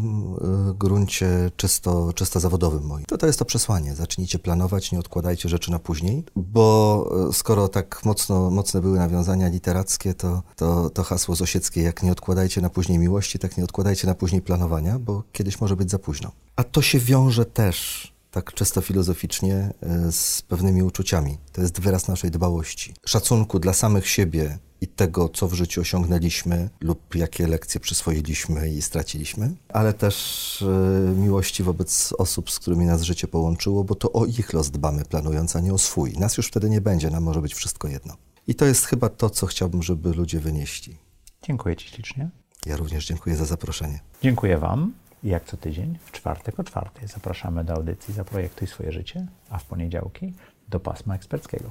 y, 0.71 0.75
gruncie 0.75 1.51
czysto, 1.57 2.13
czysto 2.13 2.41
zawodowym 2.41 2.83
moim, 2.83 3.07
to 3.07 3.19
to 3.19 3.27
jest 3.27 3.39
to 3.39 3.45
przesłanie. 3.45 3.95
Zacznijcie 3.95 4.39
planować, 4.39 4.93
nie 4.93 4.99
odkładajcie 4.99 5.49
rzeczy 5.49 5.71
na 5.71 5.79
później, 5.79 6.25
bo 6.37 7.27
y, 7.31 7.33
skoro 7.33 7.69
tak 7.69 8.05
mocno, 8.05 8.51
mocne 8.51 8.81
były 8.81 8.99
nawiązania 8.99 9.49
literackie, 9.49 10.15
to, 10.15 10.43
to, 10.57 10.91
to 10.91 11.03
hasło 11.03 11.35
zosieckie, 11.35 11.83
jak 11.83 12.03
nie 12.03 12.13
odkładajcie 12.13 12.61
na 12.61 12.71
później 12.71 12.99
miłości, 12.99 13.39
tak 13.39 13.57
nie 13.57 13.65
odkładajcie 13.65 14.07
na 14.07 14.15
później 14.15 14.43
planowania, 14.43 14.99
bo 14.99 15.23
kiedyś 15.33 15.61
może 15.61 15.77
być 15.77 15.91
za 15.91 15.99
późno. 15.99 16.33
A 16.57 16.65
to 16.65 16.83
się 16.83 16.99
wiąże 16.99 17.45
też 17.45 18.17
tak 18.31 18.53
czysto 18.53 18.81
filozoficznie 18.81 19.73
y, 20.09 20.13
z 20.13 20.43
pewnymi 20.43 20.83
uczuciami. 20.83 21.39
To 21.53 21.61
jest 21.61 21.81
wyraz 21.81 22.09
naszej 22.09 22.31
dbałości, 22.31 22.95
szacunku 23.07 23.59
dla 23.59 23.73
samych 23.73 24.09
siebie 24.09 24.59
i 24.81 24.87
tego, 24.87 25.29
co 25.29 25.49
w 25.49 25.55
życiu 25.55 25.81
osiągnęliśmy 25.81 26.69
lub 26.81 27.15
jakie 27.15 27.47
lekcje 27.47 27.81
przyswoiliśmy 27.81 28.71
i 28.71 28.83
straciliśmy, 28.83 29.55
ale 29.69 29.93
też 29.93 30.63
y, 30.63 31.15
miłości 31.17 31.63
wobec 31.63 32.13
osób, 32.19 32.51
z 32.51 32.59
którymi 32.59 32.87
nas 32.87 33.03
życie 33.03 33.29
połączyło, 33.29 33.85
bo 33.85 33.95
to 33.95 34.13
o 34.13 34.27
ich 34.27 34.53
los 34.53 34.71
dbamy 34.71 35.05
planując, 35.05 35.57
a 35.57 35.61
nie 35.61 35.75
o 35.75 35.79
swój. 35.79 36.13
Nas 36.13 36.37
już 36.37 36.47
wtedy 36.47 36.71
nie 36.71 36.81
będzie, 36.81 37.11
nam 37.11 37.23
może 37.23 37.43
być 37.43 37.55
wszystko 37.55 37.89
jedno. 37.89 38.17
I 38.47 38.55
to 38.55 38.65
jest 38.65 38.85
chyba 38.85 39.09
to, 39.09 39.31
co 39.31 39.47
chciałbym, 39.47 39.83
żeby 39.83 40.13
ludzie 40.13 40.41
wynieśli. 40.41 40.97
Dziękuję 41.43 41.77
Ci 41.77 41.89
ślicznie. 41.89 42.31
Ja 42.67 42.77
również 42.77 43.07
dziękuję 43.07 43.37
za 43.37 43.45
zaproszenie. 43.45 44.01
Dziękuję 44.23 44.59
Wam. 44.59 44.93
Jak 45.23 45.45
co 45.45 45.57
tydzień, 45.57 45.99
w 46.05 46.13
czwartek 46.13 46.61
o 46.61 46.65
czwartej 46.65 47.09
zapraszamy 47.09 47.65
do 47.65 47.75
audycji 47.75 48.15
Zaprojektuj 48.15 48.69
swoje 48.69 48.93
życie, 48.93 49.27
a 49.51 49.59
w 49.59 49.65
poniedziałki 49.65 50.35
do 50.69 50.81
pasma 50.81 51.15
eksperckiego. 51.15 51.71